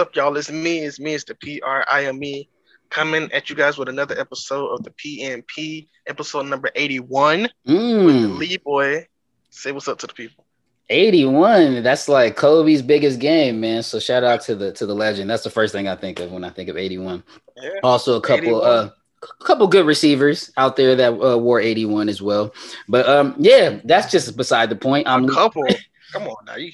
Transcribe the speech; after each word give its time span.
up, 0.00 0.16
y'all? 0.16 0.36
It's 0.36 0.50
me. 0.50 0.78
It's 0.80 0.98
me. 0.98 1.14
It's 1.14 1.24
the 1.24 1.34
P 1.34 1.60
R 1.60 1.84
I 1.90 2.06
M 2.06 2.22
E 2.24 2.48
coming 2.88 3.30
at 3.32 3.48
you 3.50 3.54
guys 3.54 3.78
with 3.78 3.88
another 3.88 4.18
episode 4.18 4.68
of 4.68 4.82
the 4.82 4.90
PNP, 4.90 5.86
episode 6.08 6.46
number 6.46 6.70
81 6.74 7.42
with 7.42 7.50
the 7.64 7.72
Mm, 7.72 8.64
boy. 8.64 9.06
Say 9.50 9.72
what's 9.72 9.86
up 9.88 9.98
to 9.98 10.06
the 10.06 10.12
people. 10.14 10.44
81. 10.88 11.82
That's 11.84 12.08
like 12.08 12.36
Kobe's 12.36 12.82
biggest 12.82 13.20
game, 13.20 13.60
man. 13.60 13.82
So 13.84 14.00
shout 14.00 14.24
out 14.24 14.40
to 14.42 14.56
the 14.56 14.72
to 14.72 14.86
the 14.86 14.94
legend. 14.94 15.30
That's 15.30 15.44
the 15.44 15.50
first 15.50 15.72
thing 15.72 15.86
I 15.86 15.94
think 15.94 16.18
of 16.18 16.32
when 16.32 16.42
I 16.42 16.50
think 16.50 16.68
of 16.68 16.76
81. 16.76 17.22
Yeah. 17.56 17.70
Also 17.84 18.16
a 18.16 18.20
couple 18.20 18.62
81. 18.62 18.62
uh 18.66 18.90
a 19.22 19.44
couple 19.44 19.66
good 19.68 19.84
receivers 19.84 20.50
out 20.56 20.76
there 20.76 20.96
that 20.96 21.12
uh, 21.12 21.36
wore 21.36 21.60
81 21.60 22.08
as 22.08 22.22
well. 22.22 22.54
But 22.88 23.08
um 23.08 23.34
yeah, 23.38 23.80
that's 23.84 24.10
just 24.10 24.36
beside 24.36 24.70
the 24.70 24.76
point. 24.76 25.06
I'm 25.06 25.26
a 25.26 25.32
couple. 25.32 25.68
Come 26.12 26.24
on 26.26 26.44
now. 26.46 26.56
You, 26.56 26.72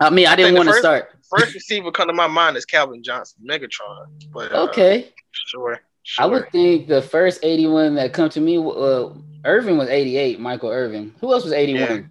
I 0.00 0.10
mean, 0.10 0.26
I 0.26 0.34
didn't 0.34 0.56
want 0.56 0.68
to 0.68 0.74
start. 0.74 1.10
First 1.36 1.54
receiver 1.54 1.90
come 1.90 2.08
to 2.08 2.12
my 2.14 2.26
mind 2.26 2.56
is 2.56 2.64
Calvin 2.64 3.02
Johnson, 3.02 3.42
Megatron. 3.48 4.06
But 4.32 4.52
uh, 4.52 4.64
Okay. 4.68 5.12
sure. 5.32 5.80
I 6.18 6.26
would 6.26 6.50
think 6.50 6.88
the 6.88 7.00
first 7.00 7.40
81 7.44 7.94
that 7.94 8.12
come 8.12 8.28
to 8.30 8.40
me 8.40 8.58
uh 8.58 9.10
Irvin 9.44 9.76
was 9.78 9.88
88, 9.88 10.40
Michael 10.40 10.70
Irvin. 10.70 11.14
Who 11.20 11.32
else 11.32 11.44
was 11.44 11.52
81? 11.52 12.10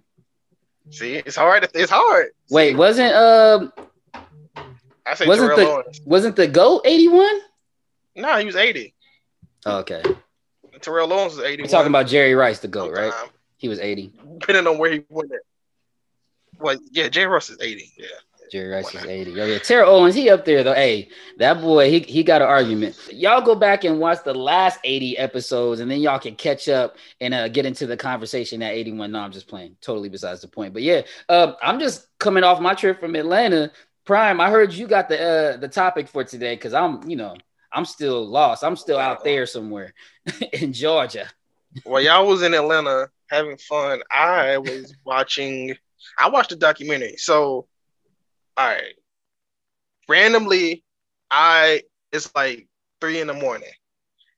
See, 0.90 1.16
it's 1.16 1.36
hard. 1.36 1.68
It's 1.74 1.90
hard. 1.90 2.28
Wait, 2.50 2.74
wasn't 2.76 3.12
uh 3.14 3.68
I 5.06 5.14
say 5.14 5.26
wasn't 5.26 5.54
Terrell 5.54 5.56
the- 5.56 5.82
Owens. 5.84 6.00
wasn't 6.04 6.36
the 6.36 6.46
GOAT 6.46 6.82
81? 6.86 7.40
No, 8.16 8.36
he 8.38 8.44
was 8.46 8.56
80. 8.56 8.94
Okay. 9.66 10.02
Terrell 10.80 11.12
Owens 11.12 11.36
was 11.36 11.44
81. 11.44 11.66
We're 11.66 11.70
talking 11.70 11.88
about 11.92 12.06
Jerry 12.06 12.34
Rice, 12.34 12.58
the 12.60 12.68
GOAT, 12.68 12.92
right? 12.92 13.12
He 13.56 13.68
was 13.68 13.78
80. 13.78 14.12
Depending 14.38 14.66
on 14.66 14.78
where 14.78 14.90
he 14.90 15.04
went 15.08 15.32
at. 15.32 15.40
Well, 16.58 16.76
yeah, 16.90 17.08
Jay 17.08 17.24
Ross 17.26 17.50
is 17.50 17.58
80. 17.60 17.92
Yeah. 17.96 18.06
Jerry 18.52 18.68
Rice 18.68 18.94
is 18.94 19.02
80. 19.02 19.40
Oh, 19.40 19.46
yeah. 19.46 19.58
Terrell 19.60 19.96
Owens, 19.96 20.14
he 20.14 20.28
up 20.28 20.44
there 20.44 20.62
though. 20.62 20.74
Hey, 20.74 21.08
that 21.38 21.62
boy, 21.62 21.90
he, 21.90 22.00
he 22.00 22.22
got 22.22 22.42
an 22.42 22.48
argument. 22.48 22.98
Y'all 23.10 23.40
go 23.40 23.54
back 23.54 23.84
and 23.84 23.98
watch 23.98 24.18
the 24.24 24.34
last 24.34 24.78
80 24.84 25.16
episodes, 25.16 25.80
and 25.80 25.90
then 25.90 26.00
y'all 26.02 26.18
can 26.18 26.34
catch 26.34 26.68
up 26.68 26.96
and 27.22 27.32
uh, 27.32 27.48
get 27.48 27.64
into 27.64 27.86
the 27.86 27.96
conversation 27.96 28.62
at 28.62 28.74
81. 28.74 29.10
No, 29.10 29.20
I'm 29.20 29.32
just 29.32 29.48
playing. 29.48 29.76
Totally 29.80 30.10
besides 30.10 30.42
the 30.42 30.48
point. 30.48 30.74
But 30.74 30.82
yeah, 30.82 31.00
uh, 31.30 31.54
I'm 31.62 31.80
just 31.80 32.06
coming 32.18 32.44
off 32.44 32.60
my 32.60 32.74
trip 32.74 33.00
from 33.00 33.16
Atlanta. 33.16 33.72
Prime, 34.04 34.38
I 34.38 34.50
heard 34.50 34.74
you 34.74 34.86
got 34.86 35.08
the 35.08 35.54
uh, 35.54 35.56
the 35.56 35.68
topic 35.68 36.06
for 36.06 36.22
today 36.22 36.54
because 36.54 36.74
I'm, 36.74 37.08
you 37.08 37.16
know, 37.16 37.34
I'm 37.72 37.86
still 37.86 38.22
lost. 38.22 38.64
I'm 38.64 38.76
still 38.76 38.98
out 38.98 39.24
there 39.24 39.46
somewhere 39.46 39.94
in 40.52 40.74
Georgia. 40.74 41.26
Well, 41.86 42.02
y'all 42.02 42.26
was 42.26 42.42
in 42.42 42.52
Atlanta 42.52 43.08
having 43.30 43.56
fun, 43.56 44.02
I 44.10 44.58
was 44.58 44.94
watching. 45.04 45.74
I 46.18 46.28
watched 46.28 46.52
a 46.52 46.56
documentary. 46.56 47.16
So, 47.16 47.66
all 48.56 48.66
right, 48.68 48.94
randomly, 50.08 50.84
I 51.30 51.82
it's 52.12 52.34
like 52.34 52.68
three 53.00 53.20
in 53.20 53.26
the 53.26 53.34
morning, 53.34 53.70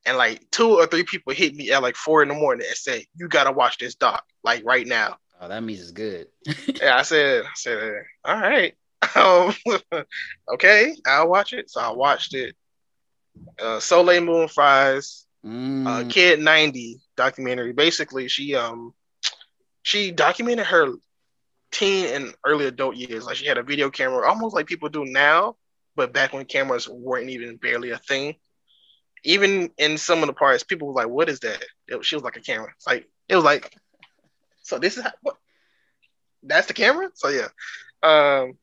and 0.06 0.16
like 0.16 0.50
two 0.50 0.76
or 0.78 0.86
three 0.86 1.04
people 1.04 1.32
hit 1.32 1.54
me 1.54 1.70
at 1.72 1.82
like 1.82 1.96
four 1.96 2.22
in 2.22 2.28
the 2.28 2.34
morning 2.34 2.66
and 2.66 2.76
say, 2.76 3.06
"You 3.16 3.28
gotta 3.28 3.52
watch 3.52 3.78
this 3.78 3.94
doc 3.94 4.24
like 4.42 4.62
right 4.64 4.86
now." 4.86 5.16
Oh, 5.40 5.48
that 5.48 5.62
means 5.62 5.80
it's 5.80 5.90
good. 5.90 6.28
Yeah, 6.80 6.96
I 6.96 7.02
said, 7.02 7.44
I 7.44 7.50
said, 7.54 8.02
all 8.24 8.40
right, 8.40 8.74
um, 9.16 9.54
okay, 10.54 10.94
I'll 11.06 11.28
watch 11.28 11.52
it. 11.52 11.70
So 11.70 11.80
I 11.80 11.90
watched 11.92 12.34
it. 12.34 12.56
Uh, 13.60 13.80
Soleil 13.80 14.20
Moon 14.22 14.48
Frye's, 14.48 15.26
uh, 15.84 16.04
Mm, 16.04 16.10
Kid 16.10 16.40
90 16.40 17.00
documentary. 17.16 17.72
Basically, 17.72 18.28
she 18.28 18.54
um 18.54 18.94
she 19.82 20.10
documented 20.12 20.66
her 20.66 20.88
teen 21.74 22.06
and 22.06 22.34
early 22.46 22.66
adult 22.66 22.96
years. 22.96 23.26
Like 23.26 23.36
she 23.36 23.46
had 23.46 23.58
a 23.58 23.62
video 23.62 23.90
camera, 23.90 24.26
almost 24.28 24.54
like 24.54 24.66
people 24.66 24.88
do 24.88 25.04
now, 25.04 25.56
but 25.96 26.12
back 26.12 26.32
when 26.32 26.46
cameras 26.46 26.88
weren't 26.88 27.28
even 27.30 27.56
barely 27.56 27.90
a 27.90 27.98
thing. 27.98 28.36
Even 29.24 29.70
in 29.78 29.98
some 29.98 30.22
of 30.22 30.28
the 30.28 30.32
parts, 30.32 30.62
people 30.62 30.88
were 30.88 30.94
like, 30.94 31.08
"What 31.08 31.28
is 31.28 31.40
that?" 31.40 31.62
It- 31.88 32.04
she 32.04 32.14
was 32.16 32.22
like 32.22 32.36
a 32.36 32.40
camera. 32.40 32.72
It's 32.76 32.86
like 32.86 33.08
it 33.28 33.34
was 33.34 33.44
like, 33.44 33.74
so 34.62 34.78
this 34.78 34.96
is 34.96 35.02
how, 35.02 35.12
what? 35.22 35.36
That's 36.42 36.66
the 36.68 36.74
camera. 36.74 37.10
So 37.14 37.28
yeah. 37.28 37.48
Um, 38.02 38.58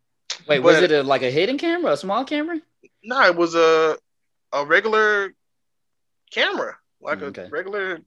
wait, 0.47 0.59
was 0.59 0.77
it 0.77 0.91
a, 0.91 1.03
like 1.03 1.23
a 1.23 1.31
hidden 1.31 1.57
camera, 1.57 1.91
a 1.93 1.97
small 1.97 2.25
camera? 2.25 2.61
no, 3.03 3.21
it 3.25 3.35
was 3.35 3.55
a 3.55 3.97
a 4.53 4.65
regular 4.65 5.33
camera, 6.31 6.77
like 7.01 7.21
okay. 7.21 7.43
a 7.43 7.49
regular. 7.49 7.99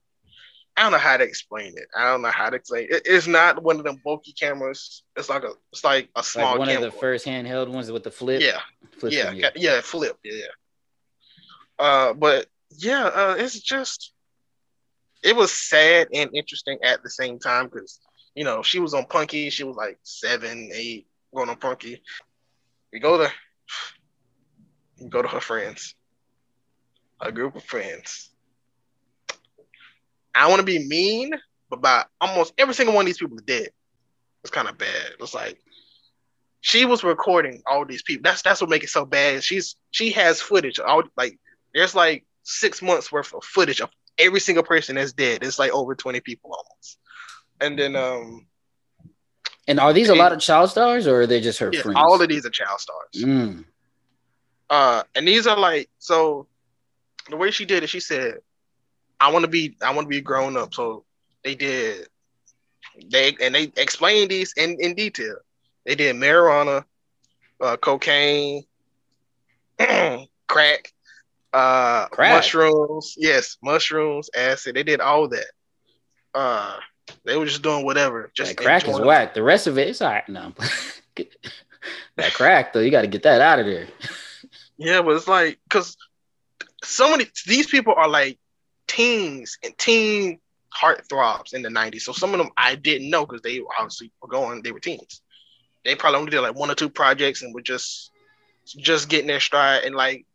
I 0.77 0.83
don't 0.83 0.91
know 0.91 0.97
how 0.97 1.15
to 1.15 1.23
explain 1.23 1.73
it. 1.77 1.87
I 1.95 2.11
don't 2.11 2.21
know 2.21 2.31
how 2.31 2.49
to 2.49 2.57
explain 2.57 2.87
it. 2.89 3.03
It's 3.05 3.27
not 3.27 3.63
one 3.63 3.77
of 3.77 3.85
them 3.85 4.01
bulky 4.03 4.33
cameras. 4.33 5.03
It's 5.15 5.29
like 5.29 5.43
a 5.43 5.51
it's 5.71 5.83
like 5.83 6.09
a 6.15 6.23
small 6.23 6.51
Like 6.51 6.59
one 6.59 6.67
camera. 6.67 6.87
of 6.87 6.93
the 6.93 6.99
first 6.99 7.25
handheld 7.25 7.69
ones 7.69 7.89
with 7.91 8.03
the 8.03 8.11
flip. 8.11 8.41
yeah, 8.41 8.59
flip 8.97 9.13
yeah, 9.13 9.31
yeah, 9.31 9.49
yeah, 9.55 9.81
flip, 9.81 10.17
yeah, 10.23 10.33
yeah. 10.35 11.85
Uh, 11.85 12.13
but 12.13 12.47
yeah, 12.77 13.05
uh, 13.05 13.35
it's 13.37 13.59
just 13.59 14.11
it 15.23 15.35
was 15.35 15.51
sad 15.51 16.09
and 16.13 16.29
interesting 16.33 16.77
at 16.83 17.01
the 17.03 17.09
same 17.09 17.39
time 17.39 17.65
because 17.67 17.99
you 18.35 18.43
know 18.43 18.61
she 18.61 18.79
was 18.79 18.93
on 18.93 19.05
Punky. 19.05 19.49
She 19.49 19.63
was 19.63 19.77
like 19.77 19.97
seven, 20.03 20.69
eight, 20.73 21.07
going 21.33 21.49
on 21.49 21.55
Punky. 21.55 22.01
We 22.91 22.99
go 22.99 23.17
to 23.17 23.31
we 24.99 25.07
go 25.07 25.21
to 25.21 25.27
her 25.29 25.41
friends, 25.41 25.95
a 27.21 27.31
group 27.31 27.55
of 27.55 27.63
friends. 27.63 28.29
I 30.35 30.47
want 30.49 30.59
to 30.59 30.65
be 30.65 30.79
mean, 30.87 31.31
but 31.69 31.81
by 31.81 32.05
almost 32.19 32.53
every 32.57 32.73
single 32.73 32.93
one 32.93 33.03
of 33.03 33.07
these 33.07 33.17
people 33.17 33.37
is 33.37 33.43
dead. 33.43 33.69
It's 34.43 34.51
kind 34.51 34.67
of 34.67 34.77
bad. 34.77 35.13
It's 35.19 35.33
like 35.33 35.57
she 36.61 36.85
was 36.85 37.03
recording 37.03 37.61
all 37.65 37.85
these 37.85 38.03
people. 38.03 38.23
That's 38.23 38.41
that's 38.41 38.61
what 38.61 38.69
makes 38.69 38.85
it 38.85 38.89
so 38.89 39.05
bad. 39.05 39.43
She's 39.43 39.75
she 39.91 40.11
has 40.11 40.41
footage. 40.41 40.79
All 40.79 41.03
like 41.17 41.39
there's 41.73 41.95
like 41.95 42.25
six 42.43 42.81
months 42.81 43.11
worth 43.11 43.33
of 43.33 43.43
footage 43.43 43.81
of 43.81 43.89
every 44.17 44.39
single 44.39 44.63
person 44.63 44.95
that's 44.95 45.13
dead. 45.13 45.43
It's 45.43 45.59
like 45.59 45.71
over 45.71 45.95
20 45.95 46.19
people 46.21 46.51
almost. 46.51 46.97
And 47.61 47.77
then 47.79 47.95
um 47.95 48.47
And 49.67 49.79
are 49.79 49.93
these 49.93 50.09
a 50.09 50.15
lot 50.15 50.31
of 50.33 50.39
child 50.39 50.69
stars 50.69 51.07
or 51.07 51.21
are 51.21 51.27
they 51.27 51.41
just 51.41 51.59
her 51.59 51.69
yeah, 51.73 51.81
friends? 51.81 51.97
all 51.99 52.21
of 52.21 52.27
these 52.29 52.45
are 52.45 52.49
child 52.49 52.79
stars. 52.79 53.23
Mm. 53.23 53.65
Uh 54.69 55.03
and 55.15 55.27
these 55.27 55.47
are 55.47 55.57
like 55.57 55.89
so 55.99 56.47
the 57.29 57.37
way 57.37 57.51
she 57.51 57.65
did 57.65 57.83
it, 57.83 57.89
she 57.89 57.99
said, 57.99 58.35
I 59.19 59.31
want 59.31 59.43
to 59.43 59.49
be 59.49 59.75
I 59.81 59.93
want 59.93 60.05
to 60.05 60.09
be 60.09 60.21
grown 60.21 60.57
up. 60.57 60.73
So 60.73 61.05
they 61.43 61.55
did 61.55 62.07
they 63.11 63.35
and 63.41 63.53
they 63.55 63.71
explained 63.75 64.31
these 64.31 64.53
in, 64.57 64.77
in 64.79 64.95
detail. 64.95 65.35
They 65.85 65.95
did 65.95 66.15
marijuana, 66.15 66.83
uh, 67.61 67.77
cocaine, 67.77 68.63
crack, 69.77 70.93
uh, 71.53 72.07
Crack? 72.07 72.31
mushrooms. 72.31 73.15
Yes, 73.17 73.57
mushrooms, 73.63 74.29
acid. 74.35 74.75
They 74.75 74.83
did 74.83 74.99
all 74.99 75.27
that. 75.29 75.45
Uh, 76.33 76.77
they 77.23 77.37
were 77.37 77.45
just 77.45 77.61
doing 77.61 77.85
whatever. 77.85 78.31
Just 78.35 78.57
That 78.57 78.63
crack 78.63 78.87
is 78.87 78.99
whack. 78.99 79.33
The 79.33 79.43
rest 79.43 79.67
of 79.67 79.77
it 79.77 79.89
is 79.89 80.01
all 80.01 80.09
right. 80.09 80.27
No. 80.27 80.53
that 82.17 82.33
crack 82.33 82.73
though, 82.73 82.79
you 82.79 82.91
got 82.91 83.01
to 83.01 83.07
get 83.07 83.23
that 83.23 83.41
out 83.41 83.59
of 83.59 83.65
there. 83.65 83.87
Yeah, 84.77 85.01
but 85.01 85.15
it's 85.15 85.27
like 85.27 85.59
because 85.69 85.95
so 86.83 87.11
many 87.11 87.27
these 87.45 87.67
people 87.67 87.93
are 87.95 88.09
like 88.09 88.37
teens 88.95 89.57
and 89.63 89.77
teen 89.77 90.39
heartthrobs 90.73 91.53
in 91.53 91.61
the 91.61 91.69
'90s. 91.69 92.01
So 92.01 92.11
some 92.11 92.33
of 92.33 92.39
them 92.39 92.49
I 92.57 92.75
didn't 92.75 93.09
know 93.09 93.25
because 93.25 93.41
they 93.41 93.61
obviously 93.77 94.11
were 94.21 94.29
going. 94.29 94.61
They 94.61 94.71
were 94.71 94.79
teens. 94.79 95.21
They 95.83 95.95
probably 95.95 96.19
only 96.19 96.31
did 96.31 96.41
like 96.41 96.55
one 96.55 96.71
or 96.71 96.75
two 96.75 96.89
projects 96.89 97.41
and 97.41 97.53
were 97.53 97.61
just 97.61 98.11
just 98.65 99.09
getting 99.09 99.27
their 99.27 99.39
stride. 99.39 99.83
And 99.83 99.95
like, 99.95 100.25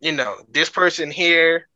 you 0.00 0.12
know, 0.12 0.36
this 0.50 0.70
person 0.70 1.10
here, 1.10 1.68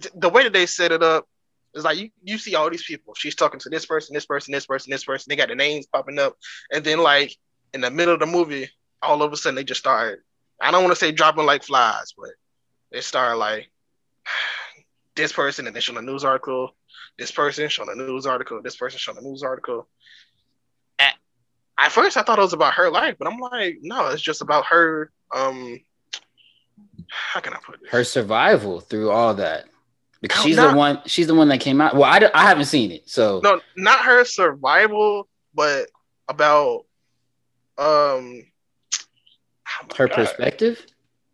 th- 0.00 0.12
the 0.14 0.28
way 0.28 0.42
that 0.42 0.52
they 0.52 0.66
set 0.66 0.92
it 0.92 1.02
up 1.02 1.28
is 1.74 1.84
like 1.84 1.98
you 1.98 2.10
you 2.22 2.38
see 2.38 2.54
all 2.54 2.70
these 2.70 2.84
people. 2.84 3.14
She's 3.14 3.34
talking 3.34 3.60
to 3.60 3.68
this 3.68 3.86
person, 3.86 4.14
this 4.14 4.26
person, 4.26 4.52
this 4.52 4.66
person, 4.66 4.90
this 4.90 5.04
person. 5.04 5.26
They 5.28 5.36
got 5.36 5.48
the 5.48 5.54
names 5.54 5.86
popping 5.86 6.18
up, 6.18 6.36
and 6.72 6.84
then 6.84 7.00
like 7.00 7.36
in 7.72 7.80
the 7.80 7.90
middle 7.90 8.14
of 8.14 8.20
the 8.20 8.26
movie, 8.26 8.70
all 9.02 9.22
of 9.22 9.32
a 9.32 9.36
sudden 9.36 9.56
they 9.56 9.64
just 9.64 9.80
start. 9.80 10.24
I 10.60 10.70
don't 10.70 10.82
want 10.82 10.92
to 10.92 11.00
say 11.00 11.12
dropping 11.12 11.46
like 11.46 11.62
flies, 11.62 12.12
but 12.16 12.30
they 12.90 13.00
start 13.00 13.38
like 13.38 13.70
this 15.20 15.32
person 15.32 15.66
and 15.66 15.76
then 15.76 15.82
showing 15.82 15.98
a 15.98 16.02
news 16.02 16.24
article, 16.24 16.74
this 17.18 17.30
person 17.30 17.68
showing 17.68 17.90
a 17.90 17.94
news 17.94 18.26
article, 18.26 18.60
this 18.62 18.76
person 18.76 18.98
showing 18.98 19.18
a 19.18 19.20
news 19.20 19.42
article. 19.42 19.86
At, 20.98 21.14
at 21.78 21.92
first 21.92 22.16
I 22.16 22.22
thought 22.22 22.38
it 22.38 22.42
was 22.42 22.54
about 22.54 22.74
her 22.74 22.90
life, 22.90 23.16
but 23.18 23.28
I'm 23.28 23.38
like, 23.38 23.78
no, 23.82 24.08
it's 24.08 24.22
just 24.22 24.40
about 24.40 24.66
her 24.66 25.12
um 25.34 25.78
how 27.08 27.40
can 27.40 27.52
I 27.52 27.58
put 27.64 27.80
this? 27.80 27.90
Her 27.90 28.04
survival 28.04 28.80
through 28.80 29.10
all 29.10 29.34
that. 29.34 29.66
Because 30.22 30.42
she's 30.42 30.56
not- 30.56 30.72
the 30.72 30.76
one 30.76 31.02
she's 31.06 31.26
the 31.26 31.34
one 31.34 31.48
that 31.48 31.60
came 31.60 31.80
out. 31.80 31.94
Well, 31.94 32.04
I, 32.04 32.30
I 32.34 32.44
haven't 32.44 32.66
seen 32.66 32.90
it. 32.90 33.08
So 33.08 33.40
no, 33.42 33.60
not 33.76 34.04
her 34.04 34.24
survival, 34.24 35.28
but 35.54 35.86
about 36.28 36.86
um 37.78 38.42
oh 38.46 39.86
her 39.96 40.08
God. 40.08 40.14
perspective. 40.14 40.84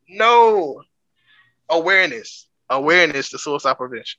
No 0.08 0.82
awareness. 1.68 2.48
Awareness 2.70 3.30
to 3.30 3.38
suicide 3.38 3.74
prevention. 3.74 4.18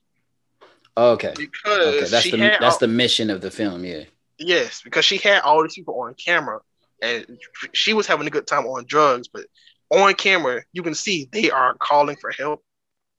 Okay. 0.95 1.33
Because 1.37 1.87
Okay, 1.87 2.05
that's 2.09 2.31
the 2.31 2.37
had 2.37 2.57
that's 2.59 2.77
the 2.77 2.87
mission 2.87 3.29
of 3.29 3.41
the 3.41 3.51
film, 3.51 3.85
yeah. 3.85 4.03
Yes, 4.39 4.81
because 4.81 5.05
she 5.05 5.17
had 5.17 5.41
all 5.41 5.61
these 5.63 5.75
people 5.75 5.99
on 6.01 6.13
camera, 6.13 6.59
and 7.01 7.25
she 7.73 7.93
was 7.93 8.07
having 8.07 8.27
a 8.27 8.31
good 8.31 8.47
time 8.47 8.65
on 8.65 8.85
drugs, 8.87 9.27
but 9.27 9.45
on 9.89 10.13
camera, 10.15 10.61
you 10.73 10.83
can 10.83 10.95
see 10.95 11.29
they 11.31 11.49
are 11.49 11.75
calling 11.75 12.17
for 12.17 12.31
help, 12.31 12.63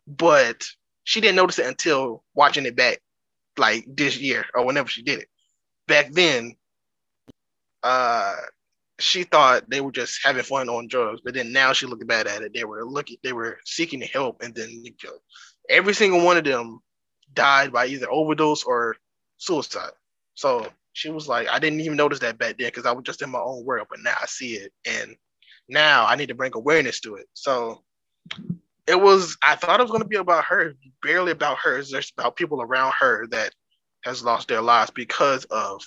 but 0.06 0.64
she 1.04 1.20
didn't 1.20 1.36
notice 1.36 1.58
it 1.58 1.66
until 1.66 2.22
watching 2.34 2.66
it 2.66 2.76
back, 2.76 3.00
like 3.56 3.84
this 3.88 4.18
year 4.18 4.44
or 4.54 4.64
whenever 4.64 4.88
she 4.88 5.02
did 5.02 5.20
it. 5.20 5.28
Back 5.86 6.12
then, 6.12 6.54
uh, 7.82 8.34
she 8.98 9.22
thought 9.22 9.68
they 9.70 9.80
were 9.80 9.92
just 9.92 10.20
having 10.24 10.42
fun 10.42 10.68
on 10.68 10.88
drugs, 10.88 11.20
but 11.24 11.34
then 11.34 11.52
now 11.52 11.72
she 11.72 11.86
looked 11.86 12.06
bad 12.06 12.26
at 12.26 12.42
it. 12.42 12.52
They 12.52 12.64
were 12.64 12.84
looking, 12.84 13.16
they 13.22 13.32
were 13.32 13.58
seeking 13.64 14.00
help, 14.00 14.42
and 14.42 14.54
then 14.54 14.84
every 15.68 15.94
single 15.94 16.24
one 16.24 16.36
of 16.36 16.44
them 16.44 16.80
died 17.32 17.72
by 17.72 17.86
either 17.86 18.10
overdose 18.10 18.64
or 18.64 18.96
suicide. 19.36 19.92
So 20.34 20.66
she 20.92 21.10
was 21.10 21.28
like, 21.28 21.48
I 21.48 21.58
didn't 21.58 21.80
even 21.80 21.96
notice 21.96 22.18
that 22.20 22.38
back 22.38 22.58
then 22.58 22.68
because 22.68 22.86
I 22.86 22.92
was 22.92 23.04
just 23.04 23.22
in 23.22 23.30
my 23.30 23.38
own 23.38 23.64
world, 23.64 23.86
but 23.88 24.00
now 24.00 24.16
I 24.20 24.26
see 24.26 24.54
it, 24.54 24.72
and 24.84 25.14
now 25.68 26.06
I 26.06 26.16
need 26.16 26.28
to 26.28 26.34
bring 26.34 26.52
awareness 26.54 27.00
to 27.00 27.16
it. 27.16 27.26
So 27.34 27.82
it 28.86 29.00
was. 29.00 29.36
I 29.42 29.54
thought 29.54 29.78
it 29.78 29.84
was 29.84 29.92
going 29.92 30.02
to 30.02 30.08
be 30.08 30.16
about 30.16 30.44
her, 30.46 30.74
barely 31.02 31.30
about 31.30 31.58
her. 31.58 31.78
It's 31.78 31.90
just 31.90 32.14
about 32.18 32.36
people 32.36 32.62
around 32.62 32.94
her 32.98 33.26
that 33.28 33.52
has 34.02 34.24
lost 34.24 34.48
their 34.48 34.62
lives 34.62 34.90
because 34.90 35.44
of 35.44 35.82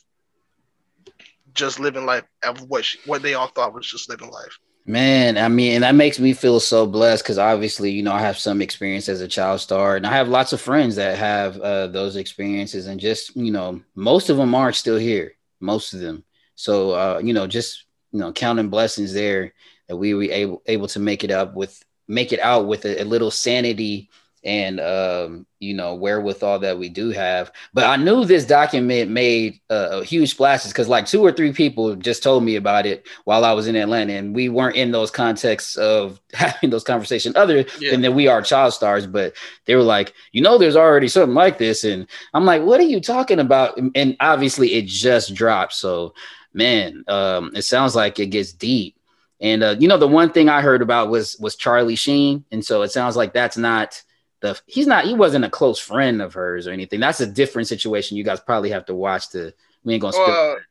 just 1.53 1.79
living 1.79 2.05
life 2.05 2.23
of 2.43 2.61
what 2.69 2.85
she, 2.85 2.99
what 3.05 3.21
they 3.21 3.33
all 3.33 3.47
thought 3.47 3.73
was 3.73 3.87
just 3.87 4.09
living 4.09 4.31
life. 4.31 4.59
Man, 4.85 5.37
I 5.37 5.47
mean, 5.47 5.73
and 5.73 5.83
that 5.83 5.93
makes 5.93 6.19
me 6.19 6.33
feel 6.33 6.59
so 6.59 6.87
blessed 6.87 7.23
because 7.23 7.37
obviously, 7.37 7.91
you 7.91 8.01
know, 8.01 8.13
I 8.13 8.19
have 8.19 8.37
some 8.37 8.61
experience 8.61 9.07
as 9.09 9.21
a 9.21 9.27
child 9.27 9.61
star, 9.61 9.95
and 9.95 10.07
I 10.07 10.11
have 10.11 10.27
lots 10.27 10.53
of 10.53 10.61
friends 10.61 10.95
that 10.95 11.17
have 11.17 11.59
uh, 11.59 11.87
those 11.87 12.15
experiences, 12.15 12.87
and 12.87 12.99
just 12.99 13.35
you 13.35 13.51
know, 13.51 13.81
most 13.93 14.29
of 14.29 14.37
them 14.37 14.55
aren't 14.55 14.75
still 14.75 14.97
here, 14.97 15.33
most 15.59 15.93
of 15.93 15.99
them. 15.99 16.23
So, 16.55 16.91
uh, 16.91 17.21
you 17.23 17.33
know, 17.33 17.45
just 17.45 17.85
you 18.11 18.19
know, 18.19 18.31
counting 18.31 18.69
blessings 18.69 19.13
there 19.13 19.53
that 19.87 19.97
we 19.97 20.15
were 20.15 20.23
able 20.23 20.63
able 20.65 20.87
to 20.87 20.99
make 20.99 21.23
it 21.23 21.31
up 21.31 21.53
with, 21.53 21.83
make 22.07 22.33
it 22.33 22.39
out 22.39 22.65
with 22.65 22.83
a, 22.85 23.03
a 23.03 23.05
little 23.05 23.31
sanity 23.31 24.09
and 24.43 24.79
um, 24.79 25.45
you 25.59 25.73
know 25.73 25.93
wherewithal 25.93 26.59
that 26.59 26.77
we 26.77 26.89
do 26.89 27.09
have. 27.09 27.51
But 27.73 27.85
I 27.85 27.95
knew 27.95 28.25
this 28.25 28.45
document 28.45 29.11
made 29.11 29.59
uh, 29.69 30.01
huge 30.01 30.31
splashes 30.31 30.71
because 30.71 30.87
like 30.87 31.05
two 31.05 31.21
or 31.21 31.31
three 31.31 31.53
people 31.53 31.95
just 31.95 32.23
told 32.23 32.43
me 32.43 32.55
about 32.55 32.85
it 32.85 33.07
while 33.25 33.45
I 33.45 33.53
was 33.53 33.67
in 33.67 33.75
Atlanta, 33.75 34.13
and 34.13 34.35
we 34.35 34.49
weren't 34.49 34.75
in 34.75 34.91
those 34.91 35.11
contexts 35.11 35.75
of 35.75 36.19
having 36.33 36.69
those 36.69 36.83
conversations 36.83 37.35
other 37.35 37.65
yeah. 37.79 37.91
than 37.91 38.01
that 38.01 38.13
we 38.13 38.27
are 38.27 38.41
child 38.41 38.73
stars. 38.73 39.05
But 39.05 39.33
they 39.65 39.75
were 39.75 39.83
like, 39.83 40.13
you 40.31 40.41
know, 40.41 40.57
there's 40.57 40.75
already 40.75 41.07
something 41.07 41.35
like 41.35 41.57
this, 41.57 41.83
and 41.83 42.07
I'm 42.33 42.45
like, 42.45 42.63
what 42.63 42.79
are 42.79 42.83
you 42.83 42.99
talking 42.99 43.39
about? 43.39 43.79
And 43.95 44.17
obviously, 44.19 44.73
it 44.73 44.87
just 44.87 45.35
dropped. 45.35 45.73
So, 45.73 46.13
man, 46.53 47.03
um, 47.07 47.51
it 47.55 47.63
sounds 47.63 47.95
like 47.95 48.19
it 48.19 48.27
gets 48.27 48.53
deep. 48.53 48.97
And 49.39 49.63
uh, 49.63 49.75
you 49.79 49.87
know, 49.87 49.97
the 49.97 50.07
one 50.07 50.31
thing 50.31 50.49
I 50.49 50.61
heard 50.61 50.81
about 50.81 51.09
was 51.09 51.35
was 51.39 51.55
Charlie 51.55 51.95
Sheen, 51.95 52.45
and 52.51 52.63
so 52.63 52.83
it 52.83 52.91
sounds 52.91 53.15
like 53.15 53.33
that's 53.33 53.57
not 53.57 54.01
the 54.41 54.59
he's 54.65 54.87
not 54.87 55.05
he 55.05 55.13
wasn't 55.13 55.45
a 55.45 55.49
close 55.49 55.79
friend 55.79 56.21
of 56.21 56.33
hers 56.33 56.67
or 56.67 56.71
anything. 56.71 56.99
That's 56.99 57.21
a 57.21 57.27
different 57.27 57.67
situation. 57.67 58.17
You 58.17 58.23
guys 58.23 58.39
probably 58.39 58.71
have 58.71 58.85
to 58.85 58.95
watch 58.95 59.29
the. 59.29 59.53
We 59.83 59.93
ain't 59.93 60.01
gonna 60.01 60.13
spill 60.13 60.27
well, 60.27 60.55
it 60.57 60.63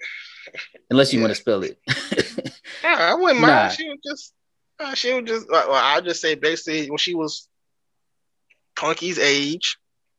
unless 0.90 1.12
you 1.12 1.18
yeah. 1.18 1.24
want 1.24 1.34
to 1.34 1.40
spill 1.40 1.62
it. 1.62 1.78
yeah, 2.82 2.96
I 2.98 3.14
wouldn't 3.14 3.40
mind. 3.40 3.52
Nah. 3.52 3.68
She 3.68 3.88
was 3.88 3.98
just 4.04 4.34
uh, 4.78 4.94
she 4.94 5.12
was 5.14 5.24
just 5.28 5.50
well, 5.50 5.72
I'll 5.72 6.02
just 6.02 6.20
say 6.20 6.34
basically 6.34 6.90
when 6.90 6.98
she 6.98 7.14
was 7.14 7.48
Punky's 8.76 9.18
age 9.18 9.78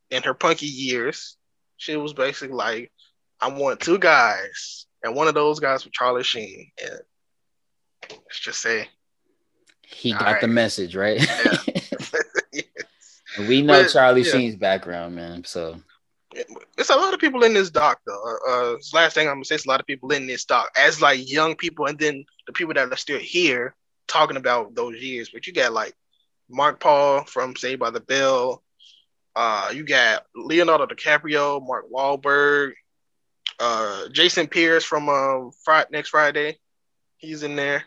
in 0.09 0.24
her 0.24 0.33
punky 0.33 0.68
years, 0.68 1.38
she 1.77 1.95
was 1.95 2.13
basically 2.13 2.56
like, 2.56 2.92
I 3.39 3.50
want 3.50 3.80
two 3.80 3.98
guys, 3.98 4.86
and 5.03 5.15
one 5.15 5.27
of 5.27 5.33
those 5.33 5.59
guys 5.59 5.83
was 5.83 5.94
Charlie 5.94 6.24
Sheen. 6.24 6.71
And 6.83 7.00
let's 8.09 8.39
just 8.39 8.62
say 8.62 8.89
he 9.81 10.13
got 10.13 10.21
right. 10.21 10.42
the 10.42 10.48
message, 10.48 10.95
right? 10.95 11.19
Yeah. 11.19 11.57
We 13.39 13.61
know 13.61 13.83
but, 13.83 13.91
Charlie 13.91 14.23
yeah. 14.23 14.31
Sheen's 14.31 14.55
background, 14.55 15.15
man. 15.15 15.43
So 15.45 15.81
it's 16.33 16.89
a 16.89 16.95
lot 16.95 17.13
of 17.13 17.19
people 17.19 17.43
in 17.43 17.53
this 17.53 17.69
doc, 17.69 17.99
though. 18.05 18.37
Uh, 18.47 18.75
last 18.93 19.13
thing 19.13 19.27
I'm 19.27 19.35
gonna 19.35 19.45
say, 19.45 19.55
is 19.55 19.65
a 19.65 19.69
lot 19.69 19.79
of 19.79 19.87
people 19.87 20.11
in 20.11 20.27
this 20.27 20.45
doc 20.45 20.71
as 20.77 21.01
like 21.01 21.29
young 21.29 21.55
people, 21.55 21.87
and 21.87 21.97
then 21.97 22.25
the 22.47 22.53
people 22.53 22.73
that 22.73 22.91
are 22.91 22.97
still 22.97 23.19
here 23.19 23.75
talking 24.07 24.37
about 24.37 24.75
those 24.75 25.01
years. 25.01 25.29
But 25.29 25.47
you 25.47 25.53
got 25.53 25.73
like 25.73 25.93
Mark 26.49 26.79
Paul 26.79 27.23
from 27.25 27.55
Saved 27.55 27.79
by 27.79 27.89
the 27.89 27.99
Bell. 27.99 28.63
Uh, 29.35 29.71
you 29.73 29.83
got 29.83 30.25
Leonardo 30.35 30.85
DiCaprio, 30.85 31.65
Mark 31.65 31.85
Wahlberg, 31.89 32.73
uh, 33.59 34.09
Justin 34.09 34.47
Pierce 34.47 34.83
from 34.83 35.07
uh, 35.07 35.51
Friday, 35.63 35.89
Next 35.91 36.09
Friday. 36.09 36.59
He's 37.17 37.43
in 37.43 37.55
there. 37.55 37.85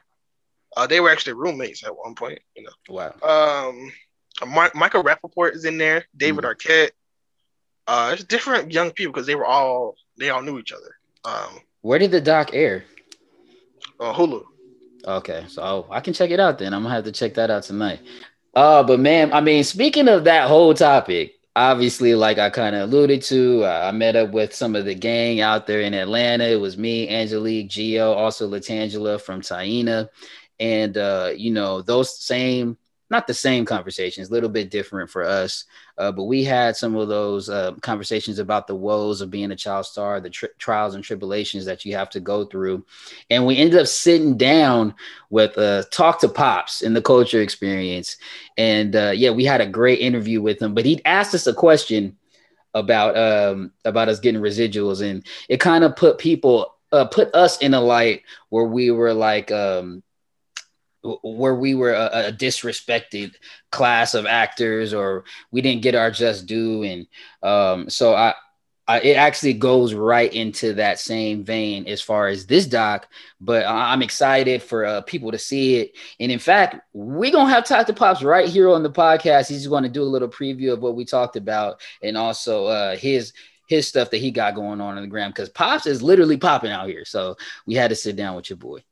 Uh, 0.76 0.86
they 0.86 1.00
were 1.00 1.10
actually 1.10 1.34
roommates 1.34 1.84
at 1.84 1.96
one 1.96 2.14
point. 2.14 2.40
You 2.56 2.64
know. 2.64 2.70
Wow. 2.88 3.68
Um, 3.68 3.92
Michael 4.42 5.04
Rapaport 5.04 5.54
is 5.54 5.64
in 5.64 5.78
there. 5.78 6.06
David 6.16 6.44
mm. 6.44 6.54
Arquette. 6.54 6.90
Uh, 7.86 8.10
it's 8.14 8.24
different 8.24 8.72
young 8.72 8.90
people 8.90 9.12
because 9.12 9.26
they 9.26 9.34
were 9.34 9.44
all 9.44 9.94
they 10.18 10.30
all 10.30 10.42
knew 10.42 10.58
each 10.58 10.72
other. 10.72 10.96
Um, 11.24 11.60
Where 11.82 11.98
did 11.98 12.10
the 12.10 12.20
doc 12.20 12.50
air? 12.52 12.84
Uh, 14.00 14.12
Hulu. 14.12 14.44
Okay, 15.06 15.44
so 15.48 15.86
I 15.90 16.00
can 16.00 16.14
check 16.14 16.30
it 16.30 16.40
out 16.40 16.58
then. 16.58 16.72
I'm 16.72 16.82
gonna 16.82 16.94
have 16.94 17.04
to 17.04 17.12
check 17.12 17.34
that 17.34 17.50
out 17.50 17.62
tonight. 17.62 18.00
Uh, 18.54 18.82
but 18.82 19.00
man, 19.00 19.32
I 19.32 19.40
mean, 19.40 19.64
speaking 19.64 20.08
of 20.08 20.24
that 20.24 20.48
whole 20.48 20.72
topic, 20.72 21.34
obviously, 21.54 22.14
like 22.14 22.38
I 22.38 22.48
kind 22.48 22.74
of 22.74 22.88
alluded 22.88 23.20
to, 23.22 23.64
uh, 23.64 23.88
I 23.88 23.92
met 23.92 24.16
up 24.16 24.30
with 24.30 24.54
some 24.54 24.74
of 24.74 24.86
the 24.86 24.94
gang 24.94 25.40
out 25.40 25.66
there 25.66 25.80
in 25.80 25.92
Atlanta. 25.92 26.44
It 26.44 26.60
was 26.60 26.78
me, 26.78 27.08
Angelique, 27.08 27.68
Geo, 27.68 28.12
also 28.12 28.48
Latangela 28.48 29.20
from 29.20 29.42
Taina, 29.42 30.08
and 30.58 30.96
uh, 30.96 31.32
you 31.36 31.50
know 31.52 31.82
those 31.82 32.18
same 32.18 32.78
not 33.10 33.26
the 33.26 33.34
same 33.34 33.64
conversations, 33.64 34.28
a 34.28 34.32
little 34.32 34.48
bit 34.48 34.70
different 34.70 35.10
for 35.10 35.22
us. 35.22 35.64
Uh, 35.98 36.10
but 36.10 36.24
we 36.24 36.42
had 36.42 36.76
some 36.76 36.96
of 36.96 37.08
those 37.08 37.48
uh, 37.48 37.72
conversations 37.82 38.38
about 38.38 38.66
the 38.66 38.74
woes 38.74 39.20
of 39.20 39.30
being 39.30 39.52
a 39.52 39.56
child 39.56 39.86
star, 39.86 40.20
the 40.20 40.30
tri- 40.30 40.48
trials 40.58 40.94
and 40.94 41.04
tribulations 41.04 41.64
that 41.64 41.84
you 41.84 41.94
have 41.94 42.10
to 42.10 42.20
go 42.20 42.44
through. 42.44 42.84
And 43.30 43.46
we 43.46 43.58
ended 43.58 43.78
up 43.78 43.86
sitting 43.86 44.36
down 44.36 44.94
with 45.30 45.56
uh, 45.58 45.84
Talk 45.90 46.20
to 46.20 46.28
Pops 46.28 46.82
in 46.82 46.94
the 46.94 47.02
culture 47.02 47.40
experience. 47.40 48.16
And 48.56 48.96
uh, 48.96 49.12
yeah, 49.14 49.30
we 49.30 49.44
had 49.44 49.60
a 49.60 49.66
great 49.66 50.00
interview 50.00 50.40
with 50.40 50.60
him, 50.60 50.74
but 50.74 50.84
he 50.84 51.04
asked 51.04 51.34
us 51.34 51.46
a 51.46 51.54
question 51.54 52.16
about 52.74 53.16
um 53.16 53.70
about 53.84 54.08
us 54.08 54.18
getting 54.18 54.40
residuals 54.40 55.00
and 55.00 55.24
it 55.48 55.60
kind 55.60 55.84
of 55.84 55.94
put 55.94 56.18
people 56.18 56.74
uh, 56.90 57.04
put 57.04 57.32
us 57.34 57.58
in 57.58 57.74
a 57.74 57.80
light 57.80 58.22
where 58.50 58.64
we 58.64 58.90
were 58.90 59.14
like 59.14 59.50
um 59.52 60.02
where 61.04 61.54
we 61.54 61.74
were 61.74 61.92
a, 61.92 62.28
a, 62.28 62.32
disrespected 62.32 63.34
class 63.70 64.14
of 64.14 64.26
actors 64.26 64.94
or 64.94 65.24
we 65.50 65.60
didn't 65.60 65.82
get 65.82 65.94
our 65.94 66.10
just 66.10 66.46
due 66.46 66.82
and 66.82 67.06
um, 67.42 67.90
so 67.90 68.14
I, 68.14 68.34
I, 68.88 69.00
it 69.00 69.16
actually 69.16 69.54
goes 69.54 69.94
right 69.94 70.32
into 70.32 70.74
that 70.74 70.98
same 70.98 71.44
vein 71.44 71.86
as 71.86 72.00
far 72.00 72.28
as 72.28 72.46
this 72.46 72.66
doc 72.66 73.08
but 73.40 73.66
i'm 73.66 74.02
excited 74.02 74.62
for 74.62 74.84
uh, 74.84 75.00
people 75.02 75.30
to 75.32 75.38
see 75.38 75.76
it. 75.76 75.92
And 76.20 76.32
in 76.32 76.38
fact 76.38 76.80
we're 76.94 77.32
gonna 77.32 77.52
have 77.52 77.64
talk 77.64 77.86
to 77.86 77.92
pops 77.92 78.22
right 78.22 78.48
here 78.48 78.70
on 78.70 78.82
the 78.82 78.90
podcast. 78.90 79.48
He's 79.48 79.66
going 79.66 79.82
to 79.82 79.88
do 79.88 80.02
a 80.02 80.04
little 80.04 80.28
preview 80.28 80.72
of 80.72 80.80
what 80.80 80.96
we 80.96 81.04
talked 81.04 81.36
about 81.36 81.80
and 82.02 82.16
also 82.16 82.66
uh, 82.66 82.96
his 82.96 83.32
his 83.66 83.88
stuff 83.88 84.10
that 84.10 84.18
he 84.18 84.30
got 84.30 84.54
going 84.54 84.80
on 84.80 84.96
on 84.96 85.02
the 85.02 85.08
gram 85.08 85.30
because 85.30 85.48
pops 85.48 85.86
is 85.86 86.02
literally 86.02 86.36
popping 86.36 86.70
out 86.70 86.88
here. 86.88 87.04
So 87.04 87.36
we 87.66 87.74
had 87.74 87.88
to 87.88 87.96
sit 87.96 88.16
down 88.16 88.36
with 88.36 88.50
your 88.50 88.58
boy 88.58 88.84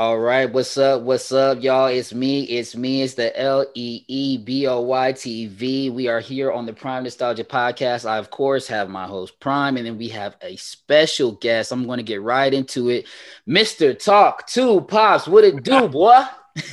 all 0.00 0.18
right, 0.18 0.50
what's 0.50 0.78
up? 0.78 1.02
What's 1.02 1.30
up, 1.30 1.62
y'all? 1.62 1.88
It's 1.88 2.14
me. 2.14 2.44
It's 2.44 2.74
me. 2.74 3.02
It's 3.02 3.12
the 3.12 3.38
L 3.38 3.66
E 3.74 4.02
E 4.08 4.38
B 4.38 4.66
O 4.66 4.80
Y 4.80 5.12
T 5.12 5.46
V. 5.46 5.90
We 5.90 6.08
are 6.08 6.20
here 6.20 6.50
on 6.50 6.64
the 6.64 6.72
Prime 6.72 7.02
Nostalgia 7.02 7.44
Podcast. 7.44 8.08
I, 8.08 8.16
of 8.16 8.30
course, 8.30 8.66
have 8.68 8.88
my 8.88 9.06
host 9.06 9.38
Prime, 9.40 9.76
and 9.76 9.84
then 9.84 9.98
we 9.98 10.08
have 10.08 10.38
a 10.40 10.56
special 10.56 11.32
guest. 11.32 11.70
I'm 11.70 11.84
going 11.84 11.98
to 11.98 12.02
get 12.02 12.22
right 12.22 12.54
into 12.54 12.88
it, 12.88 13.08
Mister 13.44 13.92
Talk 13.92 14.46
to 14.52 14.80
Pops. 14.80 15.28
What 15.28 15.44
it 15.44 15.62
do, 15.62 15.86
boy? 15.90 16.22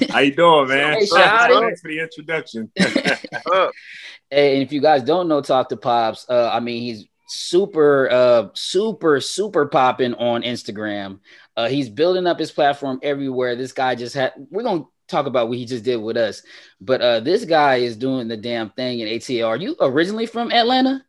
How 0.10 0.20
you 0.20 0.34
doing, 0.34 0.70
man? 0.70 0.94
Hey, 0.94 1.06
Thanks 1.08 1.82
for 1.82 1.90
the 1.90 2.00
introduction. 2.00 2.72
hey, 2.78 4.54
and 4.54 4.64
if 4.64 4.72
you 4.72 4.80
guys 4.80 5.04
don't 5.04 5.28
know 5.28 5.42
Talk 5.42 5.68
to 5.68 5.76
Pops, 5.76 6.26
uh, 6.30 6.50
I 6.54 6.62
mean 6.62 6.82
he's 6.82 7.06
super, 7.28 8.10
uh, 8.10 8.48
super, 8.54 9.20
super 9.20 9.66
popping 9.66 10.14
on 10.14 10.44
Instagram. 10.44 11.20
Uh, 11.58 11.68
he's 11.68 11.90
building 11.90 12.28
up 12.28 12.38
his 12.38 12.52
platform 12.52 13.00
everywhere. 13.02 13.56
This 13.56 13.74
guy 13.74 13.96
just 13.96 14.14
had. 14.14 14.34
We're 14.52 14.62
gonna 14.62 14.86
talk 15.08 15.26
about 15.26 15.50
what 15.50 15.58
he 15.58 15.66
just 15.66 15.84
did 15.84 15.98
with 15.98 16.16
us, 16.16 16.44
but 16.80 17.02
uh, 17.02 17.20
this 17.20 17.46
guy 17.46 17.78
is 17.78 17.98
doing 17.98 18.28
the 18.28 18.38
damn 18.38 18.70
thing 18.70 19.00
in 19.00 19.08
ATL. 19.08 19.48
Are 19.48 19.58
you 19.58 19.76
originally 19.82 20.28
from 20.28 20.52
Atlanta? 20.52 21.04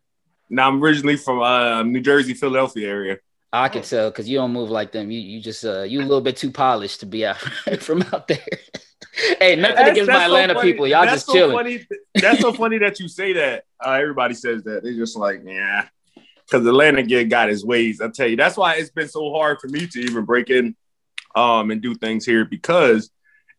No, 0.49 0.62
I'm 0.62 0.83
originally 0.83 1.17
from 1.17 1.43
uh, 1.43 1.83
New 1.83 2.00
Jersey, 2.00 2.33
Philadelphia 2.33 2.88
area. 2.88 3.19
I 3.52 3.69
can 3.69 3.83
tell 3.83 4.11
because 4.11 4.26
you 4.26 4.38
don't 4.38 4.52
move 4.52 4.71
like 4.71 4.90
them. 4.90 5.11
You 5.11 5.21
you 5.21 5.43
just 5.43 5.67
uh, 5.67 5.83
you 5.83 6.00
a 6.00 6.02
little 6.02 6.23
bit 6.23 6.38
too 6.38 6.50
polished 6.50 7.00
to 7.00 7.07
be 7.07 7.26
out 7.26 7.37
from 7.81 8.02
out 8.11 8.26
there. 8.26 8.38
hey, 9.38 9.55
nothing 9.55 9.76
that's, 9.76 9.90
against 9.90 10.07
that's 10.07 10.19
my 10.19 10.25
Atlanta 10.25 10.55
so 10.55 10.62
people. 10.62 10.87
Y'all 10.87 11.02
that's 11.02 11.17
just 11.17 11.26
so 11.26 11.33
chilling. 11.35 11.57
Funny, 11.57 11.87
that's 12.14 12.40
so 12.40 12.55
funny 12.55 12.78
that 12.78 12.99
you 12.99 13.09
say 13.09 13.35
that. 13.35 13.64
Uh, 13.85 13.90
everybody 13.90 14.33
says 14.33 14.62
that. 14.62 14.83
They're 14.83 14.95
just 14.95 15.14
like, 15.14 15.43
yeah 15.45 15.88
because 16.49 16.67
Atlanta 16.67 17.02
get 17.02 17.28
got 17.28 17.49
his 17.49 17.64
ways. 17.64 18.00
I 18.00 18.09
tell 18.09 18.26
you, 18.28 18.37
that's 18.37 18.57
why 18.57 18.75
it's 18.75 18.90
been 18.90 19.09
so 19.09 19.33
hard 19.33 19.61
for 19.61 19.69
me 19.69 19.87
to 19.87 20.00
even 20.00 20.25
break 20.25 20.50
in 20.50 20.75
um, 21.35 21.71
and 21.71 21.81
do 21.83 21.95
things 21.95 22.25
here 22.25 22.45
because 22.45 23.11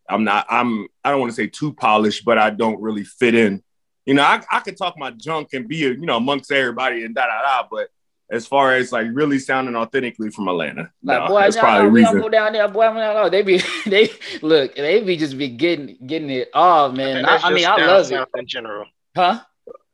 I'm 0.08 0.24
not. 0.24 0.46
I'm. 0.50 0.88
I 1.04 1.10
don't 1.10 1.20
want 1.20 1.30
to 1.30 1.36
say 1.36 1.46
too 1.46 1.72
polished, 1.72 2.24
but 2.24 2.36
I 2.38 2.50
don't 2.50 2.80
really 2.80 3.04
fit 3.04 3.34
in. 3.34 3.62
You 4.06 4.14
know, 4.14 4.22
I, 4.22 4.42
I 4.50 4.60
could 4.60 4.76
talk 4.76 4.98
my 4.98 5.12
junk 5.12 5.50
and 5.52 5.68
be, 5.68 5.84
a, 5.84 5.90
you 5.90 6.06
know, 6.06 6.16
amongst 6.16 6.50
everybody 6.50 7.04
and 7.04 7.14
da 7.14 7.26
da 7.26 7.42
da. 7.42 7.68
But 7.70 7.88
as 8.30 8.46
far 8.46 8.74
as 8.74 8.90
like 8.90 9.06
really 9.12 9.38
sounding 9.38 9.76
authentically 9.76 10.30
from 10.30 10.48
Atlanta, 10.48 10.90
Like 11.02 11.22
no, 11.22 11.28
boy, 11.28 11.40
that's 11.42 11.56
no, 11.56 11.62
probably 11.62 11.82
no, 11.82 11.86
the 11.86 11.92
we 11.92 12.02
don't 12.02 12.14
reason. 12.14 12.22
go 12.22 12.28
down 12.28 12.52
there, 12.52 12.68
boy. 12.68 12.92
No, 12.92 13.14
no, 13.14 13.28
they 13.30 13.42
be 13.42 13.60
they 13.86 14.10
look, 14.42 14.74
they 14.74 15.00
be 15.02 15.16
just 15.16 15.38
be 15.38 15.48
getting 15.48 15.96
getting 16.06 16.30
it 16.30 16.48
off, 16.54 16.96
man. 16.96 17.24
I, 17.24 17.32
that's 17.32 17.44
I 17.44 17.52
mean, 17.52 17.66
I 17.66 17.76
love 17.86 18.06
south 18.06 18.28
it, 18.34 18.40
in 18.40 18.46
general. 18.46 18.86
huh? 19.16 19.40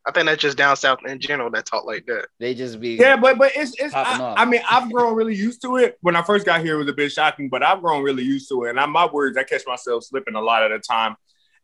I 0.07 0.13
think 0.13 0.27
that's 0.27 0.41
just 0.41 0.57
down 0.57 0.77
south 0.77 1.01
in 1.05 1.19
general 1.19 1.51
that 1.51 1.67
talk 1.67 1.85
like 1.85 2.07
that. 2.07 2.29
They 2.39 2.55
just 2.55 2.81
be 2.81 2.95
Yeah, 2.95 3.17
but 3.17 3.39
but 3.39 3.53
it's 3.57 3.75
it's. 3.79 3.93
I. 3.93 4.35
I 4.37 4.45
mean, 4.45 4.61
I've 4.71 4.91
grown 4.93 5.17
really 5.17 5.35
used 5.35 5.61
to 5.63 5.77
it. 5.79 5.99
When 6.01 6.15
I 6.15 6.23
first 6.23 6.47
got 6.47 6.61
here, 6.61 6.77
it 6.77 6.79
was 6.79 6.89
a 6.89 6.93
bit 6.93 7.11
shocking, 7.11 7.49
but 7.49 7.65
I've 7.65 7.81
grown 7.81 8.05
really 8.05 8.23
used 8.23 8.49
to 8.51 8.65
it. 8.65 8.71
And 8.71 8.81
I, 8.81 8.87
my 8.87 9.07
words, 9.07 9.37
I 9.37 9.43
catch 9.43 9.63
myself 9.67 10.05
slipping 10.05 10.37
a 10.37 10.41
lot 10.41 10.63
of 10.63 10.71
the 10.71 10.79
time 10.79 11.17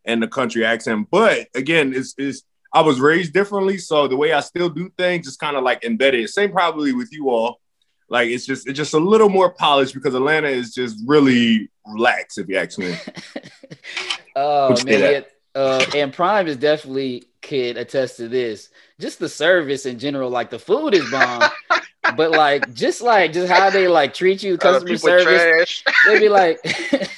in 0.04 0.18
the 0.18 0.26
country 0.26 0.64
accent. 0.64 1.06
But 1.10 1.46
again, 1.54 1.94
it's 1.94 2.14
is 2.18 2.42
I 2.74 2.80
was 2.80 3.00
raised 3.00 3.32
differently, 3.32 3.78
so 3.78 4.08
the 4.08 4.16
way 4.16 4.32
I 4.32 4.40
still 4.40 4.68
do 4.68 4.90
things 4.98 5.28
is 5.28 5.36
kind 5.36 5.56
of 5.56 5.62
like 5.62 5.84
embedded. 5.84 6.28
Same 6.28 6.50
probably 6.50 6.92
with 6.92 7.12
you 7.12 7.30
all. 7.30 7.60
Like 8.08 8.28
it's 8.28 8.44
just 8.44 8.66
it's 8.66 8.76
just 8.76 8.94
a 8.94 8.98
little 8.98 9.28
more 9.28 9.54
polished 9.54 9.94
because 9.94 10.14
Atlanta 10.14 10.48
is 10.48 10.74
just 10.74 10.96
really 11.06 11.70
relaxed, 11.86 12.38
if 12.38 12.48
you 12.48 12.56
ask 12.56 12.78
me. 12.78 12.94
Oh 14.34 14.70
Would 14.70 14.78
you 14.78 14.84
man, 14.86 14.98
say 14.98 15.12
yeah. 15.12 15.20
Uh, 15.54 15.84
and 15.94 16.12
Prime 16.12 16.46
is 16.46 16.56
definitely 16.56 17.24
could 17.42 17.76
attest 17.76 18.16
to 18.18 18.28
this. 18.28 18.70
Just 18.98 19.18
the 19.18 19.28
service 19.28 19.84
in 19.86 19.98
general, 19.98 20.30
like 20.30 20.48
the 20.50 20.58
food 20.58 20.94
is 20.94 21.10
bomb, 21.10 21.42
but 22.16 22.30
like 22.30 22.72
just 22.72 23.02
like 23.02 23.32
just 23.32 23.52
how 23.52 23.68
they 23.68 23.88
like 23.88 24.14
treat 24.14 24.42
you, 24.42 24.56
customer 24.56 24.86
people 24.94 25.08
service. 25.08 25.42
trash. 25.82 25.84
They 26.06 26.20
be 26.20 26.28
like, 26.28 26.62
they 26.92 27.08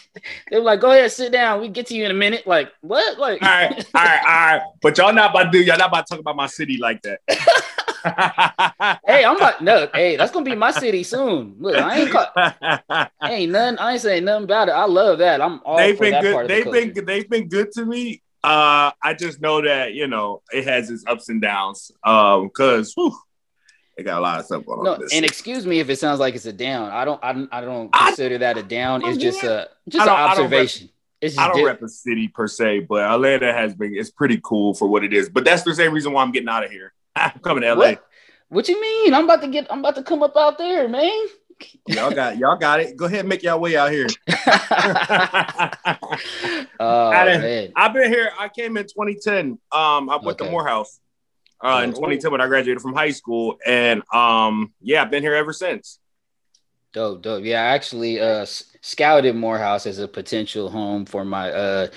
be 0.50 0.58
like, 0.58 0.80
go 0.80 0.90
ahead, 0.90 1.12
sit 1.12 1.30
down. 1.30 1.60
We 1.60 1.68
get 1.68 1.86
to 1.88 1.94
you 1.94 2.04
in 2.04 2.10
a 2.10 2.14
minute. 2.14 2.46
Like 2.46 2.72
what? 2.80 3.18
Like 3.18 3.42
all 3.42 3.48
right, 3.48 3.72
all 3.94 4.02
right, 4.04 4.20
all 4.22 4.58
right. 4.58 4.62
But 4.82 4.98
y'all 4.98 5.12
not 5.12 5.30
about 5.30 5.44
to 5.44 5.50
do 5.50 5.62
y'all 5.62 5.78
not 5.78 5.88
about 5.88 6.06
to 6.06 6.14
talk 6.14 6.20
about 6.20 6.36
my 6.36 6.46
city 6.46 6.78
like 6.78 7.02
that. 7.02 7.20
hey, 9.06 9.24
I'm 9.24 9.36
about 9.36 9.62
no. 9.62 9.88
Hey, 9.94 10.16
that's 10.16 10.32
gonna 10.32 10.44
be 10.44 10.54
my 10.54 10.70
city 10.70 11.02
soon. 11.02 11.56
Look, 11.58 11.76
I 11.76 12.00
ain't 12.00 12.10
caught. 12.10 13.10
Ain't 13.24 13.52
none. 13.52 13.78
I 13.78 13.92
ain't 13.92 14.00
saying 14.02 14.24
nothing 14.24 14.44
about 14.44 14.68
it. 14.68 14.72
I 14.72 14.84
love 14.84 15.18
that. 15.18 15.40
I'm 15.40 15.60
all 15.64 15.76
they've 15.78 15.96
for 15.96 16.02
been 16.04 16.12
that 16.12 16.32
part 16.32 16.48
good. 16.48 16.58
of 16.60 16.64
the 16.64 16.70
They've 16.70 16.72
been 16.72 16.94
culture. 16.94 17.06
they've 17.06 17.30
been 17.30 17.48
good 17.48 17.72
to 17.72 17.84
me. 17.86 18.20
Uh, 18.44 18.92
I 19.02 19.14
just 19.14 19.40
know 19.40 19.62
that 19.62 19.94
you 19.94 20.06
know 20.06 20.42
it 20.52 20.64
has 20.64 20.90
its 20.90 21.04
ups 21.06 21.28
and 21.28 21.40
downs. 21.40 21.90
Um, 22.04 22.44
because 22.48 22.94
it 23.96 24.02
got 24.02 24.18
a 24.18 24.20
lot 24.20 24.40
of 24.40 24.46
stuff 24.46 24.66
going 24.66 24.80
on. 24.80 24.84
No, 24.84 24.96
this 24.98 25.14
and 25.14 25.24
excuse 25.24 25.66
me 25.66 25.80
if 25.80 25.88
it 25.88 25.96
sounds 25.98 26.20
like 26.20 26.34
it's 26.34 26.46
a 26.46 26.52
down. 26.52 26.90
I 26.90 27.04
don't. 27.04 27.22
I, 27.24 27.32
don't- 27.32 27.48
I 27.52 27.60
don't 27.62 27.90
I- 27.92 28.08
consider 28.08 28.38
that 28.38 28.58
a 28.58 28.62
down. 28.62 29.02
It's 29.04 29.18
just 29.18 29.42
a 29.42 29.68
just 29.88 30.02
an 30.02 30.08
don't- 30.08 30.18
I 30.18 30.34
don't 30.34 30.44
rep- 30.44 30.44
observation. 30.44 30.90
It's 31.20 31.36
just 31.36 31.46
I 31.48 31.50
don't 31.52 31.64
rep 31.64 31.80
a 31.82 31.88
city 31.88 32.28
per 32.28 32.46
se, 32.46 32.80
but 32.80 33.00
Atlanta 33.02 33.50
has 33.52 33.74
been 33.74 33.94
it's 33.96 34.10
pretty 34.10 34.40
cool 34.44 34.74
for 34.74 34.88
what 34.88 35.04
it 35.04 35.14
is. 35.14 35.30
But 35.30 35.44
that's 35.46 35.62
the 35.62 35.74
same 35.74 35.92
reason 35.94 36.12
why 36.12 36.22
I'm 36.22 36.32
getting 36.32 36.48
out 36.50 36.64
of 36.64 36.70
here. 36.70 36.92
I'm 37.16 37.38
coming 37.40 37.62
to 37.62 37.72
LA. 37.74 37.76
What? 37.76 38.04
What 38.50 38.68
you 38.68 38.78
mean? 38.80 39.14
I'm 39.14 39.24
about 39.24 39.40
to 39.40 39.48
get. 39.48 39.66
I'm 39.72 39.78
about 39.78 39.94
to 39.94 40.02
come 40.02 40.22
up 40.22 40.36
out 40.36 40.58
there, 40.58 40.86
man. 40.86 41.26
Y'all 41.86 42.10
got 42.10 42.38
y'all 42.38 42.56
got 42.56 42.80
it. 42.80 42.96
Go 42.96 43.04
ahead 43.06 43.20
and 43.20 43.28
make 43.28 43.42
y'all 43.42 43.60
way 43.60 43.76
out 43.76 43.90
here. 43.92 44.06
oh 46.80 47.08
I 47.10 47.24
done- 47.24 47.40
man. 47.40 47.72
I've 47.76 47.92
been 47.92 48.10
here. 48.12 48.30
I 48.38 48.48
came 48.48 48.76
in 48.76 48.84
2010. 48.84 49.58
Um, 49.72 50.08
I 50.10 50.16
went 50.22 50.38
to 50.38 50.50
Morehouse 50.50 51.00
uh, 51.64 51.80
in 51.84 51.90
Oh. 51.90 51.94
2010 51.94 52.30
when 52.32 52.40
I 52.40 52.46
graduated 52.46 52.80
from 52.82 52.94
high 52.94 53.10
school, 53.10 53.58
and 53.66 54.02
um, 54.12 54.72
yeah, 54.80 55.02
I've 55.02 55.10
been 55.10 55.22
here 55.22 55.34
ever 55.34 55.52
since. 55.52 55.98
Dope, 56.92 57.22
dope. 57.22 57.44
Yeah, 57.44 57.60
I 57.62 57.66
actually 57.74 58.20
uh 58.20 58.46
scouted 58.80 59.34
Morehouse 59.34 59.86
as 59.86 59.98
a 59.98 60.06
potential 60.06 60.70
home 60.70 61.04
for 61.04 61.24
my 61.24 61.50
uh 61.50 61.88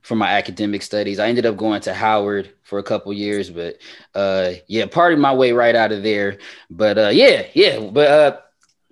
for 0.00 0.14
my 0.16 0.30
academic 0.30 0.82
studies. 0.82 1.18
I 1.18 1.28
ended 1.28 1.44
up 1.44 1.56
going 1.58 1.82
to 1.82 1.92
Howard 1.92 2.52
for 2.62 2.78
a 2.78 2.82
couple 2.82 3.12
years, 3.12 3.50
but 3.50 3.76
uh 4.14 4.52
yeah, 4.66 4.86
parted 4.86 5.18
my 5.18 5.34
way 5.34 5.52
right 5.52 5.74
out 5.74 5.92
of 5.92 6.02
there. 6.02 6.38
But 6.70 6.96
uh 6.96 7.08
yeah, 7.08 7.46
yeah, 7.52 7.80
but 7.80 8.08
uh 8.10 8.36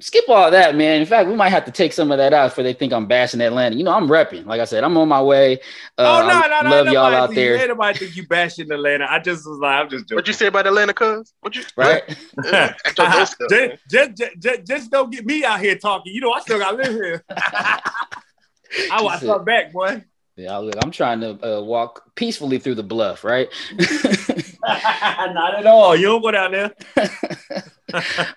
skip 0.04 0.24
all 0.28 0.50
that, 0.50 0.76
man. 0.76 1.00
In 1.00 1.06
fact, 1.06 1.30
we 1.30 1.34
might 1.34 1.48
have 1.48 1.64
to 1.64 1.70
take 1.70 1.94
some 1.94 2.12
of 2.12 2.18
that 2.18 2.34
out 2.34 2.50
before 2.50 2.62
they 2.62 2.74
think 2.74 2.92
I'm 2.92 3.06
bashing 3.06 3.40
Atlanta. 3.40 3.74
You 3.74 3.84
know, 3.84 3.92
I'm 3.92 4.06
repping. 4.06 4.44
Like 4.44 4.60
I 4.60 4.66
said, 4.66 4.84
I'm 4.84 4.96
on 4.98 5.08
my 5.08 5.22
way. 5.22 5.54
Uh, 5.96 6.22
oh 6.22 6.28
no, 6.28 6.34
I 6.34 6.62
no, 6.62 6.68
no! 6.68 6.76
love 6.76 6.86
y'all 6.92 7.04
out 7.06 7.28
think- 7.30 7.36
there, 7.36 7.56
Ain't 7.56 7.68
nobody 7.68 7.98
think 7.98 8.16
you 8.16 8.26
bashing 8.28 8.70
Atlanta. 8.70 9.06
I 9.08 9.18
just 9.18 9.48
was 9.48 9.58
like, 9.58 9.80
I'm 9.80 9.88
just 9.88 10.04
joking. 10.04 10.16
What 10.16 10.26
you 10.26 10.34
say 10.34 10.48
about 10.48 10.66
Atlanta, 10.66 10.92
cuz? 10.92 11.32
What 11.40 11.56
you 11.56 11.62
right? 11.76 12.02
Yeah, 12.44 12.74
act 12.84 12.98
your 12.98 13.10
ghost 13.10 13.32
stuff, 13.32 13.50
man. 13.50 13.78
just, 13.88 14.14
just, 14.16 14.38
just, 14.38 14.64
just 14.66 14.90
don't 14.90 15.10
get 15.10 15.24
me 15.24 15.42
out 15.42 15.60
here 15.60 15.76
talking. 15.76 16.12
You 16.12 16.20
know, 16.20 16.32
I 16.32 16.40
still 16.40 16.58
got 16.58 16.72
to 16.72 16.76
live 16.76 16.92
here. 16.92 17.24
I 17.30 17.80
want 19.00 19.12
That's 19.14 19.22
it. 19.22 19.26
come 19.26 19.44
back, 19.44 19.72
boy. 19.72 20.04
Yeah, 20.36 20.56
look, 20.58 20.74
I'm 20.82 20.90
trying 20.90 21.20
to 21.20 21.58
uh, 21.58 21.62
walk 21.62 22.02
peacefully 22.16 22.58
through 22.58 22.74
the 22.74 22.82
bluff, 22.82 23.22
right? 23.24 23.48
Not 23.78 25.54
at 25.54 25.66
all. 25.66 25.94
You 25.96 26.06
don't 26.06 26.22
go 26.22 26.30
down 26.32 26.52
there. 26.52 26.74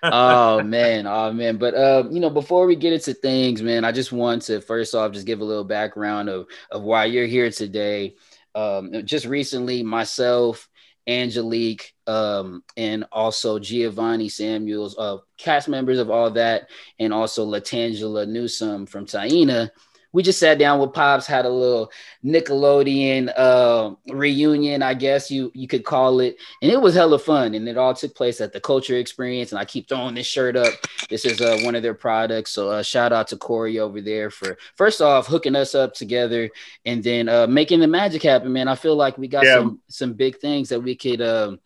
Oh 0.03 0.63
man, 0.63 1.07
oh 1.07 1.33
man. 1.33 1.57
But 1.57 1.73
uh, 1.73 2.03
you 2.09 2.19
know, 2.19 2.29
before 2.29 2.65
we 2.65 2.75
get 2.75 2.93
into 2.93 3.13
things, 3.13 3.61
man, 3.61 3.83
I 3.83 3.91
just 3.91 4.11
want 4.11 4.43
to 4.43 4.61
first 4.61 4.95
off 4.95 5.11
just 5.11 5.27
give 5.27 5.41
a 5.41 5.45
little 5.45 5.63
background 5.63 6.29
of 6.29 6.47
of 6.71 6.83
why 6.83 7.05
you're 7.05 7.25
here 7.27 7.49
today. 7.51 8.15
Um, 8.55 9.05
just 9.05 9.25
recently, 9.25 9.83
myself, 9.83 10.67
Angelique, 11.07 11.93
um, 12.05 12.63
and 12.75 13.05
also 13.11 13.59
Giovonnie 13.59 14.31
Samuels, 14.31 14.97
uh, 14.97 15.17
cast 15.37 15.67
members 15.67 15.99
of 15.99 16.09
all 16.09 16.31
that, 16.31 16.69
and 16.99 17.13
also 17.13 17.45
Latangela 17.45 18.27
Newsom 18.27 18.85
from 18.85 19.05
Taina. 19.05 19.69
We 20.17 20.23
just 20.23 20.39
sat 20.39 20.57
down 20.57 20.79
with 20.79 20.93
Pops, 20.93 21.27
had 21.27 21.45
a 21.45 21.49
little 21.49 21.91
Nickelodeon 22.25 23.31
uh, 23.37 23.91
reunion, 24.11 24.81
I 24.81 24.95
guess 24.95 25.29
you 25.29 25.51
you 25.53 25.67
could 25.67 25.85
call 25.85 26.21
it, 26.21 26.37
and 26.63 26.71
it 26.71 26.81
was 26.81 26.95
hella 26.95 27.19
fun. 27.19 27.53
And 27.53 27.69
it 27.69 27.77
all 27.77 27.93
took 27.93 28.15
place 28.15 28.41
at 28.41 28.51
the 28.51 28.59
Culture 28.59 28.97
Experience. 28.97 29.51
And 29.51 29.59
I 29.59 29.65
keep 29.65 29.87
throwing 29.87 30.15
this 30.15 30.25
shirt 30.25 30.55
up. 30.55 30.73
This 31.07 31.23
is 31.23 31.39
uh, 31.39 31.59
one 31.61 31.75
of 31.75 31.83
their 31.83 31.93
products. 31.93 32.49
So 32.49 32.69
uh, 32.71 32.81
shout 32.81 33.13
out 33.13 33.27
to 33.27 33.37
Corey 33.37 33.77
over 33.77 34.01
there 34.01 34.31
for 34.31 34.57
first 34.75 35.01
off 35.01 35.27
hooking 35.27 35.55
us 35.55 35.75
up 35.75 35.93
together, 35.93 36.49
and 36.83 37.03
then 37.03 37.29
uh, 37.29 37.45
making 37.45 37.79
the 37.79 37.87
magic 37.87 38.23
happen. 38.23 38.51
Man, 38.51 38.67
I 38.67 38.73
feel 38.73 38.95
like 38.95 39.19
we 39.19 39.27
got 39.27 39.45
Yeah. 39.45 39.57
some 39.57 39.79
some 39.87 40.13
big 40.13 40.39
things 40.39 40.69
that 40.69 40.79
we 40.79 40.95
could. 40.95 41.21
Um, 41.21 41.59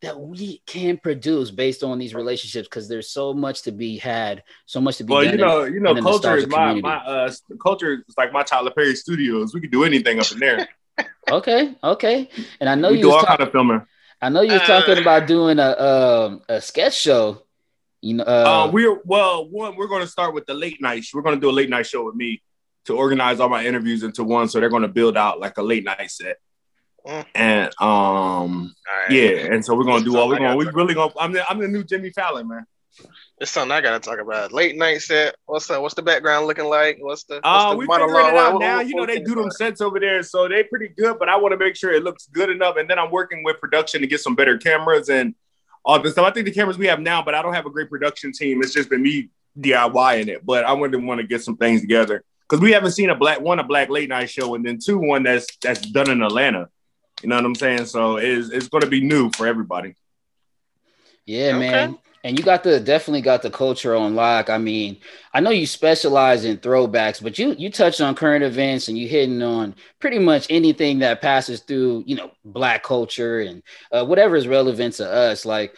that 0.00 0.18
we 0.18 0.62
can 0.66 0.96
produce 0.96 1.50
based 1.50 1.82
on 1.82 1.98
these 1.98 2.14
relationships 2.14 2.68
because 2.68 2.88
there's 2.88 3.10
so 3.10 3.34
much 3.34 3.62
to 3.62 3.72
be 3.72 3.96
had, 3.98 4.44
so 4.66 4.80
much 4.80 4.98
to 4.98 5.04
be 5.04 5.12
Well, 5.12 5.24
done. 5.24 5.38
you 5.38 5.44
in- 5.44 5.48
know, 5.48 5.64
you 5.64 5.80
know, 5.80 5.94
culture 6.00 6.36
is 6.36 6.46
my 6.46 6.56
community. 6.56 6.82
my 6.82 6.96
uh 6.98 7.32
culture 7.60 8.04
is 8.08 8.14
like 8.16 8.32
my 8.32 8.42
Tyler 8.44 8.70
Perry 8.70 8.94
Studios. 8.94 9.52
We 9.54 9.60
could 9.60 9.72
do 9.72 9.84
anything 9.84 10.20
up 10.20 10.30
in 10.30 10.38
there. 10.38 10.68
okay, 11.30 11.74
okay, 11.82 12.28
and 12.60 12.68
I 12.68 12.74
know 12.74 12.90
we 12.90 12.96
you 12.98 13.02
do 13.04 13.10
all 13.12 13.20
talking. 13.20 13.36
kind 13.36 13.40
of 13.48 13.52
filming. 13.52 13.82
I 14.20 14.28
know 14.30 14.40
you 14.42 14.52
was 14.52 14.62
Uh, 14.62 14.66
talking 14.80 14.98
about 14.98 15.26
doing 15.26 15.58
a 15.58 15.70
um 15.80 16.42
a 16.48 16.60
sketch 16.60 16.94
show. 16.96 17.42
You 18.00 18.14
know, 18.14 18.24
uh, 18.24 18.66
Uh, 18.66 18.70
we're 18.70 19.00
well, 19.04 19.48
one 19.48 19.74
we're 19.76 19.88
going 19.88 20.02
to 20.02 20.06
start 20.08 20.32
with 20.32 20.46
the 20.46 20.54
late 20.54 20.80
night. 20.80 21.04
We're 21.12 21.22
going 21.22 21.34
to 21.34 21.40
do 21.40 21.50
a 21.50 21.56
late 21.60 21.68
night 21.68 21.86
show 21.86 22.04
with 22.04 22.14
me 22.14 22.40
to 22.84 22.96
organize 22.96 23.40
all 23.40 23.48
my 23.48 23.64
interviews 23.66 24.02
into 24.04 24.22
one. 24.22 24.48
So 24.48 24.60
they're 24.60 24.68
going 24.70 24.82
to 24.82 24.88
build 24.88 25.16
out 25.16 25.40
like 25.40 25.58
a 25.58 25.62
late 25.62 25.84
night 25.84 26.10
set. 26.10 26.36
Mm. 27.06 27.26
And 27.34 27.80
um, 27.80 28.74
right. 28.86 29.10
yeah, 29.10 29.52
and 29.52 29.64
so 29.64 29.74
we're 29.74 29.84
gonna 29.84 30.04
do 30.04 30.16
all 30.18 30.28
we're 30.28 30.38
gonna 30.38 30.56
we 30.56 30.66
really 30.66 30.94
gonna. 30.94 31.12
I'm 31.18 31.32
the 31.32 31.48
I'm 31.50 31.58
the 31.58 31.68
new 31.68 31.84
Jimmy 31.84 32.10
Fallon, 32.10 32.48
man. 32.48 32.66
It's 33.40 33.52
something 33.52 33.70
I 33.70 33.80
gotta 33.80 34.00
talk 34.00 34.18
about. 34.18 34.52
Late 34.52 34.76
night 34.76 35.00
set. 35.02 35.36
What's 35.46 35.70
up? 35.70 35.80
What's 35.80 35.94
the 35.94 36.02
background 36.02 36.46
looking 36.46 36.64
like? 36.64 36.98
What's 37.00 37.22
the? 37.24 37.36
What's 37.36 37.42
Uh, 37.44 37.74
we 37.78 37.86
figuring 37.86 38.10
it 38.26 38.34
out 38.36 38.54
What- 38.54 38.60
now. 38.60 38.76
what- 38.78 38.88
You 38.88 38.96
know, 38.96 39.06
they 39.06 39.20
do 39.20 39.36
them 39.36 39.50
sets 39.52 39.80
over 39.80 40.00
there, 40.00 40.22
so 40.24 40.48
they 40.48 40.64
pretty 40.64 40.88
good. 40.88 41.18
But 41.20 41.28
I 41.28 41.36
want 41.36 41.52
to 41.52 41.56
make 41.56 41.76
sure 41.76 41.92
it 41.92 42.02
looks 42.02 42.26
good 42.26 42.50
enough, 42.50 42.76
and 42.76 42.90
then 42.90 42.98
I'm 42.98 43.10
working 43.12 43.44
with 43.44 43.60
production 43.60 44.00
to 44.00 44.06
get 44.08 44.20
some 44.20 44.34
better 44.34 44.58
cameras 44.58 45.08
and 45.08 45.34
all 45.84 46.00
this 46.00 46.12
stuff. 46.12 46.26
I 46.26 46.32
think 46.32 46.46
the 46.46 46.52
cameras 46.52 46.76
we 46.78 46.88
have 46.88 46.98
now, 47.00 47.22
but 47.22 47.34
I 47.36 47.42
don't 47.42 47.54
have 47.54 47.66
a 47.66 47.70
great 47.70 47.88
production 47.88 48.32
team. 48.32 48.60
It's 48.60 48.72
just 48.74 48.90
been 48.90 49.02
me 49.02 49.28
DIYing 49.58 50.26
it. 50.26 50.44
But 50.44 50.64
I 50.64 50.72
wouldn't 50.72 51.04
want 51.06 51.20
to 51.20 51.26
get 51.26 51.42
some 51.44 51.56
things 51.56 51.80
together 51.80 52.24
because 52.48 52.60
we 52.60 52.72
haven't 52.72 52.90
seen 52.90 53.10
a 53.10 53.14
black 53.14 53.40
one, 53.40 53.60
a 53.60 53.64
black 53.64 53.88
late 53.88 54.08
night 54.08 54.28
show, 54.30 54.56
and 54.56 54.64
then 54.66 54.78
two, 54.84 54.98
one 54.98 55.22
that's 55.22 55.46
that's 55.62 55.82
done 55.82 56.10
in 56.10 56.22
Atlanta. 56.22 56.68
You 57.22 57.28
know 57.28 57.36
what 57.36 57.44
I'm 57.44 57.54
saying? 57.54 57.86
So 57.86 58.16
it's 58.16 58.50
it's 58.50 58.68
going 58.68 58.82
to 58.82 58.88
be 58.88 59.00
new 59.02 59.30
for 59.30 59.46
everybody. 59.46 59.94
yeah, 61.26 61.52
Okay. 61.52 61.60
man. 61.60 61.98
And 62.24 62.38
you 62.38 62.44
got 62.44 62.64
the 62.64 62.80
definitely 62.80 63.20
got 63.22 63.42
the 63.42 63.50
culture 63.50 63.94
on 63.94 64.14
lock. 64.16 64.50
I 64.50 64.58
mean, 64.58 64.98
I 65.32 65.40
know 65.40 65.50
you 65.50 65.66
specialize 65.66 66.44
in 66.44 66.58
throwbacks, 66.58 67.22
but 67.22 67.38
you 67.38 67.54
you 67.56 67.70
touched 67.70 68.00
on 68.00 68.14
current 68.14 68.44
events 68.44 68.88
and 68.88 68.98
you 68.98 69.08
hitting 69.08 69.42
on 69.42 69.74
pretty 70.00 70.18
much 70.18 70.46
anything 70.50 70.98
that 70.98 71.22
passes 71.22 71.60
through, 71.60 72.04
you 72.06 72.16
know, 72.16 72.30
black 72.44 72.82
culture 72.82 73.40
and 73.40 73.62
uh, 73.92 74.04
whatever 74.04 74.36
is 74.36 74.48
relevant 74.48 74.94
to 74.94 75.08
us. 75.08 75.46
Like 75.46 75.76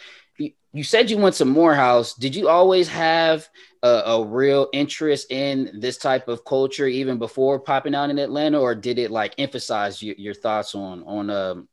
you, 0.73 0.83
said, 0.83 1.09
you 1.09 1.17
went 1.17 1.35
to 1.35 1.45
Morehouse. 1.45 2.13
Did 2.13 2.35
you 2.35 2.47
always 2.47 2.87
have 2.87 3.49
a, 3.83 3.87
a 3.87 4.25
real 4.25 4.67
interest 4.73 5.31
in 5.31 5.71
this 5.79 5.97
type 5.97 6.27
of 6.27 6.45
culture 6.45 6.87
even 6.87 7.17
before 7.17 7.59
popping 7.59 7.95
out 7.95 8.09
in 8.09 8.19
Atlanta, 8.19 8.59
or 8.59 8.75
did 8.75 8.99
it 8.99 9.11
like 9.11 9.33
emphasize 9.37 10.01
your, 10.01 10.15
your 10.17 10.33
thoughts 10.33 10.75
on 10.75 11.03
on 11.03 11.29
um 11.29 11.67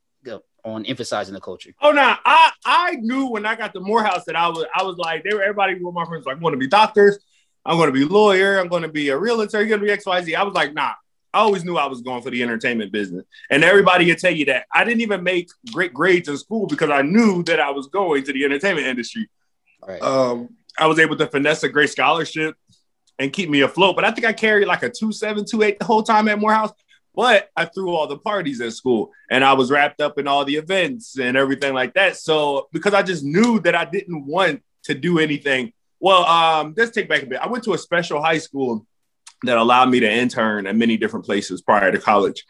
on 0.65 0.85
emphasizing 0.87 1.35
the 1.35 1.41
culture? 1.41 1.73
Oh 1.81 1.93
no, 1.93 2.15
I 2.25 2.51
I 2.65 2.97
knew 2.97 3.27
when 3.27 3.47
I 3.47 3.55
got 3.55 3.73
to 3.75 3.81
Morehouse 3.81 4.25
that 4.27 4.37
I 4.37 4.49
was 4.49 4.65
I 4.75 4.83
was 4.83 4.97
like 4.97 5.25
they 5.25 5.35
were 5.35 5.43
everybody 5.43 5.75
with 5.75 5.95
my 5.95 6.05
friends 6.05 6.27
like 6.27 6.37
I'm 6.37 6.43
going 6.43 6.53
to 6.53 6.59
be 6.59 6.67
doctors, 6.67 7.19
I'm 7.65 7.77
going 7.77 7.89
to 7.89 7.93
be 7.93 8.05
lawyer, 8.05 8.59
I'm 8.59 8.69
going 8.69 8.83
to 8.83 8.89
be 8.89 9.11
a 9.11 9.19
realtor, 9.19 9.59
you're 9.59 9.69
going 9.69 9.81
to 9.81 9.87
be 9.87 9.93
X 9.93 10.07
Y 10.07 10.23
Z. 10.23 10.35
I 10.35 10.43
was 10.43 10.55
like 10.55 10.75
nah, 10.75 10.93
I 11.39 11.43
always 11.43 11.65
knew 11.65 11.77
I 11.77 11.87
was 11.87 12.01
going 12.01 12.21
for 12.21 12.31
the 12.31 12.43
entertainment 12.43 12.91
business. 12.91 13.25
And 13.49 13.63
everybody 13.63 14.07
can 14.07 14.17
tell 14.17 14.33
you 14.33 14.45
that. 14.47 14.67
I 14.75 14.83
didn't 14.83 15.03
even 15.03 15.23
make 15.23 15.51
great 15.71 15.95
grades 15.95 16.29
in 16.29 16.37
school 16.37 16.67
because 16.67 16.91
I 16.91 17.03
knew 17.03 17.45
that 17.45 17.61
I 17.61 17.71
was 17.71 17.87
going 17.87 18.25
to 18.25 18.33
the 18.33 18.45
entertainment 18.45 18.89
industry. 18.89 19.31
Right. 19.87 20.03
Um, 20.03 20.49
I 20.77 20.89
was 20.89 20.99
able 20.99 21.15
to 21.15 21.29
finesse 21.29 21.63
a 21.63 21.69
great 21.69 21.91
scholarship 21.91 22.57
and 23.21 23.33
keep 23.33 23.51
me 23.51 23.61
afloat. 23.61 23.95
But 23.95 24.05
I 24.05 24.11
think 24.11 24.27
I 24.27 24.33
carried 24.33 24.67
like 24.67 24.83
a 24.83 24.91
two 24.91 25.13
seven, 25.13 25.45
two 25.49 25.63
eight 25.63 25.79
the 25.79 25.85
whole 25.85 26.03
time 26.03 26.27
at 26.27 26.41
Morehouse. 26.41 26.73
But 27.15 27.51
I 27.57 27.67
threw 27.67 27.95
all 27.95 28.09
the 28.09 28.19
parties 28.19 28.61
at 28.61 28.73
school 28.73 29.13
and 29.31 29.45
I 29.45 29.53
was 29.53 29.71
wrapped 29.71 30.01
up 30.01 30.19
in 30.19 30.27
all 30.27 30.45
the 30.45 30.57
events 30.57 31.21
and 31.21 31.37
everything 31.37 31.73
like 31.73 31.95
that. 31.95 32.17
So 32.17 32.67
because 32.73 32.95
I 32.95 33.03
just 33.03 33.23
knew 33.23 33.61
that 33.61 33.77
I 33.77 33.85
didn't 33.85 34.27
want 34.27 34.61
to 34.85 34.95
do 34.95 35.21
anything. 35.21 35.73
Well, 36.01 36.25
um, 36.27 36.75
let's 36.77 36.91
take 36.91 37.09
back 37.09 37.23
a 37.23 37.27
bit. 37.27 37.39
I 37.41 37.47
went 37.47 37.63
to 37.65 37.75
a 37.75 37.79
special 37.79 38.21
high 38.21 38.39
school 38.39 38.85
that 39.45 39.57
allowed 39.57 39.91
me 39.91 40.01
to 40.01 40.11
intern 40.11 40.67
at 40.67 40.77
many 40.77 40.97
different 40.97 41.27
places 41.27 41.63
prior 41.63 41.93
to 41.93 41.99
college. 41.99 42.45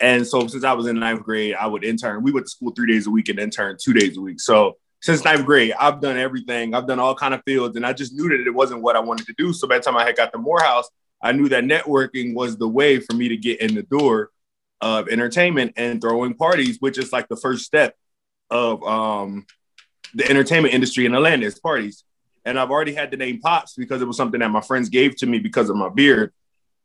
And 0.00 0.26
so 0.26 0.46
since 0.48 0.64
I 0.64 0.72
was 0.72 0.86
in 0.86 0.98
ninth 0.98 1.22
grade, 1.22 1.54
I 1.54 1.66
would 1.66 1.84
intern. 1.84 2.22
We 2.22 2.32
went 2.32 2.46
to 2.46 2.50
school 2.50 2.72
three 2.72 2.92
days 2.92 3.06
a 3.06 3.10
week 3.10 3.28
and 3.28 3.38
intern 3.38 3.76
two 3.80 3.92
days 3.92 4.16
a 4.16 4.20
week. 4.20 4.40
So 4.40 4.76
since 5.00 5.24
ninth 5.24 5.44
grade, 5.44 5.74
I've 5.78 6.00
done 6.00 6.16
everything. 6.16 6.74
I've 6.74 6.86
done 6.86 6.98
all 6.98 7.14
kind 7.14 7.34
of 7.34 7.42
fields, 7.44 7.76
and 7.76 7.86
I 7.86 7.92
just 7.92 8.14
knew 8.14 8.28
that 8.30 8.46
it 8.46 8.54
wasn't 8.54 8.82
what 8.82 8.96
I 8.96 9.00
wanted 9.00 9.26
to 9.26 9.34
do. 9.36 9.52
So 9.52 9.68
by 9.68 9.78
the 9.78 9.84
time 9.84 9.96
I 9.96 10.04
had 10.04 10.16
got 10.16 10.32
to 10.32 10.38
Morehouse, 10.38 10.88
I 11.22 11.32
knew 11.32 11.48
that 11.50 11.64
networking 11.64 12.34
was 12.34 12.56
the 12.56 12.68
way 12.68 13.00
for 13.00 13.14
me 13.14 13.28
to 13.28 13.36
get 13.36 13.60
in 13.60 13.74
the 13.74 13.82
door 13.82 14.30
of 14.80 15.08
entertainment 15.08 15.74
and 15.76 16.00
throwing 16.00 16.34
parties, 16.34 16.78
which 16.80 16.98
is 16.98 17.12
like 17.12 17.28
the 17.28 17.36
first 17.36 17.64
step 17.64 17.94
of 18.50 18.82
um, 18.82 19.46
the 20.14 20.28
entertainment 20.28 20.74
industry 20.74 21.06
in 21.06 21.14
Atlanta 21.14 21.46
is 21.46 21.58
parties. 21.58 22.04
And 22.44 22.58
I've 22.58 22.70
already 22.70 22.94
had 22.94 23.10
the 23.10 23.16
name 23.16 23.40
Pops 23.40 23.74
because 23.74 24.02
it 24.02 24.04
was 24.04 24.16
something 24.16 24.40
that 24.40 24.50
my 24.50 24.60
friends 24.60 24.88
gave 24.88 25.16
to 25.16 25.26
me 25.26 25.38
because 25.38 25.70
of 25.70 25.76
my 25.76 25.88
beard 25.88 26.32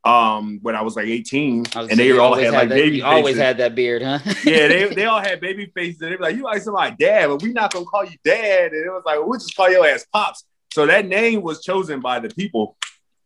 um 0.04 0.60
when 0.62 0.74
I 0.74 0.80
was 0.80 0.96
like 0.96 1.08
18 1.08 1.66
was 1.74 1.90
and 1.90 2.00
they 2.00 2.16
all 2.16 2.34
had, 2.34 2.44
had 2.44 2.52
like 2.54 2.68
that, 2.70 2.74
baby 2.74 2.96
you 2.98 3.04
always 3.04 3.36
had 3.36 3.58
that 3.58 3.74
beard 3.74 4.00
huh? 4.00 4.18
Yeah 4.44 4.66
they, 4.68 4.88
they 4.94 5.04
all 5.04 5.20
had 5.20 5.42
baby 5.42 5.70
faces. 5.74 6.00
And 6.00 6.12
they 6.12 6.16
were 6.16 6.22
like 6.22 6.36
you 6.36 6.44
like 6.44 6.62
somebody 6.62 6.96
dad 6.98 7.26
but 7.26 7.42
we 7.42 7.52
not 7.52 7.70
gonna 7.70 7.84
call 7.84 8.04
you 8.04 8.16
dad. 8.24 8.72
And 8.72 8.86
it 8.86 8.88
was 8.88 9.02
like 9.04 9.18
we'll 9.20 9.38
just 9.38 9.54
call 9.54 9.70
your 9.70 9.86
ass 9.86 10.06
pops. 10.10 10.44
So 10.72 10.86
that 10.86 11.06
name 11.06 11.42
was 11.42 11.62
chosen 11.62 12.00
by 12.00 12.20
the 12.20 12.30
people. 12.30 12.76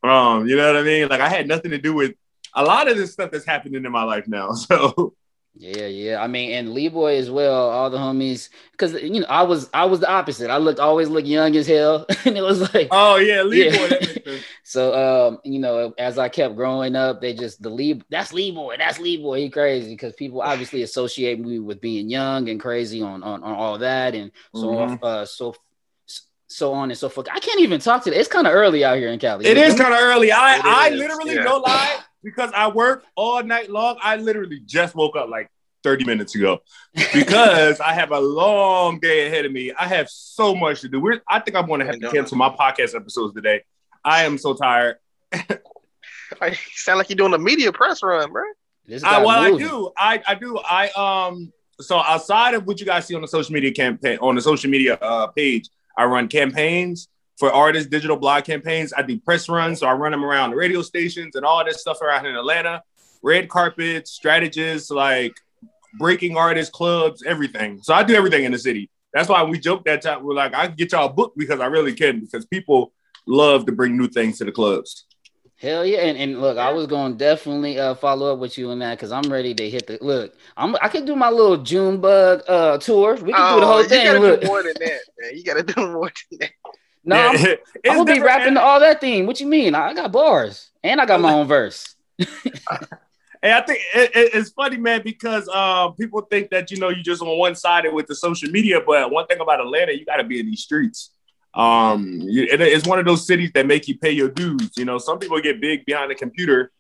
Um, 0.03 0.49
you 0.49 0.57
know 0.57 0.67
what 0.67 0.77
I 0.77 0.83
mean? 0.83 1.09
Like 1.09 1.21
I 1.21 1.29
had 1.29 1.47
nothing 1.47 1.71
to 1.71 1.79
do 1.79 1.95
with 1.95 2.15
a 2.55 2.65
lot 2.65 2.89
of 2.89 2.97
this 2.97 3.13
stuff 3.13 3.31
that's 3.31 3.47
happening 3.47 3.85
in 3.85 3.93
my 3.93 4.03
life 4.03 4.27
now. 4.27 4.53
So 4.55 5.15
yeah, 5.57 5.87
yeah. 5.87 6.21
I 6.21 6.27
mean, 6.27 6.51
and 6.51 6.75
Lee 6.75 6.89
Boy 6.89 7.17
as 7.17 7.31
well, 7.31 7.71
all 7.71 7.89
the 7.89 7.97
homies. 7.99 8.49
Cause 8.77 8.95
you 8.95 9.21
know, 9.21 9.27
I 9.29 9.43
was 9.43 9.71
I 9.73 9.85
was 9.85 10.01
the 10.01 10.11
opposite. 10.11 10.51
I 10.51 10.57
looked 10.57 10.81
always 10.81 11.09
look 11.09 11.27
young 11.27 11.55
as 11.55 11.69
hell. 11.69 12.07
and 12.25 12.37
it 12.37 12.43
was 12.43 12.75
like 12.75 12.89
Oh 12.91 13.17
yeah, 13.17 13.43
Lee 13.43 13.67
yeah. 13.71 13.89
Boy. 14.25 14.41
so 14.65 15.29
um, 15.29 15.39
you 15.45 15.61
know, 15.61 15.95
as 15.97 16.19
I 16.19 16.29
kept 16.29 16.57
growing 16.57 16.97
up, 16.97 17.21
they 17.21 17.35
just 17.35 17.63
the 17.63 17.71
Lee 17.71 18.03
that's 18.11 18.33
Lee 18.33 18.51
Boy, 18.51 18.77
that's 18.79 18.99
Lee 18.99 19.17
Boy. 19.17 19.43
He 19.43 19.49
crazy 19.49 19.91
because 19.91 20.15
people 20.15 20.43
obviously 20.43 20.83
associate 20.83 21.39
me 21.39 21.61
with 21.61 21.81
being 21.81 22.11
young 22.11 22.49
and 22.49 22.59
crazy 22.59 23.01
on 23.01 23.23
on, 23.23 23.45
on 23.45 23.55
all 23.55 23.79
that 23.79 24.17
and 24.17 24.33
so 24.55 24.67
mm-hmm. 24.67 25.05
uh 25.05 25.25
so 25.25 25.55
so 26.49 26.73
on 26.73 26.91
and 26.91 26.99
so 26.99 27.09
forth. 27.09 27.29
I 27.33 27.39
can't 27.39 27.61
even 27.61 27.81
talk 27.81 28.05
to 28.05 28.13
it. 28.13 28.17
It's 28.17 28.29
kind 28.29 28.47
of 28.47 28.53
early 28.53 28.85
out 28.85 28.97
here 28.97 29.09
in 29.09 29.21
Cali. 29.21 29.47
It 29.47 29.57
is 29.57 29.77
kind 29.77 29.95
of 29.95 30.01
early. 30.01 30.33
I 30.33 30.61
I 30.65 30.89
literally 30.91 31.37
yeah. 31.37 31.45
no 31.45 31.59
lie 31.59 32.01
because 32.25 32.51
I 32.55 32.69
work 32.69 33.05
all 33.15 33.43
night 33.43 33.71
long. 33.71 33.99
I 34.03 34.17
literally 34.17 34.61
just 34.65 34.95
woke 34.95 35.15
up 35.15 35.29
like 35.29 35.51
30 35.85 36.05
minutes 36.05 36.35
ago 36.35 36.61
because 37.13 37.79
I 37.79 37.93
have 37.93 38.11
a 38.11 38.19
long 38.19 38.99
day 38.99 39.27
ahead 39.27 39.45
of 39.45 39.53
me. 39.53 39.71
I 39.79 39.87
have 39.87 40.09
so 40.09 40.55
much 40.55 40.81
to 40.81 40.89
do. 40.89 40.99
We're, 40.99 41.21
I 41.29 41.39
think 41.39 41.57
I'm 41.57 41.67
going 41.67 41.81
to 41.81 41.87
have 41.87 42.01
to 42.01 42.11
cancel 42.11 42.39
my 42.39 42.49
podcast 42.49 42.97
episodes 42.97 43.35
today. 43.35 43.63
I 44.05 44.25
am 44.25 44.39
so 44.39 44.55
tired. 44.55 44.97
I 45.33 46.59
sound 46.75 46.99
like 46.99 47.11
you're 47.11 47.17
doing 47.17 47.35
a 47.35 47.39
media 47.39 47.71
press 47.71 48.03
run, 48.03 48.33
bro. 48.33 48.43
I, 49.05 49.25
well, 49.25 49.41
I 49.41 49.57
do. 49.57 49.93
I, 49.97 50.23
I 50.27 50.35
do. 50.35 50.59
I 50.59 50.89
um. 50.91 51.53
So 51.81 51.99
outside 51.99 52.55
of 52.55 52.67
what 52.67 52.79
you 52.81 52.87
guys 52.87 53.07
see 53.07 53.15
on 53.15 53.23
the 53.23 53.29
social 53.29 53.53
media 53.53 53.73
campaign 53.73 54.19
on 54.21 54.35
the 54.35 54.41
social 54.41 54.71
media 54.71 54.95
uh, 54.95 55.27
page, 55.29 55.69
I 55.97 56.05
run 56.05 56.29
campaigns 56.29 57.09
for 57.39 57.53
artists, 57.53 57.89
digital 57.89 58.17
blog 58.17 58.45
campaigns. 58.45 58.93
I 58.97 59.03
do 59.03 59.19
press 59.19 59.49
runs, 59.49 59.81
so 59.81 59.87
I 59.87 59.93
run 59.93 60.13
them 60.13 60.25
around 60.25 60.51
the 60.51 60.57
radio 60.57 60.83
stations 60.83 61.37
and 61.37 61.45
all 61.45 61.65
this 61.65 61.81
stuff 61.81 62.01
around 62.01 62.27
in 62.27 62.37
Atlanta. 62.37 62.83
Red 63.23 63.49
carpets, 63.49 64.11
strategists, 64.11 64.91
like 64.91 65.35
breaking 65.99 66.37
artists, 66.37 66.73
clubs, 66.73 67.23
everything. 67.23 67.81
So 67.83 67.95
I 67.95 68.03
do 68.03 68.15
everything 68.15 68.45
in 68.45 68.53
the 68.53 68.59
city. 68.59 68.91
That's 69.13 69.29
why 69.29 69.43
we 69.45 69.59
joke 69.59 69.85
that 69.85 70.03
time. 70.03 70.25
We're 70.25 70.35
like, 70.35 70.55
I 70.55 70.67
can 70.67 70.77
get 70.77 70.93
y'all 70.93 71.09
booked 71.09 71.39
because 71.39 71.61
I 71.61 71.67
really 71.67 71.95
can, 71.95 72.21
because 72.21 72.45
people 72.45 72.93
love 73.27 73.65
to 73.67 73.73
bring 73.73 73.97
new 73.97 74.09
things 74.09 74.39
to 74.39 74.45
the 74.45 74.53
clubs. 74.53 75.07
Hell 75.57 75.87
yeah, 75.87 76.01
and, 76.01 76.19
and 76.19 76.41
look, 76.41 76.59
I 76.59 76.73
was 76.73 76.87
gonna 76.89 77.15
definitely 77.15 77.79
uh, 77.79 77.95
follow 77.95 78.33
up 78.33 78.41
with 78.41 78.59
you 78.59 78.71
on 78.71 78.81
that 78.81 78.99
because 78.99 79.13
I'm 79.13 79.33
ready 79.33 79.55
to 79.55 79.71
hit 79.71 79.87
the 79.87 79.99
look. 80.03 80.35
I'm 80.57 80.77
I 80.83 80.89
can 80.89 81.07
do 81.07 81.15
my 81.15 81.31
little 81.31 81.57
June 81.57 82.01
bug 82.01 82.43
uh 82.49 82.77
tour. 82.79 83.15
We 83.15 83.33
can 83.33 83.41
oh, 83.41 83.55
do 83.55 83.61
the 83.61 83.67
oh, 83.67 83.69
whole 83.69 83.83
you 83.83 83.89
thing. 83.89 84.05
Gotta 84.05 84.19
look. 84.19 84.41
do 84.41 84.47
more 84.49 84.63
than 84.65 84.75
that, 84.81 85.01
man. 85.19 85.31
You 85.33 85.45
gotta 85.45 85.63
do 85.75 85.93
more 85.93 86.13
than 86.31 86.41
that. 86.41 86.51
No, 87.05 87.17
I'm, 87.17 87.37
I'm 87.91 87.97
gonna 87.99 88.15
be 88.15 88.21
rapping 88.21 88.55
to 88.55 88.61
all 88.61 88.81
that 88.81 89.01
theme. 89.01 89.27
What 89.27 89.41
you 89.41 89.47
mean? 89.47 89.75
I 89.75 89.95
got 89.95 90.13
bars 90.13 90.71
and 90.83 91.01
I 91.01 91.07
got 91.07 91.21
my 91.21 91.33
own 91.33 91.47
verse. 91.47 91.95
Hey, 93.45 93.53
I 93.53 93.61
think 93.61 93.79
it, 93.95 94.17
it, 94.17 94.31
it's 94.33 94.49
funny, 94.53 94.79
man, 94.79 95.03
because 95.05 95.47
uh, 95.53 95.91
people 95.91 96.23
think 96.23 96.49
that 96.49 96.71
you 96.71 96.79
know 96.79 96.89
you're 96.89 97.03
just 97.03 97.21
on 97.21 97.37
one 97.37 97.55
sided 97.55 97.93
with 97.93 98.07
the 98.07 98.15
social 98.15 98.49
media, 98.51 98.81
but 98.81 99.11
one 99.11 99.27
thing 99.27 99.39
about 99.39 99.61
Atlanta, 99.61 99.93
you 99.93 100.07
got 100.07 100.17
to 100.17 100.25
be 100.25 100.41
in 100.41 100.47
these 100.47 100.63
streets. 100.63 101.11
Um, 101.53 102.23
it, 102.23 102.59
it's 102.63 102.87
one 102.87 102.99
of 102.99 103.05
those 103.05 103.27
cities 103.27 103.51
that 103.53 103.67
make 103.67 103.87
you 103.87 103.99
pay 103.99 104.13
your 104.13 104.31
dues. 104.31 104.71
You 104.79 104.87
know, 104.87 104.97
some 104.97 105.19
people 105.19 105.39
get 105.43 105.61
big 105.61 105.85
behind 105.85 106.11
the 106.11 106.15
computer 106.15 106.73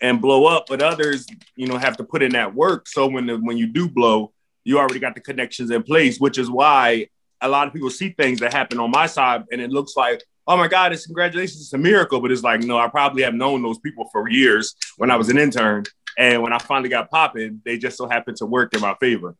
and 0.00 0.18
blow 0.18 0.46
up, 0.46 0.64
but 0.66 0.80
others, 0.80 1.26
you 1.56 1.66
know, 1.66 1.76
have 1.76 1.98
to 1.98 2.04
put 2.04 2.22
in 2.22 2.32
that 2.32 2.54
work. 2.54 2.88
So 2.88 3.06
when 3.06 3.26
the, 3.26 3.36
when 3.36 3.58
you 3.58 3.66
do 3.66 3.86
blow, 3.86 4.32
you 4.64 4.78
already 4.78 5.00
got 5.00 5.14
the 5.14 5.20
connections 5.20 5.70
in 5.70 5.82
place, 5.82 6.18
which 6.18 6.38
is 6.38 6.50
why 6.50 7.08
a 7.40 7.48
lot 7.48 7.66
of 7.66 7.72
people 7.72 7.90
see 7.90 8.10
things 8.10 8.40
that 8.40 8.52
happen 8.52 8.78
on 8.78 8.90
my 8.90 9.06
side 9.06 9.44
and 9.52 9.60
it 9.60 9.70
looks 9.70 9.96
like, 9.96 10.22
oh 10.46 10.56
my 10.56 10.68
God, 10.68 10.92
it's 10.92 11.06
congratulations, 11.06 11.60
it's 11.60 11.72
a 11.72 11.78
miracle. 11.78 12.20
But 12.20 12.32
it's 12.32 12.42
like, 12.42 12.62
no, 12.62 12.78
I 12.78 12.88
probably 12.88 13.22
have 13.22 13.34
known 13.34 13.62
those 13.62 13.78
people 13.78 14.08
for 14.12 14.28
years 14.28 14.74
when 14.96 15.10
I 15.10 15.16
was 15.16 15.28
an 15.28 15.38
intern. 15.38 15.84
And 16.16 16.42
when 16.42 16.52
I 16.52 16.58
finally 16.58 16.88
got 16.88 17.10
popping, 17.10 17.62
they 17.64 17.78
just 17.78 17.96
so 17.96 18.08
happened 18.08 18.38
to 18.38 18.46
work 18.46 18.74
in 18.74 18.80
my 18.80 18.94
favor. 18.98 19.36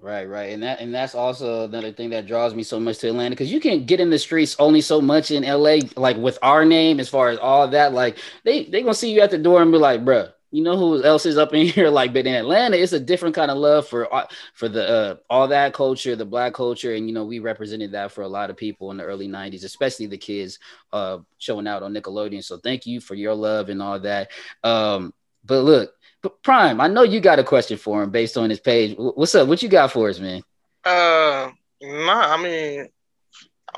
Right, 0.00 0.28
right, 0.28 0.52
and 0.52 0.62
that 0.62 0.80
and 0.80 0.94
that's 0.94 1.14
also 1.14 1.64
another 1.64 1.90
thing 1.90 2.10
that 2.10 2.26
draws 2.26 2.54
me 2.54 2.62
so 2.62 2.78
much 2.78 2.98
to 2.98 3.08
Atlanta 3.08 3.30
because 3.30 3.50
you 3.50 3.58
can 3.58 3.86
get 3.86 4.00
in 4.00 4.10
the 4.10 4.18
streets 4.18 4.54
only 4.58 4.82
so 4.82 5.00
much 5.00 5.30
in 5.30 5.44
LA, 5.44 5.78
like 5.96 6.18
with 6.18 6.38
our 6.42 6.66
name 6.66 7.00
as 7.00 7.08
far 7.08 7.30
as 7.30 7.38
all 7.38 7.68
that. 7.68 7.94
Like 7.94 8.18
they 8.44 8.64
they 8.64 8.82
gonna 8.82 8.92
see 8.92 9.12
you 9.12 9.22
at 9.22 9.30
the 9.30 9.38
door 9.38 9.62
and 9.62 9.72
be 9.72 9.78
like, 9.78 10.04
"Bruh, 10.04 10.30
you 10.54 10.62
know 10.62 10.76
who 10.76 11.02
else 11.02 11.26
is 11.26 11.36
up 11.36 11.52
in 11.52 11.66
here?" 11.74 11.90
Like, 11.90 12.12
but 12.12 12.26
in 12.26 12.34
Atlanta, 12.34 12.76
it's 12.76 12.92
a 12.92 13.00
different 13.00 13.34
kind 13.34 13.50
of 13.50 13.58
love 13.58 13.86
for 13.86 14.12
uh, 14.14 14.26
for 14.54 14.68
the 14.68 14.88
uh, 14.88 15.16
all 15.28 15.48
that 15.48 15.74
culture, 15.74 16.16
the 16.16 16.24
black 16.24 16.54
culture, 16.54 16.94
and 16.94 17.08
you 17.08 17.14
know 17.14 17.24
we 17.24 17.38
represented 17.38 17.92
that 17.92 18.12
for 18.12 18.22
a 18.22 18.28
lot 18.28 18.50
of 18.50 18.56
people 18.56 18.90
in 18.90 18.96
the 18.96 19.04
early 19.04 19.28
'90s, 19.28 19.64
especially 19.64 20.06
the 20.06 20.18
kids 20.18 20.58
uh, 20.92 21.18
showing 21.38 21.66
out 21.66 21.82
on 21.82 21.92
Nickelodeon. 21.92 22.44
So 22.44 22.58
thank 22.58 22.86
you 22.86 23.00
for 23.00 23.14
your 23.14 23.34
love 23.34 23.68
and 23.68 23.82
all 23.82 23.98
that. 24.00 24.30
Um, 24.62 25.12
but 25.44 25.62
look 25.62 25.94
Prime, 26.42 26.80
I 26.80 26.88
know 26.88 27.02
you 27.02 27.20
got 27.20 27.38
a 27.38 27.44
question 27.44 27.76
for 27.76 28.02
him 28.02 28.10
based 28.10 28.36
on 28.36 28.50
his 28.50 28.60
page. 28.60 28.96
What's 28.98 29.34
up? 29.34 29.48
What 29.48 29.62
you 29.62 29.68
got 29.68 29.92
for 29.92 30.08
us, 30.08 30.18
man? 30.18 30.42
Uh, 30.84 31.50
nah. 31.82 32.34
I 32.34 32.42
mean, 32.42 32.88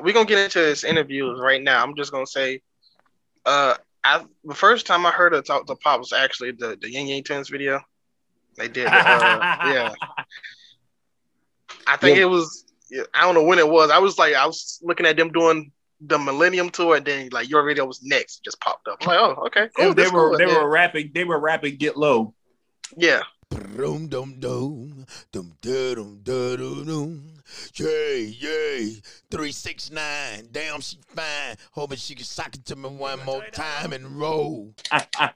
we're 0.03 0.15
gonna 0.15 0.27
get 0.27 0.39
into 0.39 0.61
his 0.61 0.85
interviews 0.85 1.39
right 1.41 1.63
now. 1.63 1.83
I'm 1.83 1.95
just 1.97 2.13
gonna 2.13 2.27
say, 2.27 2.61
uh, 3.45 3.75
I 4.07 4.25
the 4.45 4.55
first 4.55 4.87
time 4.87 5.05
I 5.05 5.11
heard 5.11 5.33
her 5.33 5.43
talk 5.43 5.67
to 5.67 5.75
Pop 5.75 5.99
was 5.99 6.13
actually 6.13 6.53
the 6.53 6.79
the 6.81 6.91
Ying 6.91 7.09
Yang 7.09 7.25
Twins 7.25 7.49
video. 7.49 7.81
They 8.57 8.69
did, 8.69 8.87
uh, 8.87 8.91
yeah. 8.93 9.93
I 11.87 11.97
think 11.97 12.17
yeah. 12.17 12.23
it 12.23 12.27
was. 12.27 12.65
I 13.13 13.23
don't 13.23 13.35
know 13.35 13.43
when 13.43 13.59
it 13.59 13.69
was. 13.69 13.91
I 13.91 13.99
was 13.99 14.17
like, 14.17 14.35
I 14.35 14.47
was 14.47 14.79
looking 14.83 15.07
at 15.07 15.17
them 15.17 15.33
doing 15.33 15.73
the 16.01 16.19
Millennium 16.19 16.71
Tour, 16.71 16.97
and 16.97 17.05
then 17.05 17.29
like 17.33 17.51
your 17.51 17.65
video 17.65 17.85
was 17.85 18.01
next, 18.03 18.45
just 18.45 18.61
popped 18.61 18.87
up. 18.87 18.99
I'm 19.03 19.09
like, 19.09 19.19
oh, 19.19 19.47
okay, 19.47 19.69
cool. 19.77 19.93
They, 19.93 20.05
were 20.05 20.31
cool. 20.31 20.39
they 20.39 20.47
were 20.47 20.69
rapping. 20.69 21.11
They 21.13 21.25
were 21.25 21.41
rapping. 21.41 21.77
Get 21.77 21.97
low. 21.97 22.33
Yeah. 22.97 23.23
Dum 23.51 24.09
dum 24.09 24.39
dum 24.39 25.07
dum 25.33 25.53
dum 25.61 26.21
dum 26.23 27.36
Yay, 27.77 28.35
yay. 28.39 28.97
369. 29.31 30.49
Damn, 30.53 30.81
she 30.81 30.97
fine. 31.15 31.57
Hoping 31.73 31.99
she 31.99 32.15
can 32.15 32.25
sock 32.25 32.55
it 32.55 32.65
to 32.67 32.77
me 32.77 32.89
one 32.89 33.25
more 33.25 33.45
time 33.53 33.93
and 33.93 34.19
roll. 34.19 34.73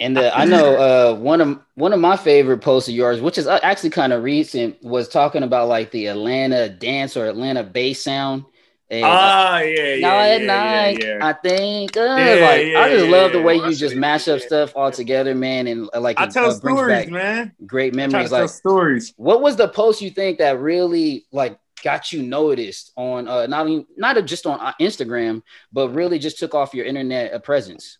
and 0.00 0.18
uh, 0.18 0.30
I 0.34 0.44
know 0.44 0.76
uh, 0.76 1.14
one 1.14 1.40
of 1.40 1.60
one 1.74 1.92
of 1.92 2.00
my 2.00 2.16
favorite 2.16 2.58
posts 2.58 2.88
of 2.88 2.94
yours, 2.94 3.20
which 3.20 3.38
is 3.38 3.46
uh, 3.46 3.60
actually 3.62 3.90
kind 3.90 4.12
of 4.12 4.22
recent, 4.22 4.82
was 4.82 5.08
talking 5.08 5.42
about 5.42 5.68
like 5.68 5.90
the 5.90 6.06
Atlanta 6.06 6.68
dance 6.68 7.16
or 7.16 7.26
Atlanta 7.26 7.62
bass 7.62 8.02
sound. 8.02 8.44
Ah, 8.92 9.56
uh, 9.56 9.58
yeah, 9.60 9.94
yeah. 9.94 10.00
Now 10.00 10.18
at 10.18 10.40
yeah, 10.40 10.46
night, 10.46 10.98
yeah, 11.00 11.18
yeah. 11.18 11.26
I 11.26 11.32
think 11.34 11.96
uh, 11.96 12.00
yeah, 12.00 12.34
like 12.34 12.66
yeah, 12.66 12.80
I 12.80 12.90
just 12.90 13.06
love 13.06 13.30
the 13.30 13.40
way 13.40 13.54
you 13.54 13.72
just 13.72 13.94
mash 13.94 14.26
up 14.26 14.40
stuff 14.40 14.72
all 14.74 14.90
together, 14.90 15.32
man, 15.32 15.68
and 15.68 15.88
uh, 15.94 16.00
like 16.00 16.18
I 16.18 16.24
it, 16.24 16.32
tell 16.32 16.46
uh, 16.46 16.50
stories, 16.50 17.08
man. 17.08 17.52
Great 17.66 17.94
memories. 17.94 18.32
Like 18.32 18.48
stories. 18.48 19.14
What 19.16 19.42
was 19.42 19.54
the 19.54 19.68
post 19.68 20.02
you 20.02 20.10
think 20.10 20.38
that 20.38 20.58
really 20.58 21.24
like 21.30 21.56
got 21.82 22.12
you 22.12 22.22
noticed 22.22 22.92
on 22.96 23.26
uh 23.28 23.46
not 23.46 23.68
even 23.68 23.86
not 23.96 24.22
just 24.26 24.46
on 24.46 24.60
uh, 24.60 24.72
Instagram, 24.80 25.42
but 25.72 25.90
really 25.90 26.18
just 26.18 26.38
took 26.38 26.54
off 26.54 26.74
your 26.74 26.86
internet 26.86 27.32
uh, 27.32 27.38
presence? 27.38 27.98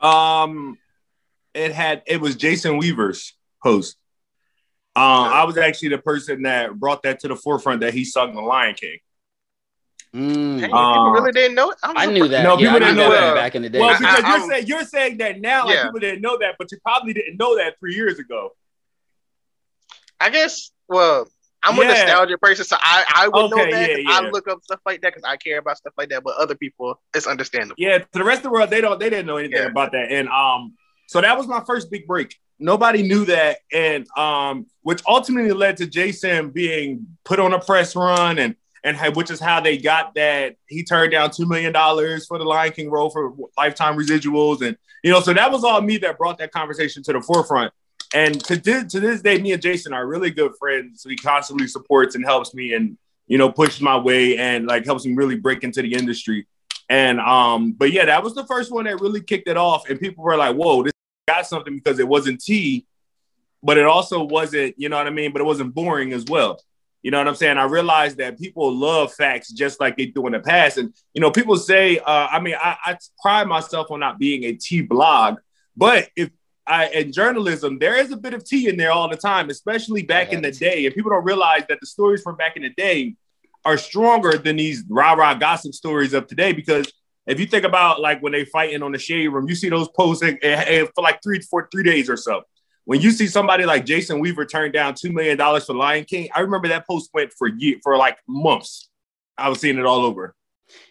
Um, 0.00 0.76
it 1.54 1.72
had 1.72 2.02
it 2.06 2.20
was 2.20 2.36
Jason 2.36 2.78
Weaver's 2.78 3.34
post. 3.62 3.96
Um, 4.96 5.02
I 5.04 5.44
was 5.44 5.56
actually 5.58 5.88
the 5.88 5.98
person 5.98 6.42
that 6.42 6.74
brought 6.74 7.02
that 7.02 7.18
to 7.20 7.28
the 7.28 7.36
forefront 7.36 7.80
that 7.80 7.94
he 7.94 8.04
sung 8.04 8.34
the 8.34 8.40
Lion 8.40 8.74
King. 8.74 8.98
Mm. 10.14 10.60
Hey, 10.60 10.66
Uh, 10.72 10.92
people 10.92 11.10
really 11.10 11.32
didn't 11.32 11.56
know 11.56 11.70
it. 11.70 11.78
I'm 11.82 11.96
I 11.96 12.06
knew 12.06 12.28
that. 12.28 12.44
No, 12.44 12.50
yeah, 12.56 12.56
people 12.72 12.76
I 12.76 12.78
didn't 12.78 12.96
know 12.96 13.10
that 13.10 13.20
that. 13.20 13.34
back 13.34 13.54
in 13.56 13.62
the 13.62 13.70
day. 13.70 13.80
Well, 13.80 13.98
because 13.98 14.14
I- 14.14 14.18
you're 14.18 14.38
I'm- 14.38 14.48
saying 14.48 14.66
you're 14.68 14.84
saying 14.84 15.16
that 15.18 15.40
now, 15.40 15.64
like 15.66 15.74
Yeah. 15.74 15.84
people 15.86 15.98
didn't 15.98 16.20
know 16.20 16.38
that, 16.38 16.54
but 16.58 16.70
you 16.70 16.78
probably 16.84 17.12
didn't 17.12 17.36
know 17.36 17.56
that 17.56 17.80
three 17.80 17.94
years 17.96 18.20
ago. 18.20 18.54
I 20.20 20.30
guess. 20.30 20.70
Well, 20.88 21.26
I'm 21.64 21.78
a 21.78 21.82
Yeah. 21.82 21.88
nostalgia 21.88 22.38
person, 22.38 22.64
so 22.64 22.76
I 22.80 23.04
I 23.14 23.28
would 23.28 23.50
know 23.50 23.56
that. 23.56 23.70
yeah, 23.90 23.96
yeah. 23.96 24.02
I 24.10 24.20
look 24.30 24.46
up 24.48 24.62
stuff 24.62 24.80
like 24.86 25.00
that 25.02 25.14
because 25.14 25.24
I 25.24 25.36
care 25.36 25.58
about 25.58 25.78
stuff 25.78 25.94
like 25.96 26.10
that. 26.10 26.22
But 26.22 26.36
other 26.36 26.54
people, 26.54 27.00
it's 27.14 27.26
understandable. 27.26 27.76
Yeah, 27.78 27.98
to 27.98 28.06
the 28.12 28.24
rest 28.24 28.38
of 28.38 28.44
the 28.44 28.50
world, 28.50 28.70
they 28.70 28.80
don't 28.80 29.00
they 29.00 29.10
didn't 29.10 29.26
know 29.26 29.36
anything 29.38 29.64
about 29.64 29.92
that. 29.92 30.10
And 30.10 30.28
um, 30.28 30.74
so 31.06 31.20
that 31.20 31.36
was 31.36 31.46
my 31.46 31.62
first 31.66 31.90
big 31.90 32.06
break. 32.06 32.36
Nobody 32.58 33.02
knew 33.02 33.24
that, 33.24 33.58
and 33.72 34.06
um, 34.16 34.66
which 34.82 35.02
ultimately 35.08 35.52
led 35.52 35.76
to 35.78 35.86
Jason 35.86 36.50
being 36.50 37.06
put 37.24 37.40
on 37.40 37.52
a 37.52 37.58
press 37.60 37.96
run, 37.96 38.38
and 38.38 38.54
and 38.84 38.96
which 39.16 39.30
is 39.30 39.40
how 39.40 39.60
they 39.60 39.78
got 39.78 40.14
that 40.14 40.56
he 40.68 40.84
turned 40.84 41.12
down 41.12 41.30
two 41.30 41.46
million 41.46 41.72
dollars 41.72 42.26
for 42.26 42.38
the 42.38 42.44
Lion 42.44 42.72
King 42.72 42.90
role 42.90 43.10
for 43.10 43.34
lifetime 43.56 43.96
residuals, 43.96 44.60
and 44.62 44.76
you 45.02 45.10
know, 45.10 45.20
so 45.20 45.32
that 45.34 45.50
was 45.50 45.64
all 45.64 45.80
me 45.80 45.96
that 45.98 46.16
brought 46.16 46.38
that 46.38 46.52
conversation 46.52 47.02
to 47.02 47.12
the 47.12 47.20
forefront. 47.20 47.72
And 48.14 48.42
to 48.44 48.56
this, 48.56 48.92
to 48.92 49.00
this 49.00 49.20
day, 49.22 49.38
me 49.38 49.52
and 49.52 49.60
Jason 49.60 49.92
are 49.92 50.06
really 50.06 50.30
good 50.30 50.52
friends. 50.58 51.02
So 51.02 51.08
he 51.08 51.16
constantly 51.16 51.66
supports 51.66 52.14
and 52.14 52.24
helps 52.24 52.54
me, 52.54 52.72
and 52.72 52.96
you 53.26 53.38
know, 53.38 53.50
pushes 53.50 53.80
my 53.80 53.96
way 53.96 54.38
and 54.38 54.66
like 54.66 54.84
helps 54.84 55.04
me 55.04 55.14
really 55.14 55.36
break 55.36 55.64
into 55.64 55.82
the 55.82 55.94
industry. 55.94 56.46
And 56.88 57.18
um, 57.18 57.72
but 57.72 57.90
yeah, 57.92 58.04
that 58.04 58.22
was 58.22 58.34
the 58.34 58.46
first 58.46 58.70
one 58.70 58.84
that 58.84 59.00
really 59.00 59.20
kicked 59.20 59.48
it 59.48 59.56
off, 59.56 59.88
and 59.90 59.98
people 59.98 60.22
were 60.22 60.36
like, 60.36 60.54
"Whoa, 60.54 60.84
this 60.84 60.92
got 61.26 61.46
something," 61.46 61.74
because 61.74 61.98
it 61.98 62.06
wasn't 62.06 62.40
tea, 62.40 62.86
but 63.62 63.78
it 63.78 63.86
also 63.86 64.22
wasn't, 64.22 64.78
you 64.78 64.88
know 64.88 64.96
what 64.96 65.06
I 65.06 65.10
mean? 65.10 65.32
But 65.32 65.40
it 65.40 65.46
wasn't 65.46 65.74
boring 65.74 66.12
as 66.12 66.24
well. 66.26 66.60
You 67.02 67.10
know 67.10 67.18
what 67.18 67.28
I'm 67.28 67.34
saying? 67.34 67.58
I 67.58 67.64
realized 67.64 68.18
that 68.18 68.38
people 68.38 68.74
love 68.74 69.12
facts 69.12 69.50
just 69.50 69.80
like 69.80 69.96
they 69.96 70.06
do 70.06 70.26
in 70.26 70.32
the 70.34 70.40
past, 70.40 70.78
and 70.78 70.94
you 71.14 71.20
know, 71.20 71.30
people 71.32 71.56
say, 71.56 71.98
uh, 71.98 72.28
I 72.30 72.38
mean, 72.38 72.54
I, 72.54 72.76
I 72.84 72.98
pride 73.20 73.48
myself 73.48 73.90
on 73.90 73.98
not 74.00 74.18
being 74.18 74.44
a 74.44 74.52
tea 74.52 74.82
blog, 74.82 75.38
but 75.76 76.08
if 76.14 76.30
I 76.66 76.88
in 76.88 77.12
journalism, 77.12 77.78
there 77.78 77.96
is 77.96 78.10
a 78.10 78.16
bit 78.16 78.34
of 78.34 78.44
tea 78.44 78.68
in 78.68 78.76
there 78.76 78.90
all 78.92 79.08
the 79.08 79.16
time, 79.16 79.50
especially 79.50 80.02
back 80.02 80.32
in 80.32 80.42
the 80.42 80.50
day, 80.50 80.86
and 80.86 80.94
people 80.94 81.10
don't 81.10 81.24
realize 81.24 81.64
that 81.68 81.78
the 81.80 81.86
stories 81.86 82.22
from 82.22 82.36
back 82.36 82.56
in 82.56 82.62
the 82.62 82.70
day 82.70 83.16
are 83.64 83.76
stronger 83.76 84.36
than 84.36 84.56
these 84.56 84.84
rah 84.88 85.12
rah 85.12 85.34
gossip 85.34 85.74
stories 85.74 86.12
of 86.12 86.26
today 86.26 86.52
because 86.52 86.92
if 87.26 87.40
you 87.40 87.46
think 87.46 87.64
about 87.64 88.00
like 88.00 88.22
when 88.22 88.32
they 88.32 88.44
fighting 88.44 88.82
on 88.82 88.92
the 88.92 88.98
shade 88.98 89.28
room, 89.28 89.48
you 89.48 89.54
see 89.54 89.68
those 89.68 89.88
posts 89.88 90.22
eh, 90.22 90.36
eh, 90.42 90.86
for 90.94 91.02
like 91.02 91.22
three 91.22 91.40
for 91.40 91.68
three 91.72 91.82
days 91.82 92.10
or 92.10 92.16
so. 92.16 92.42
When 92.84 93.00
you 93.00 93.10
see 93.12 93.26
somebody 93.26 93.64
like 93.64 93.86
Jason 93.86 94.20
Weaver 94.20 94.44
turn 94.44 94.72
down 94.72 94.94
two 94.94 95.10
million 95.10 95.38
dollars 95.38 95.64
for 95.64 95.74
Lion 95.74 96.04
King, 96.04 96.28
I 96.34 96.40
remember 96.40 96.68
that 96.68 96.86
post 96.86 97.10
went 97.14 97.32
for 97.32 97.48
year 97.48 97.78
for 97.82 97.96
like 97.96 98.18
months. 98.28 98.90
I 99.38 99.48
was 99.48 99.60
seeing 99.60 99.78
it 99.78 99.86
all 99.86 100.04
over. 100.04 100.34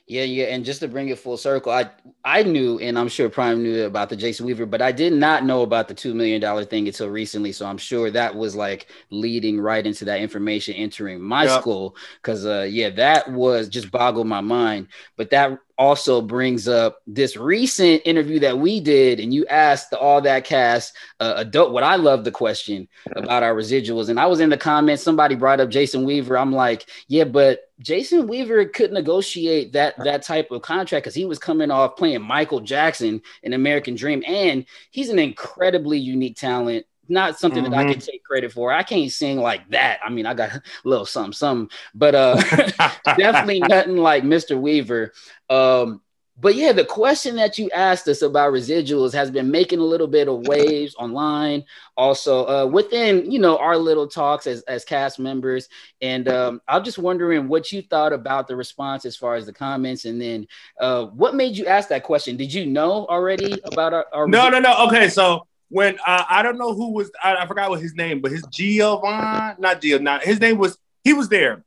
Yeah, 0.05 0.23
yeah, 0.23 0.45
and 0.47 0.65
just 0.65 0.81
to 0.81 0.89
bring 0.89 1.07
it 1.07 1.17
full 1.17 1.37
circle, 1.37 1.71
I 1.71 1.89
I 2.25 2.43
knew, 2.43 2.77
and 2.77 2.99
I'm 2.99 3.07
sure 3.07 3.29
Prime 3.29 3.63
knew 3.63 3.85
about 3.85 4.09
the 4.09 4.17
Jason 4.17 4.45
Weaver, 4.45 4.65
but 4.65 4.81
I 4.81 4.91
did 4.91 5.13
not 5.13 5.45
know 5.45 5.61
about 5.61 5.87
the 5.87 5.93
two 5.93 6.13
million 6.13 6.41
dollar 6.41 6.65
thing 6.65 6.87
until 6.87 7.09
recently. 7.09 7.53
So 7.53 7.65
I'm 7.65 7.77
sure 7.77 8.11
that 8.11 8.35
was 8.35 8.53
like 8.53 8.87
leading 9.11 9.61
right 9.61 9.85
into 9.85 10.03
that 10.05 10.19
information 10.19 10.75
entering 10.75 11.21
my 11.21 11.45
Yep. 11.45 11.47
school, 11.47 11.95
because 12.21 12.45
uh, 12.45 12.67
yeah, 12.69 12.89
that 12.91 13.31
was 13.31 13.69
just 13.69 13.91
boggled 13.91 14.27
my 14.27 14.41
mind. 14.41 14.89
But 15.15 15.29
that 15.29 15.57
also 15.77 16.21
brings 16.21 16.67
up 16.67 16.99
this 17.07 17.35
recent 17.35 18.01
interview 18.05 18.39
that 18.39 18.57
we 18.57 18.79
did, 18.79 19.19
and 19.19 19.33
you 19.33 19.45
asked 19.47 19.89
the 19.89 19.97
All 19.97 20.21
That 20.21 20.45
Cast 20.45 20.95
uh, 21.19 21.33
adult. 21.37 21.71
What 21.71 21.83
I 21.83 21.95
love 21.95 22.23
the 22.23 22.31
question 22.31 22.87
about 23.15 23.43
our 23.43 23.55
residuals, 23.55 24.09
and 24.09 24.19
I 24.19 24.25
was 24.27 24.39
in 24.39 24.49
the 24.49 24.57
comments. 24.57 25.03
Somebody 25.03 25.35
brought 25.35 25.59
up 25.59 25.69
Jason 25.69 26.03
Weaver. 26.03 26.37
I'm 26.37 26.51
like, 26.51 26.85
yeah, 27.07 27.23
but 27.23 27.69
Jason 27.79 28.27
Weaver 28.27 28.65
could 28.65 28.91
negotiate 28.91 29.73
that 29.73 29.95
that 30.03 30.23
type 30.23 30.51
of 30.51 30.61
contract 30.61 31.03
because 31.03 31.15
he 31.15 31.25
was 31.25 31.39
coming 31.39 31.71
off 31.71 31.97
playing 31.97 32.21
Michael 32.21 32.59
Jackson 32.59 33.21
in 33.41 33.53
American 33.53 33.95
Dream, 33.95 34.23
and 34.27 34.65
he's 34.91 35.09
an 35.09 35.19
incredibly 35.19 35.97
unique 35.97 36.37
talent. 36.37 36.85
Not 37.07 37.37
something 37.37 37.63
that 37.63 37.73
I 37.73 37.91
can 37.91 37.99
take 37.99 38.23
credit 38.23 38.51
for. 38.51 38.71
I 38.71 38.83
can't 38.83 39.11
sing 39.11 39.37
like 39.37 39.69
that. 39.69 39.99
I 40.03 40.09
mean, 40.09 40.25
I 40.25 40.33
got 40.33 40.51
a 40.55 40.61
little 40.83 41.05
something, 41.05 41.33
something, 41.33 41.75
but 41.93 42.15
uh, 42.15 42.35
definitely 43.17 43.59
nothing 43.67 43.97
like 43.97 44.23
Mr. 44.23 44.59
Weaver. 44.59 45.13
Um, 45.49 46.01
but 46.35 46.55
yeah, 46.55 46.71
the 46.71 46.85
question 46.85 47.35
that 47.35 47.59
you 47.59 47.69
asked 47.71 48.07
us 48.07 48.23
about 48.23 48.53
residuals 48.53 49.13
has 49.13 49.29
been 49.29 49.51
making 49.51 49.77
a 49.79 49.83
little 49.83 50.07
bit 50.07 50.27
of 50.27 50.47
waves 50.47 50.95
online, 50.95 51.63
also 51.95 52.47
uh, 52.47 52.65
within 52.65 53.29
you 53.31 53.37
know 53.37 53.57
our 53.59 53.77
little 53.77 54.07
talks 54.07 54.47
as 54.47 54.63
as 54.63 54.83
cast 54.83 55.19
members. 55.19 55.69
And 56.01 56.27
um, 56.27 56.61
I'm 56.67 56.83
just 56.83 56.97
wondering 56.97 57.47
what 57.47 57.71
you 57.71 57.83
thought 57.83 58.13
about 58.13 58.47
the 58.47 58.55
response 58.55 59.05
as 59.05 59.15
far 59.15 59.35
as 59.35 59.45
the 59.45 59.53
comments, 59.53 60.05
and 60.05 60.19
then 60.19 60.47
uh, 60.79 61.05
what 61.05 61.35
made 61.35 61.55
you 61.55 61.67
ask 61.67 61.89
that 61.89 62.03
question? 62.03 62.35
Did 62.35 62.51
you 62.51 62.65
know 62.65 63.05
already 63.05 63.61
about 63.65 63.93
our? 63.93 64.07
our 64.11 64.27
No, 64.27 64.49
no, 64.49 64.59
no. 64.59 64.87
Okay, 64.87 65.09
so 65.09 65.45
when 65.73 65.97
uh, 66.05 66.23
I 66.29 66.43
don't 66.43 66.59
know 66.59 66.73
who 66.73 66.91
was, 66.93 67.09
I, 67.23 67.35
I 67.35 67.47
forgot 67.47 67.71
what 67.71 67.81
his 67.81 67.95
name, 67.95 68.21
but 68.21 68.31
his 68.31 68.43
Giovanni, 68.51 69.55
not 69.59 69.81
Gio, 69.81 69.99
not 69.99 70.23
his 70.23 70.39
name 70.39 70.57
was. 70.59 70.77
He 71.03 71.13
was 71.13 71.29
there, 71.29 71.63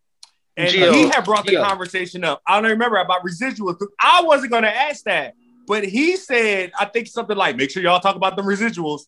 and 0.57 0.69
Gio. 0.75 0.93
he 0.95 1.09
had 1.09 1.25
brought 1.25 1.45
the 1.45 1.53
Gio. 1.53 1.63
conversation 1.65 2.23
up. 2.25 2.41
I 2.47 2.61
don't 2.61 2.71
remember 2.71 2.97
about 2.99 3.23
residuals. 3.25 3.79
'cause 3.79 3.89
I 4.01 4.23
wasn't 4.23 4.53
going 4.53 4.63
to 4.63 4.75
ask 4.75 5.03
that, 5.05 5.35
but 5.67 5.85
he 5.85 6.17
said, 6.17 6.71
I 6.79 6.85
think 6.87 7.09
something 7.09 7.37
like, 7.37 7.57
"Make 7.57 7.71
sure 7.73 7.83
y'all 7.83 8.01
talk 8.01 8.15
about 8.17 8.37
the 8.37 8.43
residuals." 8.43 9.03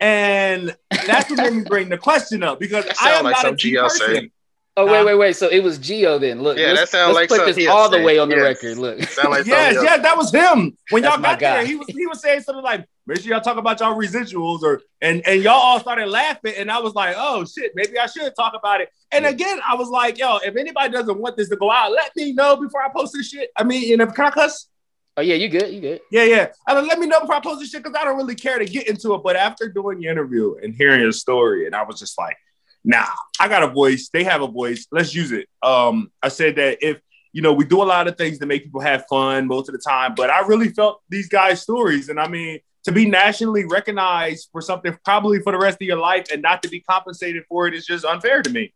And 0.00 0.76
that's 1.06 1.30
what 1.30 1.38
made 1.38 1.52
me 1.52 1.62
bring 1.62 1.88
the 1.88 1.96
question 1.98 2.42
up 2.42 2.58
because 2.58 2.84
I 2.88 2.92
sound 2.94 3.18
am 3.18 3.24
like 3.24 3.32
not 3.36 3.44
a 3.44 3.48
some 3.48 3.56
G 3.56 3.74
Gio 3.74 3.82
person. 3.84 4.14
said. 4.14 4.30
Oh 4.76 4.86
wait, 4.90 5.04
wait, 5.04 5.14
wait. 5.16 5.36
So 5.36 5.48
it 5.48 5.62
was 5.62 5.76
Geo 5.78 6.18
then. 6.18 6.42
Look, 6.42 6.56
Yeah, 6.58 6.68
let's, 6.68 6.80
that 6.80 6.88
sound 6.88 7.14
let's 7.14 7.30
like 7.30 7.40
put 7.40 7.46
this 7.46 7.56
he'll 7.56 7.70
all 7.72 7.88
the 7.90 8.00
way 8.00 8.18
on 8.18 8.28
the 8.30 8.36
Yes. 8.36 8.42
record. 8.42 8.78
Look, 8.78 9.02
Sound 9.02 9.30
like 9.30 9.46
Yes, 9.46 9.74
something 9.76 9.84
yes, 9.84 10.02
that 10.02 10.16
was 10.16 10.32
him. 10.32 10.76
When 10.90 11.04
y'all 11.04 11.20
got 11.20 11.38
there, 11.38 11.64
he 11.64 11.76
was 11.76 11.86
he 11.88 12.06
was 12.06 12.20
saying 12.22 12.40
something 12.40 12.64
like, 12.64 12.86
"Make 13.06 13.20
sure 13.20 13.32
y'all 13.32 13.40
talk 13.40 13.56
about 13.56 13.80
y'all 13.80 13.98
residuals," 13.98 14.62
or 14.62 14.80
and 15.00 15.26
and 15.26 15.42
y'all 15.42 15.54
all 15.54 15.80
started 15.80 16.08
laughing, 16.08 16.54
and 16.56 16.70
I 16.70 16.78
was 16.80 16.94
like, 16.94 17.14
"Oh 17.18 17.44
shit, 17.44 17.72
maybe 17.74 17.98
I 17.98 18.06
should 18.06 18.32
talk 18.36 18.54
about 18.56 18.80
it." 18.80 18.88
And 19.10 19.26
again, 19.26 19.60
I 19.66 19.74
was 19.74 19.88
like, 19.88 20.18
"Yo, 20.18 20.38
if 20.38 20.56
anybody 20.56 20.92
doesn't 20.92 21.18
want 21.18 21.36
this 21.36 21.48
to 21.50 21.56
go 21.56 21.70
out, 21.70 21.92
let 21.92 22.14
me 22.16 22.32
know 22.32 22.56
before 22.56 22.82
I 22.82 22.88
post 22.94 23.14
this 23.14 23.28
shit." 23.28 23.50
I 23.56 23.64
mean, 23.64 23.82
you 23.82 23.96
know, 23.96 24.06
can 24.06 24.26
I 24.26 24.30
cuss? 24.30 24.68
oh 25.16 25.22
yeah, 25.22 25.34
you 25.34 25.48
good, 25.48 25.72
you 25.72 25.80
good. 25.80 26.00
Yeah, 26.10 26.24
yeah. 26.24 26.48
I 26.66 26.74
mean, 26.74 26.88
let 26.88 26.98
me 26.98 27.06
know 27.06 27.20
before 27.20 27.36
I 27.36 27.40
post 27.40 27.60
this 27.60 27.70
shit 27.70 27.82
because 27.82 27.96
I 27.98 28.04
don't 28.04 28.16
really 28.16 28.34
care 28.34 28.58
to 28.58 28.64
get 28.64 28.88
into 28.88 29.14
it. 29.14 29.22
But 29.22 29.36
after 29.36 29.68
doing 29.68 30.00
the 30.00 30.08
interview 30.08 30.56
and 30.62 30.74
hearing 30.74 31.00
your 31.00 31.12
story, 31.12 31.66
and 31.66 31.74
I 31.74 31.82
was 31.82 31.98
just 31.98 32.18
like, 32.18 32.36
nah, 32.84 33.06
I 33.38 33.48
got 33.48 33.62
a 33.62 33.68
voice. 33.68 34.08
They 34.12 34.24
have 34.24 34.42
a 34.42 34.48
voice. 34.48 34.86
Let's 34.90 35.14
use 35.14 35.32
it. 35.32 35.48
Um, 35.62 36.10
I 36.22 36.28
said 36.28 36.56
that 36.56 36.78
if 36.80 37.00
you 37.32 37.40
know, 37.40 37.54
we 37.54 37.64
do 37.64 37.82
a 37.82 37.84
lot 37.84 38.08
of 38.08 38.18
things 38.18 38.38
to 38.38 38.46
make 38.46 38.64
people 38.64 38.82
have 38.82 39.06
fun 39.08 39.46
most 39.46 39.68
of 39.68 39.72
the 39.72 39.80
time, 39.80 40.14
but 40.14 40.28
I 40.28 40.46
really 40.46 40.68
felt 40.68 41.00
these 41.08 41.28
guys' 41.28 41.62
stories. 41.62 42.10
And 42.10 42.20
I 42.20 42.28
mean, 42.28 42.60
to 42.84 42.92
be 42.92 43.06
nationally 43.08 43.64
recognized 43.64 44.48
for 44.52 44.60
something 44.60 44.96
probably 45.04 45.38
for 45.40 45.52
the 45.52 45.58
rest 45.58 45.76
of 45.80 45.86
your 45.86 45.98
life 45.98 46.26
and 46.32 46.42
not 46.42 46.62
to 46.62 46.68
be 46.68 46.80
compensated 46.80 47.44
for 47.48 47.66
it 47.68 47.74
is 47.74 47.86
just 47.86 48.04
unfair 48.04 48.42
to 48.42 48.50
me. 48.50 48.72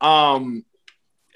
Um, 0.00 0.64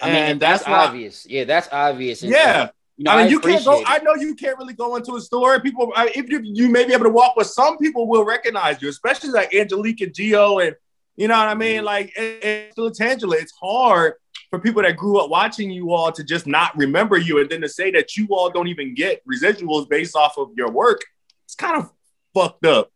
I 0.03 0.07
mean, 0.07 0.17
and 0.17 0.41
that's, 0.41 0.67
why- 0.67 0.87
obvious. 0.87 1.27
Yeah, 1.29 1.45
that's 1.45 1.69
obvious. 1.73 2.23
And, 2.23 2.33
uh, 2.33 2.37
Yeah. 2.37 2.69
you 2.97 3.05
know, 3.05 3.11
I 3.13 3.23
mean, 3.23 3.31
you 3.31 3.41
can't 3.41 3.65
go. 3.65 3.81
appreciate 3.81 4.01
I 4.01 4.05
know 4.05 4.15
you 4.15 4.35
can't 4.35 4.59
really 4.59 4.75
go 4.75 4.97
into 4.97 5.15
a 5.17 5.21
store. 5.21 5.61
People, 5.61 5.93
I, 5.97 6.11
if 6.15 6.29
you, 6.29 6.41
you 6.43 6.69
may 6.69 6.85
be 6.85 6.93
able 6.93 7.05
to 7.05 7.11
walk, 7.11 7.35
but 7.37 7.47
some 7.47 7.79
people 7.79 8.07
will 8.09 8.25
recognize 8.25 8.81
you, 8.83 8.89
especially 8.89 9.31
like 9.31 9.55
Angelique 9.55 10.01
and 10.01 10.13
Gio, 10.13 10.65
and 10.67 10.75
you 11.17 11.27
know 11.29 11.37
what 11.37 11.49
I 11.49 11.53
Mm-hmm. 11.53 11.59
mean. 11.61 11.85
Like 11.85 12.13
and, 12.17 12.43
and 12.45 12.73
still 12.73 12.91
Tangela, 12.91 13.41
it's 13.41 13.53
hard 13.61 14.15
for 14.51 14.59
people 14.61 14.83
that 14.83 14.97
grew 14.97 15.19
up 15.19 15.31
watching 15.31 15.71
you 15.71 15.93
all 15.93 16.11
to 16.13 16.23
just 16.25 16.47
not 16.47 16.77
remember 16.77 17.17
you, 17.19 17.41
and 17.41 17.49
then 17.51 17.61
to 17.61 17.69
say 17.69 17.91
that 17.93 18.17
you 18.17 18.27
all 18.31 18.51
don't 18.51 18.69
even 18.69 18.95
get 18.95 19.23
residuals 19.27 19.89
based 19.89 20.15
off 20.17 20.37
of 20.39 20.51
your 20.57 20.71
work. 20.71 21.01
It's 21.45 21.55
kind 21.57 21.77
of 21.77 21.91
fucked 22.41 22.67
up. 22.67 22.91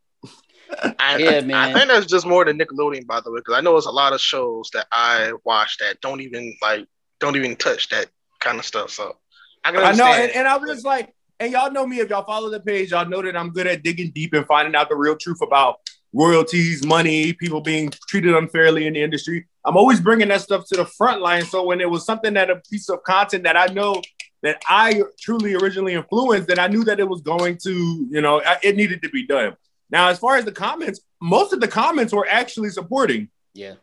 I, 0.98 1.16
Yeah, 1.18 1.40
man. 1.40 1.57
I 1.57 1.72
think 1.72 1.88
that's 1.88 2.07
just 2.07 2.26
more 2.26 2.44
than 2.44 2.59
Nickelodeon, 2.59 3.07
by 3.07 3.20
the 3.20 3.31
way, 3.31 3.40
because 3.40 3.55
I 3.55 3.61
know 3.61 3.72
there's 3.72 3.87
a 3.87 3.90
lot 3.90 4.12
of 4.12 4.20
shows 4.20 4.70
that 4.72 4.87
I 4.92 5.33
watch 5.44 5.78
that 5.78 6.00
don't 6.00 6.20
even 6.20 6.57
like 6.62 6.87
don't 7.20 7.37
even 7.37 7.57
touch 7.57 7.88
that 7.90 8.09
kind 8.40 8.59
of 8.59 8.64
stuff. 8.64 8.90
So 8.90 9.16
I 9.64 9.72
can 9.72 9.81
I 9.81 9.92
know, 9.92 10.05
understand. 10.05 10.22
and, 10.22 10.33
and 10.33 10.48
I 10.48 10.57
was 10.57 10.70
just 10.70 10.85
like, 10.85 11.14
and 11.38 11.52
y'all 11.52 11.70
know 11.70 11.87
me. 11.87 12.00
If 12.00 12.11
y'all 12.11 12.24
follow 12.24 12.50
the 12.50 12.61
page, 12.61 12.90
y'all 12.90 13.09
know 13.09 13.22
that 13.22 13.37
I'm 13.37 13.50
good 13.50 13.66
at 13.66 13.83
digging 13.83 14.11
deep 14.12 14.33
and 14.33 14.46
finding 14.46 14.74
out 14.74 14.88
the 14.88 14.96
real 14.96 15.16
truth 15.16 15.40
about 15.42 15.76
royalties, 16.12 16.85
money, 16.85 17.33
people 17.33 17.61
being 17.61 17.90
treated 18.09 18.35
unfairly 18.35 18.87
in 18.87 18.94
the 18.94 19.02
industry. 19.02 19.46
I'm 19.64 19.76
always 19.76 20.00
bringing 20.00 20.28
that 20.28 20.40
stuff 20.42 20.66
to 20.68 20.76
the 20.76 20.85
front 20.85 21.22
line. 21.22 21.44
So 21.44 21.64
when 21.64 21.81
it 21.81 21.88
was 21.88 22.05
something 22.05 22.35
that 22.35 22.50
a 22.50 22.57
piece 22.70 22.88
of 22.88 23.02
content 23.05 23.44
that 23.44 23.57
I 23.57 23.66
know 23.66 24.02
that 24.42 24.61
I 24.68 25.02
truly 25.20 25.55
originally 25.55 25.94
influenced, 25.94 26.48
that 26.48 26.59
I 26.59 26.66
knew 26.66 26.85
that 26.85 26.98
it 27.00 27.09
was 27.09 27.20
going 27.20 27.59
to, 27.59 28.07
you 28.11 28.20
know, 28.20 28.42
it 28.62 28.76
needed 28.76 29.02
to 29.02 29.09
be 29.09 29.26
done. 29.26 29.57
Now, 29.90 30.09
as 30.09 30.18
far 30.18 30.37
as 30.37 30.44
the 30.44 30.52
comments, 30.52 31.00
most 31.20 31.52
of 31.52 31.61
the 31.61 31.68
comments 31.68 32.12
were 32.12 32.26
actually 32.28 32.70
supporting 32.70 33.28
Yeah. 33.55 33.74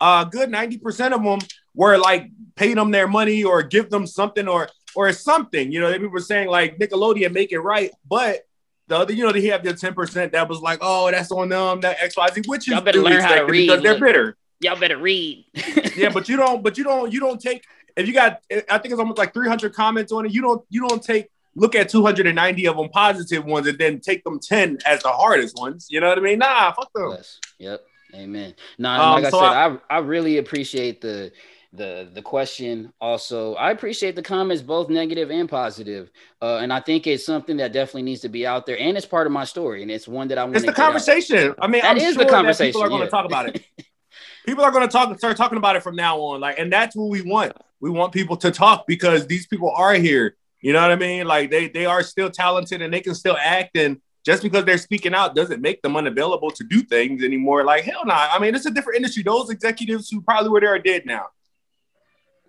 uh 0.00 0.24
good 0.24 0.50
90% 0.50 1.12
of 1.12 1.22
them 1.22 1.38
were 1.74 1.98
like 1.98 2.30
pay 2.54 2.74
them 2.74 2.90
their 2.90 3.08
money 3.08 3.44
or 3.44 3.62
give 3.62 3.90
them 3.90 4.06
something 4.06 4.48
or 4.48 4.68
or 4.94 5.12
something 5.12 5.70
you 5.72 5.80
know 5.80 5.90
they 5.90 5.98
were 5.98 6.20
saying 6.20 6.48
like 6.48 6.78
nickelodeon 6.78 7.32
make 7.32 7.52
it 7.52 7.58
right 7.60 7.90
but 8.08 8.40
the 8.88 8.96
other, 8.96 9.12
you 9.12 9.24
know, 9.26 9.32
they 9.32 9.46
have 9.48 9.64
their 9.64 9.72
10% 9.72 10.30
that 10.30 10.48
was 10.48 10.60
like, 10.60 10.78
oh, 10.80 11.10
that's 11.10 11.32
on 11.32 11.48
them, 11.48 11.80
that 11.80 11.98
XYZ, 11.98 12.46
which 12.46 12.68
is 12.68 12.74
Y'all 12.74 12.80
better 12.82 13.02
learn 13.02 13.20
how 13.20 13.34
to 13.34 13.44
read, 13.44 13.66
because 13.66 13.82
they're 13.82 13.94
look. 13.94 14.00
bitter. 14.00 14.36
Y'all 14.60 14.78
better 14.78 14.96
read. 14.96 15.44
Yeah, 15.96 16.10
but 16.10 16.28
you 16.28 16.36
don't, 16.36 16.62
but 16.62 16.78
you 16.78 16.84
don't, 16.84 17.12
you 17.12 17.18
don't 17.18 17.40
take 17.40 17.64
if 17.96 18.06
you 18.06 18.12
got 18.14 18.40
I 18.50 18.78
think 18.78 18.92
it's 18.92 19.00
almost 19.00 19.18
like 19.18 19.32
300 19.34 19.74
comments 19.74 20.12
on 20.12 20.26
it, 20.26 20.32
you 20.32 20.42
don't 20.42 20.64
you 20.70 20.86
don't 20.88 21.02
take 21.02 21.28
look 21.54 21.74
at 21.74 21.88
290 21.88 22.66
of 22.66 22.76
them 22.76 22.88
positive 22.90 23.44
ones 23.44 23.66
and 23.66 23.78
then 23.78 23.98
take 24.00 24.22
them 24.24 24.38
10 24.38 24.78
as 24.86 25.02
the 25.02 25.08
hardest 25.08 25.56
ones. 25.56 25.86
You 25.88 26.00
know 26.00 26.08
what 26.08 26.18
I 26.18 26.20
mean? 26.20 26.38
Nah, 26.38 26.72
fuck 26.72 26.92
them. 26.92 27.12
Yes. 27.12 27.40
Yep. 27.58 27.80
Amen. 28.14 28.54
No, 28.78 28.90
Um, 28.90 29.22
like 29.22 29.30
so 29.30 29.40
I 29.40 29.68
said, 29.68 29.80
I, 29.90 29.96
I 29.96 29.98
really 30.00 30.38
appreciate 30.38 31.00
the 31.00 31.32
the 31.72 32.08
the 32.12 32.22
question. 32.22 32.92
Also, 33.00 33.54
I 33.54 33.70
appreciate 33.70 34.16
the 34.16 34.22
comments, 34.22 34.62
both 34.62 34.88
negative 34.88 35.30
and 35.30 35.48
positive. 35.48 36.10
Uh, 36.40 36.58
and 36.58 36.72
I 36.72 36.80
think 36.80 37.06
it's 37.06 37.26
something 37.26 37.56
that 37.58 37.72
definitely 37.72 38.02
needs 38.02 38.20
to 38.22 38.28
be 38.28 38.46
out 38.46 38.64
there, 38.66 38.78
and 38.78 38.96
it's 38.96 39.06
part 39.06 39.26
of 39.26 39.32
my 39.32 39.44
story, 39.44 39.82
and 39.82 39.90
it's 39.90 40.08
one 40.08 40.28
that 40.28 40.38
I 40.38 40.44
want. 40.44 40.56
It's 40.56 40.66
the 40.66 40.72
conversation. 40.72 41.54
I 41.58 41.66
mean, 41.66 41.82
That 41.82 41.92
I'm 41.92 41.96
is 41.98 42.02
sure 42.02 42.12
the 42.14 42.18
that 42.24 42.30
conversation, 42.30 42.72
people 42.72 42.82
are 42.82 42.88
going 42.88 43.00
to 43.00 43.06
yeah. 43.06 43.10
talk 43.10 43.26
about 43.26 43.48
it. 43.48 43.62
people 44.46 44.64
are 44.64 44.70
going 44.70 44.86
to 44.86 44.92
talk 44.92 45.16
start 45.18 45.36
talking 45.36 45.58
about 45.58 45.76
it 45.76 45.82
from 45.82 45.96
now 45.96 46.18
on. 46.20 46.40
Like, 46.40 46.58
and 46.58 46.72
that's 46.72 46.96
what 46.96 47.10
we 47.10 47.20
want. 47.22 47.52
We 47.80 47.90
want 47.90 48.12
people 48.12 48.36
to 48.38 48.50
talk 48.50 48.86
because 48.86 49.26
these 49.26 49.46
people 49.46 49.70
are 49.76 49.94
here. 49.94 50.36
You 50.62 50.72
know 50.72 50.80
what 50.80 50.90
I 50.90 50.96
mean? 50.96 51.26
Like 51.26 51.50
they 51.50 51.68
they 51.68 51.84
are 51.84 52.02
still 52.02 52.30
talented 52.30 52.80
and 52.80 52.92
they 52.94 53.00
can 53.00 53.14
still 53.14 53.36
act. 53.38 53.76
And 53.76 54.00
just 54.24 54.42
because 54.42 54.64
they're 54.64 54.78
speaking 54.78 55.14
out 55.14 55.34
doesn't 55.34 55.60
make 55.60 55.82
them 55.82 55.96
unavailable 55.96 56.50
to 56.52 56.64
do 56.64 56.82
things 56.82 57.22
anymore. 57.22 57.64
Like 57.64 57.84
hell 57.84 58.06
no. 58.06 58.14
I 58.14 58.38
mean, 58.38 58.54
it's 58.54 58.66
a 58.66 58.70
different 58.70 58.96
industry. 58.96 59.22
Those 59.22 59.50
executives 59.50 60.08
who 60.08 60.22
probably 60.22 60.50
were 60.50 60.60
there 60.60 60.74
are 60.74 60.78
dead 60.78 61.02
now. 61.04 61.26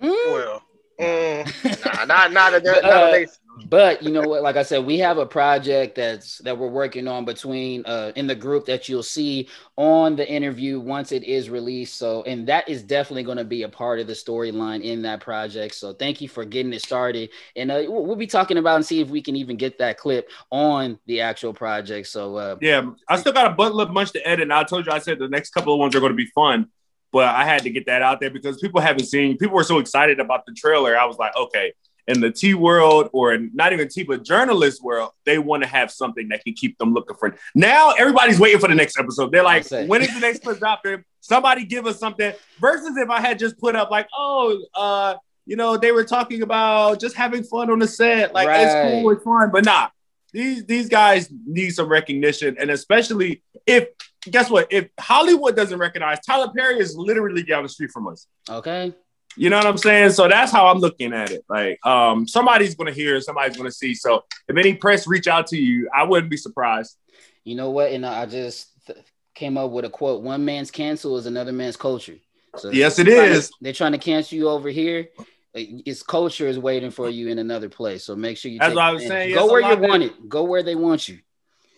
Mm. 0.01 0.31
Well, 0.31 0.63
mm, 0.99 1.85
nah, 1.97 2.05
not 2.05 2.31
not 2.31 2.53
a, 2.53 2.59
not 2.63 2.83
uh, 2.85 3.07
a 3.07 3.11
they- 3.11 3.27
but 3.65 4.01
you 4.03 4.11
know 4.11 4.21
what 4.21 4.43
like 4.43 4.55
i 4.55 4.63
said 4.63 4.85
we 4.85 4.97
have 4.99 5.17
a 5.17 5.25
project 5.25 5.95
that's 5.95 6.37
that 6.39 6.57
we're 6.57 6.67
working 6.67 7.07
on 7.07 7.25
between 7.25 7.83
uh 7.85 8.11
in 8.15 8.27
the 8.27 8.35
group 8.35 8.65
that 8.65 8.87
you'll 8.87 9.01
see 9.03 9.47
on 9.77 10.15
the 10.15 10.29
interview 10.29 10.79
once 10.79 11.11
it 11.11 11.23
is 11.23 11.49
released 11.49 11.95
so 11.95 12.23
and 12.23 12.47
that 12.47 12.67
is 12.69 12.83
definitely 12.83 13.23
going 13.23 13.37
to 13.37 13.43
be 13.43 13.63
a 13.63 13.69
part 13.69 13.99
of 13.99 14.07
the 14.07 14.13
storyline 14.13 14.83
in 14.83 15.01
that 15.01 15.19
project 15.19 15.73
so 15.75 15.93
thank 15.93 16.21
you 16.21 16.29
for 16.29 16.45
getting 16.45 16.71
it 16.73 16.81
started 16.81 17.29
and 17.55 17.71
uh, 17.71 17.83
we'll 17.87 18.15
be 18.15 18.27
talking 18.27 18.57
about 18.57 18.75
and 18.75 18.85
see 18.85 19.01
if 19.01 19.09
we 19.09 19.21
can 19.21 19.35
even 19.35 19.57
get 19.57 19.77
that 19.77 19.97
clip 19.97 20.29
on 20.51 20.99
the 21.07 21.21
actual 21.21 21.53
project 21.53 22.07
so 22.07 22.35
uh 22.35 22.55
Yeah, 22.61 22.91
I 23.07 23.17
still 23.17 23.33
got 23.33 23.51
a 23.51 23.55
butt 23.55 23.93
bunch 23.93 24.11
to 24.11 24.27
edit. 24.27 24.43
And 24.43 24.53
I 24.53 24.63
told 24.63 24.85
you, 24.85 24.91
I 24.91 24.99
said 24.99 25.19
the 25.19 25.27
next 25.27 25.51
couple 25.51 25.73
of 25.73 25.79
ones 25.79 25.95
are 25.95 25.99
going 25.99 26.11
to 26.11 26.15
be 26.15 26.27
fun, 26.27 26.67
but 27.11 27.25
I 27.25 27.45
had 27.45 27.63
to 27.63 27.69
get 27.69 27.85
that 27.87 28.01
out 28.01 28.19
there 28.19 28.29
because 28.29 28.57
people 28.59 28.81
haven't 28.81 29.05
seen. 29.05 29.37
People 29.37 29.55
were 29.55 29.63
so 29.63 29.79
excited 29.79 30.19
about 30.19 30.45
the 30.45 30.53
trailer. 30.53 30.97
I 30.97 31.05
was 31.05 31.17
like, 31.17 31.35
okay, 31.35 31.73
in 32.07 32.21
the 32.21 32.31
T 32.31 32.53
world 32.53 33.09
or 33.13 33.37
not 33.37 33.73
even 33.73 33.87
T, 33.89 34.03
but 34.03 34.23
journalist 34.23 34.83
world, 34.83 35.11
they 35.25 35.39
want 35.39 35.63
to 35.63 35.69
have 35.69 35.91
something 35.91 36.29
that 36.29 36.43
can 36.43 36.53
keep 36.53 36.77
them 36.77 36.93
looking 36.93 37.15
for. 37.17 37.35
Now 37.53 37.91
everybody's 37.91 38.39
waiting 38.39 38.59
for 38.59 38.67
the 38.67 38.75
next 38.75 38.97
episode. 38.97 39.31
They're 39.31 39.43
like, 39.43 39.69
when 39.69 40.01
is 40.01 40.13
the 40.13 40.19
next 40.19 40.43
clip 40.43 40.59
dropping? 40.59 41.03
Somebody 41.21 41.65
give 41.65 41.85
us 41.85 41.99
something. 41.99 42.33
Versus 42.59 42.95
if 42.97 43.09
I 43.09 43.19
had 43.19 43.39
just 43.39 43.57
put 43.59 43.75
up 43.75 43.91
like, 43.91 44.07
oh, 44.15 44.61
uh, 44.73 45.15
you 45.45 45.55
know, 45.55 45.77
they 45.77 45.91
were 45.91 46.03
talking 46.03 46.41
about 46.41 46.99
just 46.99 47.15
having 47.15 47.43
fun 47.43 47.69
on 47.69 47.79
the 47.79 47.87
set. 47.87 48.33
Like 48.33 48.47
it's 48.49 48.73
cool, 48.73 49.11
it's 49.11 49.23
fun, 49.23 49.49
but 49.51 49.65
nah 49.65 49.89
these 50.33 50.65
these 50.65 50.89
guys 50.89 51.29
need 51.45 51.71
some 51.71 51.87
recognition, 51.87 52.57
and 52.59 52.69
especially 52.69 53.41
if 53.65 53.87
guess 54.29 54.49
what? 54.49 54.67
If 54.71 54.89
Hollywood 54.99 55.55
doesn't 55.55 55.79
recognize 55.79 56.19
Tyler 56.25 56.51
Perry 56.55 56.79
is 56.79 56.95
literally 56.95 57.43
down 57.43 57.63
the 57.63 57.69
street 57.69 57.91
from 57.91 58.07
us. 58.07 58.27
okay 58.49 58.93
You 59.37 59.49
know 59.49 59.57
what 59.57 59.67
I'm 59.67 59.77
saying? 59.77 60.11
So 60.11 60.27
that's 60.27 60.51
how 60.51 60.67
I'm 60.67 60.79
looking 60.79 61.13
at 61.13 61.31
it. 61.31 61.45
Like, 61.47 61.85
um, 61.85 62.27
somebody's 62.27 62.75
gonna 62.75 62.91
hear, 62.91 63.21
somebody's 63.21 63.55
gonna 63.55 63.71
see. 63.71 63.93
So 63.93 64.23
if 64.47 64.57
any 64.57 64.73
press 64.73 65.07
reach 65.07 65.27
out 65.27 65.47
to 65.47 65.57
you, 65.57 65.89
I 65.95 66.03
wouldn't 66.03 66.29
be 66.29 66.37
surprised. 66.37 66.97
you 67.43 67.55
know 67.55 67.69
what 67.69 67.91
and 67.93 68.05
i 68.05 68.25
just 68.25 68.67
th- 68.87 68.97
came 69.33 69.57
up 69.57 69.71
with 69.71 69.85
a 69.85 69.89
quote 69.89 70.21
one 70.21 70.43
man's 70.43 70.69
cancel 70.69 71.15
is 71.17 71.25
another 71.27 71.53
man's 71.53 71.77
culture 71.77 72.17
so 72.57 72.71
Yes, 72.71 72.99
it 72.99 73.07
is. 73.07 73.13
they're 73.13 73.21
trying 73.21 73.31
to- 73.31 73.37
is. 73.37 73.51
they're 73.61 73.73
trying 73.81 73.91
to 73.93 73.97
cancel 73.99 74.37
you 74.37 74.49
over 74.49 74.67
here 74.69 75.07
its 75.53 76.03
culture 76.03 76.45
is 76.47 76.59
waiting 76.59 76.91
for 76.91 77.09
you 77.09 77.29
in 77.29 77.39
another 77.39 77.69
place 77.69 78.03
so 78.03 78.15
make 78.17 78.35
sure 78.37 78.51
you 78.51 78.59
That's 78.59 78.75
what 78.75 78.83
I 78.83 78.91
was 78.91 79.03
advantage. 79.03 79.23
saying. 79.23 79.35
go 79.35 79.43
Yes, 79.45 79.51
where 79.51 79.61
you 79.71 79.77
want 79.89 80.03
it 80.03 80.27
go 80.29 80.43
where 80.43 80.61
they 80.63 80.75
want 80.75 81.07
you 81.07 81.19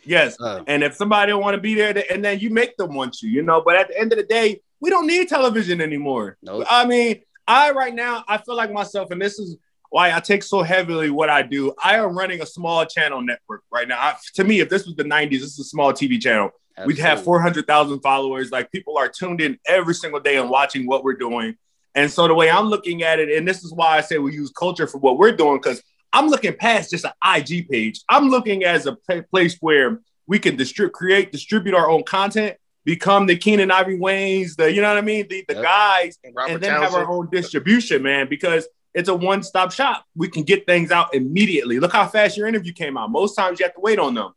Yes. 0.05 0.39
Uh, 0.41 0.63
And 0.65 0.81
if 0.83 0.95
somebody 0.95 1.29
don't 1.31 1.41
want 1.43 1.53
to 1.55 1.61
be 1.61 1.75
there, 1.75 1.93
th- 1.93 2.05
and 2.09 2.23
then 2.25 2.39
you 2.39 2.49
make 2.49 2.75
them 2.77 2.95
want 2.95 3.21
you, 3.21 3.29
you 3.29 3.41
know. 3.43 3.61
But 3.61 3.75
at 3.75 3.89
the 3.89 3.99
end 3.99 4.11
of 4.13 4.17
the 4.17 4.23
day, 4.23 4.61
we 4.79 4.89
don't 4.89 5.05
need 5.05 5.27
television 5.27 5.81
anymore. 5.81 6.37
Nope. 6.41 6.65
I 6.69 6.85
mean, 6.85 7.21
I 7.49 7.71
right 7.71 7.93
now 7.93 8.23
I 8.27 8.37
feel 8.37 8.55
like 8.55 8.71
myself, 8.71 9.11
and 9.11 9.21
this 9.21 9.39
is 9.39 9.57
why 9.89 10.13
I 10.13 10.19
take 10.19 10.43
so 10.43 10.61
heavily 10.61 11.09
what 11.09 11.29
I 11.29 11.41
do. 11.41 11.73
I 11.83 11.95
am 11.95 12.15
running 12.15 12.41
a 12.41 12.45
small 12.45 12.85
channel 12.85 13.21
network 13.21 13.63
right 13.71 13.87
now. 13.87 13.99
I, 13.99 14.15
to 14.35 14.43
me, 14.43 14.59
if 14.59 14.69
this 14.69 14.85
was 14.85 14.95
the 14.95 15.03
'90s, 15.03 15.31
this 15.31 15.53
is 15.53 15.59
a 15.59 15.63
small 15.63 15.91
TV 15.91 16.21
channel. 16.21 16.51
We'd 16.85 16.99
have 16.99 17.23
400,000 17.23 17.99
followers. 17.99 18.51
Like 18.51 18.71
people 18.71 18.97
are 18.97 19.09
tuned 19.09 19.41
in 19.41 19.59
every 19.67 19.93
single 19.93 20.21
day 20.21 20.37
and 20.37 20.49
watching 20.49 20.87
what 20.87 21.03
we're 21.03 21.17
doing. 21.17 21.57
And 21.95 22.09
so 22.09 22.25
the 22.27 22.33
way 22.33 22.49
I'm 22.49 22.67
looking 22.67 23.03
at 23.03 23.19
it, 23.19 23.35
and 23.35 23.45
this 23.45 23.65
is 23.65 23.73
why 23.73 23.97
I 23.97 24.01
say 24.01 24.17
we 24.17 24.33
use 24.33 24.51
culture 24.51 24.87
for 24.87 24.99
what 24.99 25.17
we're 25.17 25.35
doing, 25.35 25.57
because 25.57 25.83
I'm 26.13 26.27
looking 26.27 26.55
past 26.55 26.91
just 26.91 27.05
an 27.05 27.11
IG 27.25 27.67
page. 27.67 28.01
I'm 28.07 28.29
looking 28.29 28.63
as 28.63 28.85
a 28.85 28.95
place 29.29 29.57
where 29.59 29.99
we 30.25 30.39
can 30.39 30.55
distribute, 30.55 30.93
create, 30.93 31.31
distribute 31.31 31.75
our 31.75 31.89
own 31.89 32.03
content, 32.03 32.55
become 32.85 33.25
the 33.27 33.35
Keenen 33.37 33.71
Ivory 33.71 33.97
Wayans, 33.97 34.55
the 34.55 34.71
you 34.71 34.81
know 34.81 34.89
what 34.89 34.97
I 34.97 35.01
mean, 35.01 35.27
the, 35.29 35.43
the 35.47 35.55
Yep. 35.55 35.63
guys, 35.63 36.17
and 36.23 36.33
and 36.37 36.61
then 36.61 36.71
have 36.71 36.81
Townsend. 36.83 37.03
our 37.05 37.11
own 37.11 37.29
distribution, 37.31 38.01
man, 38.03 38.27
because 38.29 38.67
it's 38.93 39.09
a 39.09 39.15
one-stop 39.15 39.71
shop. 39.71 40.03
We 40.15 40.29
can 40.29 40.43
get 40.43 40.65
things 40.65 40.91
out 40.91 41.13
immediately. 41.13 41.79
Look 41.79 41.91
how 41.91 42.07
fast 42.07 42.37
your 42.37 42.47
interview 42.47 42.73
came 42.73 42.97
out. 42.97 43.11
Most 43.11 43.35
times 43.35 43.59
you 43.59 43.65
have 43.65 43.75
to 43.75 43.81
wait 43.81 43.99
on 43.99 44.15
them. 44.15 44.31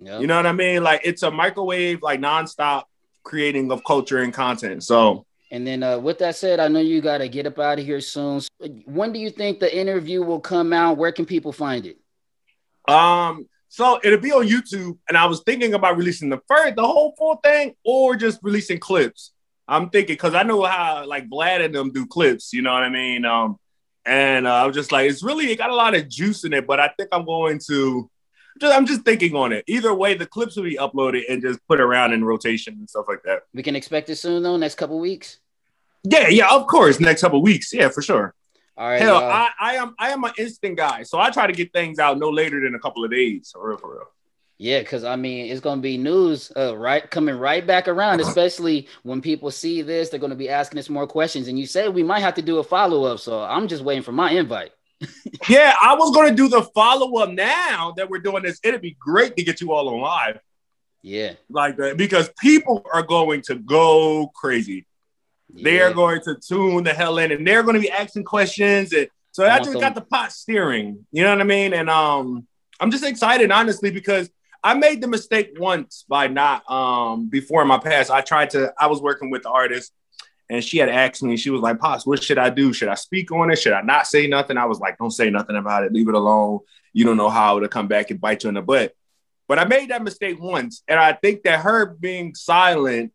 Yep. 0.00 0.20
You 0.20 0.26
know 0.26 0.36
what 0.36 0.46
I 0.46 0.52
mean? 0.52 0.82
Like 0.82 1.02
it's 1.04 1.22
a 1.22 1.30
microwave, 1.30 2.02
like 2.02 2.20
nonstop 2.20 2.84
creating 3.22 3.70
of 3.72 3.82
culture 3.84 4.18
and 4.18 4.32
content. 4.34 4.82
So 4.84 5.24
and 5.52 5.64
then 5.66 5.82
uh, 5.84 5.96
with 5.98 6.18
that 6.18 6.34
said 6.34 6.58
i 6.58 6.66
know 6.66 6.80
you 6.80 7.00
got 7.00 7.18
to 7.18 7.28
get 7.28 7.46
up 7.46 7.56
out 7.60 7.78
of 7.78 7.84
here 7.84 8.00
soon 8.00 8.40
So, 8.40 8.48
when 8.84 9.12
do 9.12 9.20
you 9.20 9.30
think 9.30 9.60
the 9.60 9.74
interview 9.74 10.20
will 10.22 10.40
come 10.40 10.72
out 10.72 10.96
where 10.96 11.12
can 11.12 11.24
people 11.24 11.52
find 11.52 11.86
it 11.86 11.98
um 12.92 13.46
so 13.76 14.00
it'll 14.02 14.18
be 14.18 14.32
on 14.32 14.48
YouTube. 14.48 14.96
And 15.06 15.18
I 15.18 15.26
was 15.26 15.42
thinking 15.44 15.74
about 15.74 15.98
releasing 15.98 16.30
the 16.30 16.40
first 16.48 16.76
the 16.76 16.86
whole 16.86 17.14
full 17.18 17.36
thing 17.44 17.74
or 17.84 18.16
just 18.16 18.38
releasing 18.42 18.78
clips. 18.78 19.32
I'm 19.68 19.90
thinking 19.90 20.14
because 20.14 20.34
I 20.34 20.44
know 20.44 20.62
how 20.62 21.04
like 21.06 21.28
Vlad 21.28 21.62
and 21.62 21.74
them 21.74 21.92
do 21.92 22.06
clips, 22.06 22.54
you 22.54 22.62
know 22.62 22.72
what 22.72 22.84
I 22.84 22.88
mean? 22.88 23.26
Um 23.26 23.58
and 24.06 24.46
uh, 24.46 24.54
I 24.54 24.66
was 24.66 24.74
just 24.74 24.92
like, 24.92 25.10
it's 25.10 25.22
really 25.22 25.52
it 25.52 25.58
got 25.58 25.68
a 25.68 25.74
lot 25.74 25.94
of 25.94 26.08
juice 26.08 26.44
in 26.44 26.54
it, 26.54 26.66
but 26.66 26.80
I 26.80 26.88
think 26.96 27.10
I'm 27.12 27.26
going 27.26 27.60
to 27.66 28.10
just, 28.58 28.74
I'm 28.74 28.86
just 28.86 29.02
thinking 29.02 29.34
on 29.34 29.52
it. 29.52 29.62
Either 29.66 29.92
way, 29.92 30.14
the 30.14 30.24
clips 30.24 30.56
will 30.56 30.64
be 30.64 30.76
uploaded 30.76 31.24
and 31.28 31.42
just 31.42 31.58
put 31.68 31.78
around 31.78 32.14
in 32.14 32.24
rotation 32.24 32.76
and 32.78 32.88
stuff 32.88 33.04
like 33.08 33.22
that. 33.24 33.42
we 33.52 33.62
can 33.62 33.76
expect 33.76 34.08
it 34.08 34.16
soon 34.16 34.42
though 34.42 34.56
next 34.56 34.76
couple 34.76 34.98
weeks 34.98 35.40
Yeah, 36.02 36.28
yeah, 36.28 36.48
of 36.50 36.66
course. 36.66 36.98
Next 36.98 37.20
couple 37.20 37.42
weeks. 37.42 37.74
Yeah, 37.74 37.90
for 37.90 38.00
sure. 38.00 38.32
All 38.76 38.88
right 38.88 39.00
Hell, 39.00 39.20
y'all. 39.20 39.30
I, 39.30 39.50
I 39.58 39.74
am 39.76 39.94
I 39.98 40.10
am 40.10 40.24
an 40.24 40.32
instant 40.38 40.76
guy, 40.76 41.02
so 41.02 41.18
I 41.18 41.30
try 41.30 41.46
to 41.46 41.52
get 41.52 41.72
things 41.72 41.98
out 41.98 42.18
no 42.18 42.28
later 42.30 42.60
than 42.60 42.74
a 42.74 42.78
couple 42.78 43.04
of 43.04 43.10
days. 43.10 43.50
For 43.52 43.68
real, 43.68 43.78
for 43.78 43.92
real. 43.92 44.08
Yeah, 44.58 44.80
because 44.80 45.04
I 45.04 45.16
mean, 45.16 45.50
it's 45.50 45.60
gonna 45.60 45.82
be 45.82 45.98
news, 45.98 46.50
uh, 46.56 46.76
right, 46.76 47.10
coming 47.10 47.36
right 47.36 47.66
back 47.66 47.88
around. 47.88 48.20
Especially 48.20 48.88
when 49.02 49.20
people 49.20 49.50
see 49.50 49.82
this, 49.82 50.08
they're 50.08 50.20
gonna 50.20 50.34
be 50.34 50.48
asking 50.48 50.78
us 50.78 50.88
more 50.88 51.06
questions. 51.06 51.48
And 51.48 51.58
you 51.58 51.66
said 51.66 51.94
we 51.94 52.02
might 52.02 52.20
have 52.20 52.34
to 52.34 52.42
do 52.42 52.58
a 52.58 52.64
follow 52.64 53.04
up, 53.04 53.18
so 53.20 53.42
I'm 53.42 53.68
just 53.68 53.84
waiting 53.84 54.02
for 54.02 54.12
my 54.12 54.30
invite. 54.30 54.72
Yeah, 55.48 55.74
I 55.80 55.94
was 55.94 56.14
gonna 56.14 56.34
do 56.34 56.48
the 56.48 56.62
follow 56.74 57.18
up 57.18 57.30
now 57.30 57.92
that 57.98 58.08
we're 58.08 58.18
doing 58.18 58.42
this. 58.42 58.58
It'd 58.64 58.80
be 58.80 58.96
great 58.98 59.36
to 59.36 59.44
get 59.44 59.60
you 59.60 59.72
all 59.72 59.88
on 59.90 60.00
live 60.00 60.40
Yeah, 61.02 61.34
like 61.50 61.76
that 61.76 61.98
because 61.98 62.30
people 62.40 62.84
are 62.92 63.02
going 63.02 63.42
to 63.42 63.56
go 63.56 64.28
crazy. 64.34 64.86
They 65.62 65.76
yeah. 65.76 65.84
are 65.84 65.94
going 65.94 66.20
to 66.22 66.36
tune 66.36 66.84
the 66.84 66.92
hell 66.92 67.18
in, 67.18 67.32
and 67.32 67.46
they're 67.46 67.62
going 67.62 67.74
to 67.74 67.80
be 67.80 67.90
asking 67.90 68.24
questions, 68.24 68.92
and 68.92 69.08
so 69.32 69.44
I 69.44 69.56
I 69.56 69.58
just 69.58 69.72
them- 69.72 69.80
got 69.80 69.94
the 69.94 70.02
pot 70.02 70.32
steering. 70.32 71.06
You 71.12 71.22
know 71.24 71.30
what 71.30 71.40
I 71.40 71.44
mean? 71.44 71.72
And 71.72 71.90
um, 71.90 72.46
I'm 72.80 72.90
just 72.90 73.04
excited, 73.04 73.50
honestly, 73.50 73.90
because 73.90 74.30
I 74.62 74.74
made 74.74 75.00
the 75.00 75.08
mistake 75.08 75.52
once 75.58 76.04
by 76.08 76.26
not 76.26 76.68
um 76.70 77.28
before 77.28 77.62
in 77.62 77.68
my 77.68 77.78
past. 77.78 78.10
I 78.10 78.20
tried 78.20 78.50
to. 78.50 78.72
I 78.78 78.86
was 78.86 79.00
working 79.00 79.30
with 79.30 79.42
the 79.42 79.50
artist, 79.50 79.92
and 80.50 80.62
she 80.62 80.78
had 80.78 80.88
asked 80.88 81.22
me. 81.22 81.36
She 81.36 81.50
was 81.50 81.60
like, 81.60 81.78
"Pops, 81.78 82.06
what 82.06 82.22
should 82.22 82.38
I 82.38 82.50
do? 82.50 82.72
Should 82.72 82.88
I 82.88 82.94
speak 82.94 83.30
on 83.32 83.50
it? 83.50 83.56
Should 83.56 83.72
I 83.72 83.82
not 83.82 84.06
say 84.06 84.26
nothing?" 84.26 84.56
I 84.56 84.66
was 84.66 84.80
like, 84.80 84.98
"Don't 84.98 85.10
say 85.10 85.30
nothing 85.30 85.56
about 85.56 85.84
it. 85.84 85.92
Leave 85.92 86.08
it 86.08 86.14
alone. 86.14 86.60
You 86.92 87.04
don't 87.04 87.16
know 87.16 87.30
how 87.30 87.56
it'll 87.56 87.68
come 87.68 87.88
back 87.88 88.10
and 88.10 88.20
bite 88.20 88.42
you 88.42 88.48
in 88.48 88.54
the 88.54 88.62
butt." 88.62 88.94
But 89.48 89.58
I 89.58 89.64
made 89.64 89.90
that 89.90 90.02
mistake 90.02 90.40
once, 90.40 90.82
and 90.88 90.98
I 90.98 91.12
think 91.12 91.44
that 91.44 91.60
her 91.60 91.86
being 91.86 92.34
silent, 92.34 93.12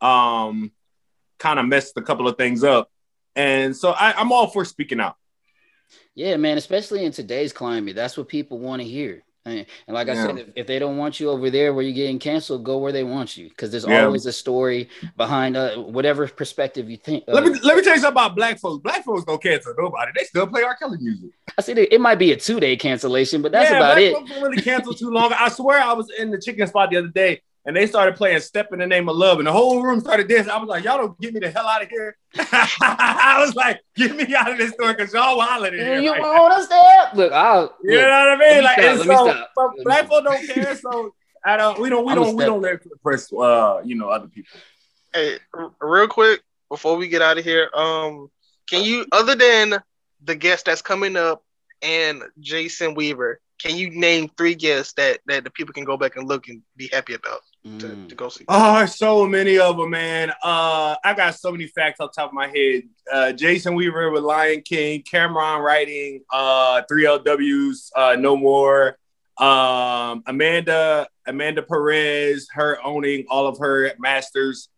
um, 0.00 0.72
kind 1.40 1.58
of 1.58 1.66
messed 1.66 1.96
a 1.96 2.02
couple 2.02 2.28
of 2.28 2.36
things 2.36 2.62
up. 2.62 2.88
And 3.34 3.76
so 3.76 3.90
I, 3.90 4.12
I'm 4.12 4.30
all 4.30 4.46
for 4.46 4.64
speaking 4.64 5.00
out. 5.00 5.16
Yeah, 6.14 6.36
man, 6.36 6.58
especially 6.58 7.04
in 7.04 7.12
today's 7.12 7.52
climate, 7.52 7.96
that's 7.96 8.16
what 8.16 8.28
people 8.28 8.58
want 8.58 8.82
to 8.82 8.86
hear. 8.86 9.22
And, 9.46 9.64
and 9.86 9.94
like 9.94 10.08
I 10.08 10.12
Yeah. 10.12 10.26
said, 10.26 10.38
if, 10.38 10.48
if 10.54 10.66
they 10.66 10.78
don't 10.78 10.98
want 10.98 11.18
you 11.18 11.30
over 11.30 11.48
there 11.50 11.72
where 11.72 11.82
you're 11.82 11.94
getting 11.94 12.18
canceled, 12.18 12.62
go 12.62 12.78
where 12.78 12.92
they 12.92 13.04
want 13.04 13.36
you 13.36 13.48
because 13.48 13.70
there's 13.70 13.86
Yeah. 13.86 14.04
always 14.04 14.26
a 14.26 14.32
story 14.32 14.88
behind 15.16 15.56
uh, 15.56 15.76
whatever 15.76 16.28
perspective 16.28 16.90
you 16.90 16.98
think. 16.98 17.24
Let 17.26 17.44
uh, 17.44 17.50
me 17.50 17.58
let 17.64 17.76
me 17.76 17.82
tell 17.82 17.94
you 17.94 18.00
something 18.00 18.22
about 18.22 18.36
black 18.36 18.58
folks. 18.58 18.82
Black 18.82 19.02
folks 19.04 19.24
don't 19.24 19.42
cancel 19.42 19.74
nobody. 19.78 20.12
They 20.16 20.24
still 20.24 20.46
play 20.46 20.62
R. 20.62 20.76
Kelly 20.76 20.98
music. 21.00 21.30
I 21.56 21.62
see 21.62 21.72
it 21.72 22.00
might 22.00 22.16
be 22.18 22.32
a 22.32 22.36
two 22.36 22.60
day 22.60 22.76
cancellation, 22.76 23.40
but 23.40 23.50
that's 23.50 23.70
yeah, 23.70 23.78
about 23.78 23.94
black 23.94 24.04
it. 24.04 24.12
folks 24.14 24.30
don't 24.30 24.42
really 24.42 24.62
cancel 24.62 24.94
too 24.94 25.10
long. 25.10 25.32
I 25.32 25.48
swear 25.48 25.80
I 25.80 25.94
was 25.94 26.10
in 26.18 26.30
the 26.30 26.38
chicken 26.38 26.66
spot 26.66 26.90
the 26.90 26.98
other 26.98 27.08
day 27.08 27.40
and 27.66 27.76
they 27.76 27.86
started 27.86 28.16
playing 28.16 28.40
Step 28.40 28.72
in 28.72 28.78
the 28.78 28.86
Name 28.86 29.08
of 29.08 29.16
Love 29.16 29.38
and 29.38 29.46
the 29.46 29.52
whole 29.52 29.82
room 29.82 30.00
started 30.00 30.28
dancing. 30.28 30.50
I 30.50 30.58
was 30.58 30.68
like, 30.68 30.84
y'all 30.84 30.98
don't 30.98 31.20
get 31.20 31.34
me 31.34 31.40
the 31.40 31.50
hell 31.50 31.66
out 31.66 31.82
of 31.82 31.88
here. 31.88 32.16
I 32.38 33.36
was 33.44 33.54
like, 33.54 33.80
get 33.96 34.14
me 34.16 34.34
out 34.34 34.50
of 34.50 34.58
this 34.58 34.72
store 34.72 34.94
because 34.94 35.12
y'all 35.12 35.36
wilding 35.36 35.74
in 35.74 35.80
here. 35.80 36.00
You 36.00 36.10
Like, 36.12 36.22
want 36.22 36.54
to 36.56 36.64
step? 36.64 37.14
Look, 37.14 37.32
I'll. 37.32 37.74
you 37.82 37.90
know 37.92 38.02
what 38.02 38.10
I 38.12 38.30
let 38.30 38.38
me 38.38 38.54
mean? 38.54 38.64
Like, 38.64 38.78
stop, 38.78 38.84
and 38.90 38.98
let 38.98 39.08
me 39.08 39.14
so, 39.16 39.24
stop. 39.24 39.50
but 39.56 39.68
Let 39.76 39.84
black 39.84 40.06
stop. 40.06 40.24
folks 40.24 40.24
don't 40.24 40.46
care. 40.54 40.76
So 40.76 41.14
I 41.44 41.56
don't. 41.56 41.80
We 41.80 41.90
don't. 41.90 42.04
We 42.06 42.12
I'ma 42.12 42.24
don't. 42.24 42.36
We 42.36 42.44
don't 42.44 42.62
let 42.62 42.80
press. 43.02 43.32
Uh, 43.32 43.80
you 43.84 43.94
know, 43.94 44.08
other 44.08 44.28
people. 44.28 44.58
Hey, 45.12 45.38
r- 45.54 45.72
real 45.80 46.08
quick 46.08 46.40
before 46.68 46.96
we 46.96 47.08
get 47.08 47.20
out 47.22 47.36
of 47.38 47.44
here, 47.44 47.68
um, 47.74 48.30
can 48.68 48.84
you, 48.84 49.04
other 49.12 49.34
than 49.34 49.74
the 50.22 50.34
guest 50.36 50.66
that's 50.66 50.82
coming 50.82 51.16
up 51.16 51.42
and 51.82 52.22
Jason 52.38 52.94
Weaver, 52.94 53.40
can 53.60 53.76
you 53.76 53.90
name 53.90 54.30
three 54.36 54.54
guests 54.54 54.92
that 54.94 55.18
that 55.26 55.44
the 55.44 55.50
people 55.50 55.74
can 55.74 55.84
go 55.84 55.96
back 55.96 56.16
and 56.16 56.28
look 56.28 56.48
and 56.48 56.62
be 56.76 56.88
happy 56.92 57.14
about 57.14 57.40
to, 57.42 57.49
Mm. 57.66 58.08
to 58.08 58.14
go 58.14 58.30
see? 58.30 58.44
Oh, 58.48 58.86
so 58.86 59.26
many 59.26 59.58
of 59.58 59.76
them, 59.76 59.90
man. 59.90 60.30
Uh, 60.42 60.96
I 61.04 61.12
got 61.14 61.34
so 61.34 61.52
many 61.52 61.66
facts 61.66 62.00
off 62.00 62.12
the 62.12 62.22
top 62.22 62.30
of 62.30 62.34
my 62.34 62.48
head. 62.48 62.84
Uh, 63.12 63.32
Jason 63.32 63.74
Weaver 63.74 64.10
with 64.10 64.22
Lion 64.22 64.62
King, 64.62 65.02
Cameron 65.02 65.60
writing, 65.60 66.22
uh, 66.32 66.82
3LWs, 66.90 67.90
uh, 67.94 68.16
No 68.18 68.34
More, 68.34 68.96
um, 69.36 70.22
Amanda, 70.26 71.06
Amanda 71.26 71.62
Perez, 71.62 72.48
her 72.52 72.78
owning 72.82 73.26
all 73.28 73.46
of 73.46 73.58
her 73.58 73.92
masters, 73.98 74.70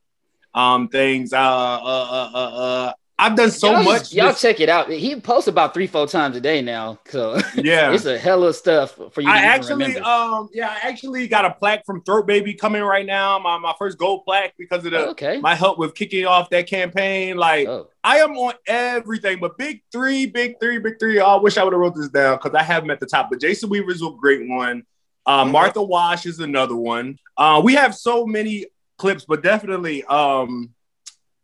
um, 0.53 0.89
things. 0.89 1.33
Uh, 1.33 1.39
uh, 1.39 2.09
uh, 2.11 2.31
uh, 2.35 2.57
uh 2.57 2.93
I've 3.23 3.37
done 3.37 3.53
so 3.53 3.71
y'all, 3.71 3.85
much. 3.85 4.13
Y'all 4.13 4.29
this- 4.29 4.41
check 4.41 4.59
it 4.59 4.69
out. 4.69 4.91
He 4.91 5.15
posts 5.21 5.47
about 5.47 5.75
three, 5.75 5.87
four 5.87 6.09
times 6.09 6.37
a 6.37 6.41
day 6.41 6.61
now. 6.61 6.99
So 7.07 7.37
yeah. 7.57 7.93
it's 7.93 8.05
a 8.05 8.19
hell 8.19 8.43
of 8.43 8.57
stuff 8.57 8.99
for 9.13 9.21
you 9.21 9.29
I 9.31 9.39
actually, 9.39 9.85
remember. 9.85 10.03
um, 10.03 10.49
yeah, 10.53 10.71
I 10.71 10.89
actually 10.89 11.29
got 11.29 11.45
a 11.45 11.53
plaque 11.53 11.87
from 11.87 12.03
Throat 12.03 12.27
Baby 12.27 12.55
coming 12.55 12.83
right 12.83 13.07
now. 13.07 13.39
My, 13.39 13.59
my 13.59 13.75
first 13.79 13.97
gold 13.97 14.25
plaque 14.25 14.55
because 14.59 14.85
of 14.85 14.91
the 14.91 15.11
okay. 15.11 15.39
my 15.39 15.55
help 15.55 15.79
with 15.79 15.95
kicking 15.95 16.27
off 16.27 16.51
that 16.51 16.67
campaign. 16.67 17.37
Like 17.37 17.69
oh, 17.69 17.89
I 18.03 18.19
am 18.19 18.33
on 18.33 18.55
everything, 18.67 19.39
but 19.39 19.57
big 19.57 19.83
three, 19.93 20.27
big 20.27 20.57
three, 20.61 20.79
big 20.79 20.99
three. 20.99 21.21
Oh, 21.21 21.37
I 21.37 21.41
wish 21.41 21.57
I 21.57 21.63
would 21.63 21.73
have 21.73 21.81
wrote 21.81 21.95
this 21.95 22.09
down 22.09 22.39
because 22.39 22.55
I 22.59 22.65
have 22.65 22.83
them 22.83 22.91
at 22.91 22.99
the 22.99 23.07
top. 23.07 23.31
But 23.31 23.41
Jason 23.41 23.69
Weaver's 23.71 24.03
a 24.03 24.11
great 24.21 24.49
one. 24.49 24.83
Uh, 25.25 25.45
Mhm. 25.45 25.53
Martha 25.53 25.83
Wash 25.83 26.27
is 26.27 26.41
another 26.41 26.75
one. 26.75 27.21
Uh, 27.37 27.61
we 27.63 27.75
have 27.75 27.95
so 27.95 28.27
many 28.27 28.67
clips, 28.99 29.25
but 29.25 29.45
definitely, 29.45 30.03
um, 30.05 30.71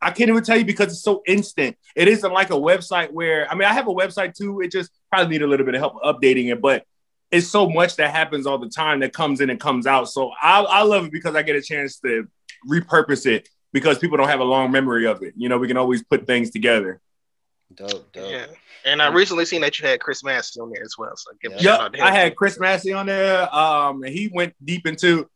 I 0.01 0.11
can't 0.11 0.29
even 0.29 0.43
tell 0.43 0.57
you 0.57 0.65
because 0.65 0.93
it's 0.93 1.03
so 1.03 1.21
instant. 1.27 1.77
It 1.95 2.07
isn't 2.07 2.31
like 2.31 2.51
a 2.51 2.53
website 2.53 3.11
where 3.11 3.49
I 3.51 3.55
mean, 3.55 3.67
I 3.67 3.73
have 3.73 3.87
a 3.87 3.93
website 3.93 4.33
too. 4.33 4.61
It 4.61 4.71
just 4.71 4.91
probably 5.11 5.29
need 5.29 5.41
a 5.41 5.47
little 5.47 5.65
bit 5.65 5.75
of 5.75 5.81
help 5.81 6.01
updating 6.03 6.51
it, 6.51 6.61
but 6.61 6.85
it's 7.31 7.47
so 7.47 7.69
much 7.69 7.95
that 7.97 8.11
happens 8.11 8.47
all 8.47 8.57
the 8.57 8.69
time 8.69 9.01
that 9.01 9.13
comes 9.13 9.41
in 9.41 9.49
and 9.49 9.59
comes 9.59 9.85
out. 9.85 10.09
So 10.09 10.31
I, 10.41 10.61
I 10.61 10.81
love 10.83 11.05
it 11.05 11.11
because 11.11 11.35
I 11.35 11.43
get 11.43 11.55
a 11.55 11.61
chance 11.61 11.99
to 11.99 12.27
repurpose 12.67 13.25
it 13.25 13.49
because 13.71 13.99
people 13.99 14.17
don't 14.17 14.29
have 14.29 14.39
a 14.39 14.45
long 14.45 14.71
memory 14.71 15.05
of 15.05 15.21
it. 15.21 15.33
You 15.37 15.49
know, 15.49 15.57
we 15.57 15.67
can 15.67 15.77
always 15.77 16.03
put 16.03 16.25
things 16.25 16.49
together. 16.49 17.01
dope, 17.73 18.11
dope. 18.11 18.31
Yeah, 18.31 18.47
and 18.85 19.01
I 19.01 19.07
recently 19.13 19.45
seen 19.45 19.61
that 19.61 19.79
you 19.79 19.87
had 19.87 19.99
Chris 19.99 20.23
Massey 20.23 20.59
on 20.59 20.71
there 20.71 20.83
as 20.83 20.95
well. 20.97 21.15
So 21.15 21.31
give 21.41 21.61
Yeah. 21.61 21.89
Yep. 21.93 22.01
I 22.01 22.11
had 22.11 22.35
Chris 22.35 22.59
Massey 22.59 22.93
on 22.93 23.05
there, 23.05 23.53
um, 23.53 24.03
and 24.03 24.13
he 24.13 24.29
went 24.33 24.55
deep 24.63 24.87
into, 24.87 25.29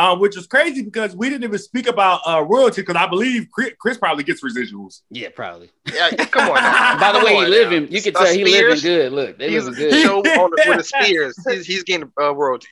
uh, 0.00 0.16
which 0.16 0.34
was 0.34 0.46
crazy 0.46 0.82
because 0.82 1.14
we 1.14 1.28
didn't 1.28 1.44
even 1.44 1.58
speak 1.58 1.86
about 1.86 2.20
uh, 2.26 2.42
royalty 2.42 2.80
because 2.82 2.96
I 2.96 3.06
believe 3.06 3.48
Chris, 3.52 3.72
Chris 3.78 3.98
probably 3.98 4.24
gets 4.24 4.42
residuals. 4.42 5.02
Yeah, 5.10 5.28
probably. 5.34 5.70
Yeah, 5.94 6.08
come 6.34 6.48
on. 6.48 6.54
Now. 6.54 6.98
By 7.04 7.12
the 7.12 7.18
Come 7.18 7.24
way, 7.26 7.34
he 7.36 7.44
on 7.44 7.50
living. 7.50 7.82
now. 7.84 7.90
You 7.90 8.02
can 8.02 8.16
Uh, 8.16 8.24
tell 8.24 8.32
he 8.34 8.44
living 8.44 8.76
Spears, 8.76 8.82
good. 8.82 9.12
Look, 9.12 9.38
they 9.38 9.50
He's 9.50 9.64
living 9.66 9.90
good. 9.90 10.02
show 10.02 10.18
on 10.20 10.50
the, 10.50 10.64
with 10.68 10.78
the 10.78 10.84
Spears. 11.04 11.34
He's, 11.48 11.66
he's 11.66 11.82
getting 11.84 12.10
uh, 12.18 12.34
royalties. 12.34 12.70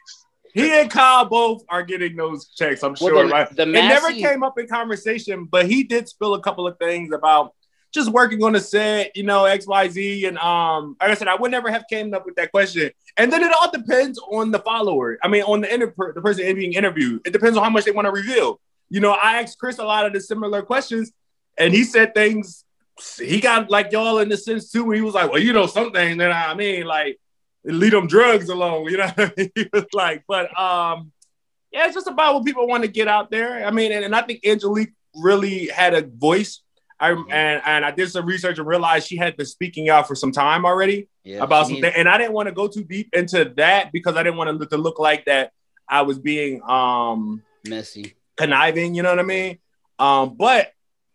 He 0.55 0.73
and 0.73 0.91
Kyle 0.91 1.27
both 1.27 1.63
are 1.69 1.83
getting 1.83 2.17
those 2.17 2.49
checks. 2.49 2.83
I'm 2.83 2.97
Well, 3.01 3.11
sure. 3.11 3.25
the- 3.27 3.31
right? 3.31 3.55
the 3.55 3.63
it 3.63 3.73
never 3.73 4.11
came 4.13 4.43
up 4.43 4.59
in 4.59 4.67
conversation, 4.67 5.45
but 5.45 5.67
he 5.67 5.85
did 5.85 6.09
spill 6.09 6.33
a 6.35 6.41
couple 6.41 6.67
of 6.67 6.79
things 6.79 7.13
about 7.13 7.53
just 7.93 8.11
working 8.11 8.43
on 8.43 8.53
the 8.53 8.61
set, 8.61 9.17
you 9.17 9.23
know, 9.23 9.45
X, 9.45 9.67
Y, 9.67 9.89
Z, 9.89 10.27
and 10.27 10.39
um, 10.39 10.97
like 11.01 11.11
I 11.11 11.15
said, 11.15 11.29
I 11.29 11.35
would 11.35 11.51
never 11.51 11.71
have 11.71 11.85
came 11.89 12.13
up 12.13 12.27
with 12.27 12.37
that 12.37 12.51
question. 12.51 12.91
And 13.17 13.33
then 13.33 13.43
it 13.43 13.53
all 13.53 13.71
depends 13.71 14.19
on 14.19 14.51
the 14.51 14.59
follower. 14.59 15.19
I 15.23 15.29
mean, 15.29 15.43
on 15.43 15.63
the 15.63 15.73
inter- 15.73 16.13
the 16.15 16.21
person 16.21 16.55
being 16.55 16.75
interviewed. 16.75 17.27
It 17.27 17.33
depends 17.33 17.57
on 17.57 17.65
how 17.65 17.71
much 17.71 17.85
they 17.85 17.91
want 17.91 18.07
to 18.07 18.13
reveal. 18.13 18.61
You 18.91 19.01
know, 19.01 19.13
I 19.13 19.41
asked 19.41 19.59
Chris 19.59 19.79
a 19.79 19.85
lot 19.85 20.07
of 20.07 20.13
the 20.13 20.21
similar 20.21 20.63
questions, 20.63 21.13
and 21.59 21.75
he 21.75 21.85
said 21.85 22.15
things. 22.15 22.65
He 23.19 23.41
got 23.41 23.71
like 23.71 23.93
y'all 23.93 24.19
in 24.19 24.29
the 24.29 24.37
sense 24.37 24.71
too, 24.71 24.91
he 24.91 25.01
was 25.01 25.15
like, 25.15 25.31
"Well, 25.31 25.41
you 25.41 25.53
know, 25.53 25.67
something 25.67 26.19
that 26.19 26.33
I 26.33 26.55
mean, 26.55 26.85
like, 26.85 27.19
leave 27.65 27.93
them 27.93 28.07
drugs 28.07 28.49
alone." 28.49 28.87
You 28.91 28.97
know, 28.99 29.09
what 29.09 29.19
I 29.19 29.33
mean? 29.37 29.51
he 29.55 29.69
was 29.73 29.87
like, 29.93 30.25
but 30.27 30.59
um, 30.59 31.13
yeah, 31.71 31.87
it's 31.87 31.95
just 31.95 32.07
about 32.07 32.35
what 32.35 32.45
people 32.45 32.67
want 32.67 32.83
to 32.85 32.89
get 32.89 33.09
out 33.09 33.31
there. 33.31 33.65
I 33.65 33.71
mean, 33.71 33.93
and, 33.93 34.05
and 34.05 34.17
I 34.17 34.23
think 34.23 34.45
Angelique 34.45 34.93
really 35.15 35.67
had 35.67 35.95
a 35.95 36.03
voice. 36.03 36.63
I 37.01 37.11
and 37.13 37.63
and 37.65 37.85
I 37.85 37.91
did 37.91 38.11
some 38.11 38.27
research 38.27 38.59
and 38.59 38.67
realized 38.67 39.07
she 39.07 39.17
had 39.17 39.37
been 39.37 39.47
speaking 39.47 39.89
out 39.89 40.09
for 40.09 40.15
some 40.15 40.33
time 40.33 40.65
already 40.67 41.09
Yeah, 41.23 41.43
about 41.45 41.69
something, 41.69 41.93
and 41.97 42.09
I 42.09 42.19
didn't 42.19 42.33
want 42.33 42.49
to 42.49 42.53
go 42.55 42.67
too 42.67 42.83
deep 42.85 43.11
into 43.13 43.53
that 43.57 43.93
because 43.93 44.17
I 44.17 44.23
didn't 44.25 44.37
want 44.37 44.49
to 44.49 44.53
look, 44.53 44.71
to 44.71 44.77
look 44.77 44.99
like 44.99 45.27
that 45.27 45.53
I 45.89 46.03
was 46.03 46.19
being 46.19 46.61
um 46.69 47.43
messy. 47.65 48.15
conniving. 48.37 48.95
You 48.97 49.03
know 49.05 49.11
what 49.11 49.21
I 49.21 49.23
mean? 49.23 49.59
Um, 49.99 50.35
but 50.37 50.73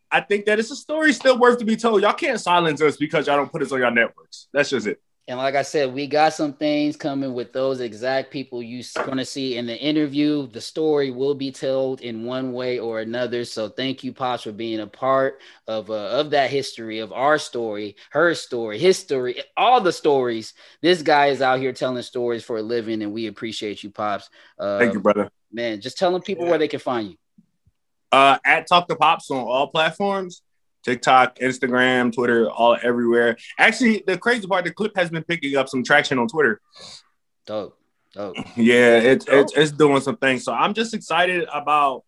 I 0.10 0.22
think 0.22 0.46
that 0.46 0.58
it's 0.60 0.72
a 0.72 0.76
story 0.76 1.12
still 1.12 1.38
worth 1.38 1.60
to 1.60 1.66
be 1.66 1.76
told. 1.76 2.02
Y'all 2.02 2.14
can't 2.14 2.40
silence 2.40 2.82
us 2.82 2.96
because 2.98 3.28
y'all 3.28 3.36
don't 3.36 3.52
put 3.52 3.62
us 3.62 3.72
on 3.72 3.80
your 3.80 3.92
networks. 3.92 4.48
That's 4.54 4.70
just 4.70 4.88
it. 4.88 5.02
And 5.30 5.38
like 5.38 5.56
I 5.56 5.62
said, 5.62 5.94
we 5.94 6.06
got 6.06 6.34
some 6.34 6.52
things 6.52 6.98
coming 6.98 7.34
with 7.34 7.54
those 7.54 7.80
exact 7.80 8.30
people 8.30 8.62
you're 8.62 8.84
going 9.06 9.18
to 9.18 9.26
see 9.26 9.56
in 9.56 9.66
the 9.66 9.78
interview. 9.78 10.48
The 10.48 10.60
story 10.60 11.12
will 11.12 11.34
be 11.34 11.50
told 11.50 12.02
in 12.02 12.26
one 12.26 12.52
way 12.52 12.78
or 12.78 13.00
another. 13.00 13.46
So 13.46 13.70
thank 13.70 14.04
you, 14.04 14.12
Pops, 14.12 14.44
for 14.44 14.52
being 14.52 14.82
a 14.82 14.88
part 14.88 15.40
of 15.66 15.90
uh, 15.90 16.10
of 16.10 16.32
that 16.32 16.50
history 16.50 17.00
of 17.00 17.14
our 17.14 17.38
story, 17.38 17.96
her 18.10 18.36
story, 18.36 18.78
his 18.78 18.98
story, 18.98 19.42
all 19.56 19.80
the 19.80 19.94
stories. 19.94 20.56
This 20.82 21.02
guy 21.02 21.28
is 21.28 21.42
out 21.42 21.60
here 21.60 21.72
telling 21.72 22.04
stories 22.04 22.44
for 22.44 22.58
a 22.58 22.62
living, 22.62 23.02
and 23.02 23.14
we 23.14 23.28
appreciate 23.28 23.82
you, 23.82 23.92
Pops. 23.92 24.30
Uh, 24.60 24.80
Thank 24.80 24.94
you, 24.94 25.00
brother. 25.00 25.30
man. 25.54 25.80
Just 25.80 25.98
telling 25.98 26.22
people 26.22 26.46
where 26.48 26.58
they 26.58 26.68
can 26.68 26.82
find 26.82 27.12
you. 27.12 27.18
Uh, 28.12 28.38
at 28.46 28.68
Talk 28.68 28.90
to 28.90 28.96
Pops 28.98 29.32
on 29.32 29.38
all 29.38 29.68
platforms. 29.68 30.42
TikTok, 30.84 31.40
Instagram, 31.40 32.14
Twitter, 32.14 32.50
all 32.50 32.78
everywhere. 32.82 33.38
Actually, 33.58 34.04
the 34.06 34.18
crazy 34.18 34.48
part, 34.48 34.66
the 34.66 34.72
clip 34.72 34.96
has 34.96 35.10
been 35.10 35.24
picking 35.24 35.56
up 35.56 35.70
some 35.70 35.84
traction 35.84 36.20
on 36.20 36.28
Twitter. 36.28 36.62
Dope, 37.46 37.78
dope. 38.14 38.36
Yeah, 38.56 38.98
it's 38.98 39.26
it's 39.28 39.54
it's 39.56 39.72
doing 39.72 40.02
some 40.02 40.18
things. 40.18 40.44
So 40.44 40.54
I'm 40.54 40.74
just 40.74 40.94
excited 40.94 41.48
about 41.54 42.04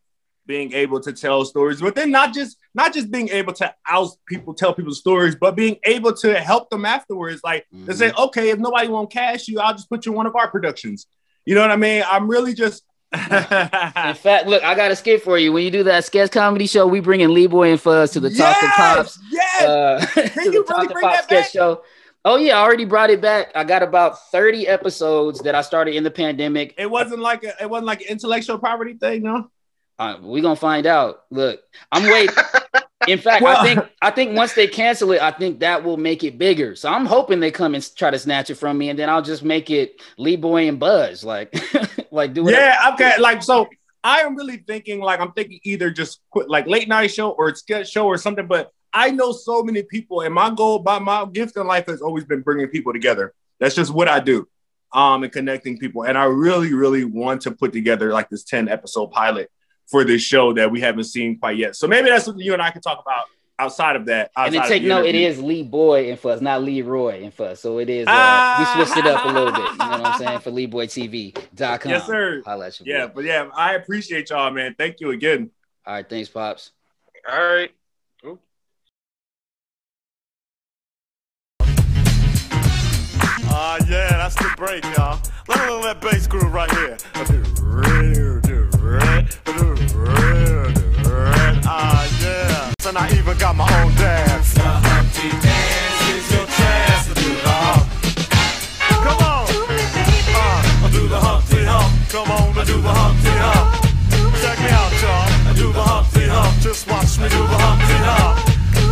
being 0.48 0.74
able 0.74 1.00
to 1.00 1.12
tell 1.12 1.44
stories, 1.46 1.82
but 1.82 1.96
then 1.96 2.12
not 2.12 2.34
just 2.34 2.58
not 2.74 2.94
just 2.94 3.10
being 3.12 3.30
able 3.30 3.54
to 3.54 3.74
out 3.88 4.10
people 4.28 4.54
tell 4.54 4.74
people 4.74 4.94
stories, 4.94 5.36
but 5.36 5.56
being 5.56 5.78
able 5.84 6.14
to 6.14 6.40
help 6.40 6.70
them 6.70 6.86
afterwards. 6.86 7.42
Like 7.44 7.66
they 7.72 7.94
say, 7.94 8.10
mm-hmm. 8.10 8.24
okay, 8.26 8.50
if 8.50 8.60
nobody 8.60 8.88
won't 8.88 9.12
cash 9.12 9.48
you, 9.48 9.60
I'll 9.60 9.74
just 9.74 9.90
put 9.90 10.06
you 10.06 10.12
in 10.12 10.16
one 10.16 10.28
of 10.28 10.36
our 10.36 10.50
productions. 10.50 11.08
You 11.46 11.56
know 11.56 11.62
what 11.62 11.72
I 11.72 11.76
mean? 11.76 12.04
I'm 12.10 12.28
really 12.28 12.54
just 12.54 12.84
In 13.16 14.16
fact, 14.16 14.48
look, 14.48 14.64
I 14.64 14.76
got 14.76 14.92
a 14.92 14.96
skit 14.96 15.24
for 15.24 15.38
you. 15.38 15.52
When 15.52 15.64
you 15.64 15.72
do 15.72 15.84
that 15.84 16.06
sketch 16.06 16.32
comedy 16.32 16.68
show, 16.68 16.86
we 16.88 17.00
bring 17.00 17.22
in 17.22 17.34
Lee 17.34 17.48
Boy 17.48 17.72
and 17.72 17.80
Fuzz 17.80 18.12
to 18.12 18.20
the 18.20 18.30
Talk 18.30 18.60
to 18.60 18.66
Yes! 18.66 18.76
Pops. 18.76 19.20
Yes. 19.32 19.62
Uh, 19.64 20.06
to 20.14 20.52
you 20.52 20.66
really 20.68 20.88
bring 20.88 21.02
that 21.02 21.28
back? 21.30 21.50
show. 21.50 21.84
Oh 22.24 22.38
yeah, 22.38 22.58
I 22.58 22.64
already 22.64 22.86
brought 22.86 23.12
it 23.12 23.22
back. 23.22 23.52
I 23.56 23.64
got 23.64 23.84
about 23.84 24.32
30 24.32 24.68
episodes 24.68 25.42
that 25.42 25.54
I 25.54 25.62
started 25.62 25.96
in 25.96 26.04
the 26.04 26.12
pandemic. 26.12 26.74
it 26.78 26.90
wasn't 26.90 27.20
like 27.20 27.44
a 27.44 27.54
it 27.62 27.70
wasn't 27.70 27.86
like 27.86 28.02
an 28.02 28.08
intellectual 28.08 28.58
property 28.58 28.96
thing, 28.96 29.24
no. 29.24 29.50
Uh, 29.98 30.18
we 30.22 30.42
gonna 30.42 30.56
find 30.56 30.86
out. 30.88 31.22
Look, 31.30 31.62
I'm 31.92 32.04
waiting. 32.04 32.36
In 33.08 33.20
fact, 33.20 33.42
Well- 33.44 33.58
I 33.58 33.64
think 33.64 33.90
I 34.02 34.12
think 34.12 34.36
once 34.38 34.54
they 34.54 34.68
cancel 34.68 35.12
it, 35.12 35.22
I 35.22 35.32
think 35.32 35.60
that 35.60 35.84
will 35.84 35.98
make 35.98 36.24
it 36.24 36.38
bigger. 36.38 36.76
So 36.76 36.90
I'm 36.90 37.06
hoping 37.06 37.40
they 37.40 37.52
come 37.52 37.76
and 37.76 37.96
try 37.96 38.12
to 38.12 38.20
snatch 38.20 38.50
it 38.50 38.56
from 38.56 38.78
me, 38.78 38.90
and 38.90 38.98
then 38.98 39.10
I'll 39.10 39.22
just 39.22 39.44
make 39.44 39.70
it 39.70 40.02
Lee 40.18 40.36
Boy 40.36 40.68
and 40.68 40.80
Buzz, 40.80 41.24
like 41.24 41.54
like 42.12 42.34
do 42.34 42.48
it. 42.48 42.52
Yeah, 42.52 42.92
okay. 42.94 43.14
Like 43.20 43.44
so, 43.44 43.68
I 44.04 44.22
am 44.22 44.36
really 44.36 44.58
thinking 44.58 45.00
like 45.00 45.20
I'm 45.20 45.32
thinking 45.32 45.60
either 45.64 45.90
just 45.92 46.22
quit 46.30 46.50
like 46.50 46.68
late 46.68 46.88
night 46.88 47.12
show 47.12 47.32
or 47.32 47.54
sketch 47.56 47.90
show 47.90 48.06
or 48.08 48.18
something. 48.18 48.48
But 48.48 48.72
I 48.94 49.12
know 49.12 49.32
so 49.32 49.64
many 49.64 49.84
people, 49.84 50.22
and 50.22 50.34
my 50.34 50.50
goal, 50.50 50.82
my 50.84 51.00
my 51.00 51.26
gift 51.26 51.58
in 51.58 51.68
life 51.68 51.88
has 51.88 52.02
always 52.02 52.24
been 52.24 52.42
bringing 52.42 52.68
people 52.68 52.94
together. 52.94 53.34
That's 53.60 53.76
just 53.76 53.92
what 53.92 54.08
I 54.08 54.20
do, 54.20 54.48
um, 54.94 55.24
and 55.24 55.32
connecting 55.32 55.78
people. 55.78 56.04
And 56.04 56.18
I 56.18 56.26
really, 56.26 56.74
really 56.74 57.04
want 57.04 57.42
to 57.42 57.52
put 57.52 57.74
together 57.74 58.12
like 58.14 58.30
this 58.30 58.44
ten 58.44 58.70
episode 58.70 59.08
pilot 59.12 59.50
for 59.88 60.04
this 60.04 60.22
show 60.22 60.54
that 60.54 60.70
we 60.72 60.82
haven't 60.82 61.04
seen 61.06 61.38
quite 61.38 61.58
yet. 61.58 61.76
So 61.76 61.88
maybe 61.88 62.10
that's 62.10 62.26
something 62.26 62.44
you 62.44 62.54
and 62.54 62.62
I 62.62 62.72
can 62.72 62.82
talk 62.82 63.02
about 63.02 63.26
outside 63.58 63.96
of 63.96 64.06
that. 64.08 64.32
And 64.36 64.54
then 64.54 64.62
outside 64.62 64.76
of 64.76 64.80
take 64.82 64.88
note, 64.88 65.06
it 65.06 65.16
is 65.16 65.42
Lee 65.42 65.64
Boy 65.64 66.10
and 66.10 66.20
Fuss, 66.20 66.42
not 66.42 66.64
Lee 66.64 66.82
Roy 66.82 67.22
and 67.24 67.34
Fuss. 67.34 67.62
So 67.62 67.78
it 67.80 67.90
is. 67.90 68.08
Uh, 68.08 68.12
Ah. 68.14 68.56
we 68.78 68.84
switched 68.84 68.98
it 68.98 69.06
up 69.08 69.24
a 69.26 69.28
little 69.30 69.52
bit. 69.52 69.72
You 69.72 69.78
know 69.78 69.90
what 69.90 70.06
I'm 70.06 70.18
saying 70.20 70.40
for 70.40 70.52
LeeBoyTV.com. 70.58 71.92
Yes, 71.92 72.06
sir. 72.06 72.42
Holla 72.46 72.68
at 72.68 72.80
your 72.86 72.98
Yeah, 72.98 73.08
boy. 73.08 73.14
but 73.16 73.24
yeah, 73.26 73.48
I 73.56 73.74
appreciate 73.76 74.30
y'all, 74.30 74.52
man. 74.52 74.76
Thank 74.78 75.00
you 75.00 75.12
again. 75.12 75.52
All 75.86 75.94
right, 75.94 76.10
thanks, 76.10 76.30
pops. 76.30 76.72
All 77.32 77.38
right. 77.46 77.72
Ah, 83.58 83.78
yeah, 83.88 84.10
that's 84.10 84.36
the 84.36 84.54
break, 84.58 84.84
y'all. 84.98 85.20
Let 85.48 85.60
me 85.60 85.66
know 85.68 85.82
that 85.84 86.02
bass 86.02 86.28
groove 86.28 86.52
right 86.54 86.70
here. 86.72 86.98
Ah, 91.68 92.08
yeah. 92.22 92.74
And 92.88 92.98
I 92.98 93.10
even 93.18 93.38
got 93.38 93.56
my 93.56 93.66
own 93.82 93.94
dance. 93.96 94.54
The 94.54 94.62
Humpty 94.62 95.30
Dance 95.42 96.02
is 96.14 96.32
your 96.32 96.46
chance 96.46 97.08
to 97.10 97.14
do 97.16 97.30
the 97.34 97.50
hump. 97.50 97.86
Come 99.06 99.20
on. 99.26 99.46
Uh, 100.38 100.90
do 100.92 101.08
the 101.08 101.20
Humpty 101.20 101.64
Hump. 101.66 101.92
Come 102.10 102.32
on, 102.32 102.54
do 102.66 102.82
the 102.82 102.94
Humpty 102.94 103.34
Hump. 103.42 103.68
Check 104.42 104.60
me 104.60 104.70
out, 104.70 104.94
y'all. 105.02 105.50
I 105.50 105.54
do 105.56 105.74
the 105.74 105.82
Humpty 105.82 106.26
Hump. 106.28 106.62
Just 106.62 106.88
watch 106.88 107.18
me 107.18 107.28
do 107.30 107.42
the 107.42 107.58
Humpty 107.58 107.98
Hump. 108.06 108.38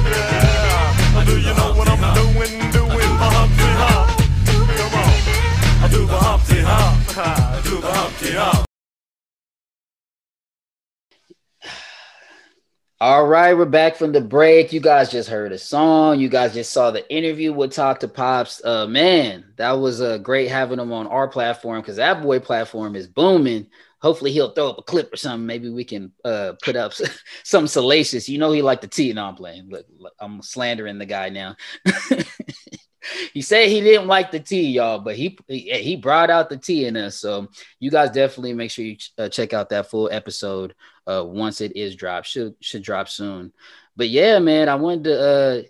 Yeah. 0.10 1.24
Do 1.26 1.40
you 1.40 1.54
know 1.54 1.74
what 1.78 1.88
I'm 1.90 2.02
doing? 2.18 2.54
Doing 2.72 3.12
the 3.22 3.30
Humpty 3.38 3.70
Hump. 3.82 4.10
Come 4.78 4.94
on. 4.98 5.14
I 5.84 5.88
do 5.90 6.06
the 6.06 6.18
Humpty 6.18 6.60
Hump. 6.62 7.18
I 7.18 7.62
do 7.64 7.80
the 7.80 7.92
Humpty 7.92 8.32
Hump. 8.34 8.73
All 13.04 13.28
right, 13.28 13.54
we're 13.54 13.66
back 13.66 13.98
from 13.98 14.14
the 14.14 14.22
break. 14.22 14.72
You 14.72 14.80
guys 14.80 15.12
just 15.12 15.28
heard 15.28 15.52
a 15.52 15.58
song. 15.58 16.22
You 16.22 16.30
guys 16.30 16.54
just 16.54 16.72
saw 16.72 16.90
the 16.90 17.06
interview 17.14 17.52
with 17.52 17.74
Talk 17.74 18.00
to 18.00 18.08
Pops. 18.08 18.64
Uh, 18.64 18.88
man, 18.88 19.44
that 19.58 19.74
was 19.74 20.00
uh, 20.00 20.20
great 20.20 20.48
having 20.48 20.80
him 20.80 20.94
on 20.94 21.08
our 21.08 21.28
platform 21.28 21.82
because 21.82 21.98
that 21.98 22.22
boy 22.22 22.40
platform 22.40 22.96
is 22.96 23.08
booming. 23.08 23.68
Hopefully, 24.02 24.32
he'll 24.32 24.54
throw 24.54 24.70
up 24.70 24.78
a 24.78 24.84
clip 24.84 25.12
or 25.12 25.18
something. 25.18 25.46
Maybe 25.46 25.70
we 25.70 25.84
can 25.84 26.14
uh, 26.24 26.54
put 26.64 26.78
up 26.78 26.94
some 27.44 27.68
salacious. 27.68 28.30
You 28.30 28.38
know, 28.38 28.54
he 28.54 28.62
like 28.62 28.80
the 28.80 28.88
tea. 28.88 29.12
No, 29.12 29.26
I'm 29.26 29.36
playing. 29.36 29.68
Look, 29.70 29.86
look, 29.98 30.14
I'm 30.18 30.42
slandering 30.42 30.98
the 30.98 31.06
guy 31.06 31.28
now. 31.28 31.58
he 33.34 33.42
said 33.42 33.68
he 33.68 33.82
didn't 33.82 34.08
like 34.08 34.32
the 34.32 34.40
tea, 34.40 34.72
y'all, 34.72 35.00
but 35.00 35.18
he 35.18 35.38
he, 35.50 35.72
he 35.72 35.98
brought 35.98 36.30
out 36.30 36.50
the 36.50 36.56
tea 36.56 36.86
in 36.86 36.96
us. 36.96 37.20
So 37.20 37.50
you 37.82 37.92
guys 37.92 38.12
definitely 38.12 38.54
make 38.54 38.72
sure 38.72 38.86
you 38.86 38.96
ch- 38.96 39.12
uh, 39.18 39.28
check 39.28 39.52
out 39.52 39.72
that 39.72 39.90
full 39.90 40.10
episode 40.10 40.74
uh 41.08 41.24
once 41.26 41.62
it 41.62 41.76
is 41.76 41.96
dropped 41.96 42.28
should 42.28 42.56
should 42.62 42.84
drop 42.84 43.10
soon. 43.10 43.52
But 43.96 44.10
yeah 44.10 44.40
man 44.40 44.70
i 44.70 44.76
wanted 44.76 45.04
to 45.06 45.20
uh 45.20 45.62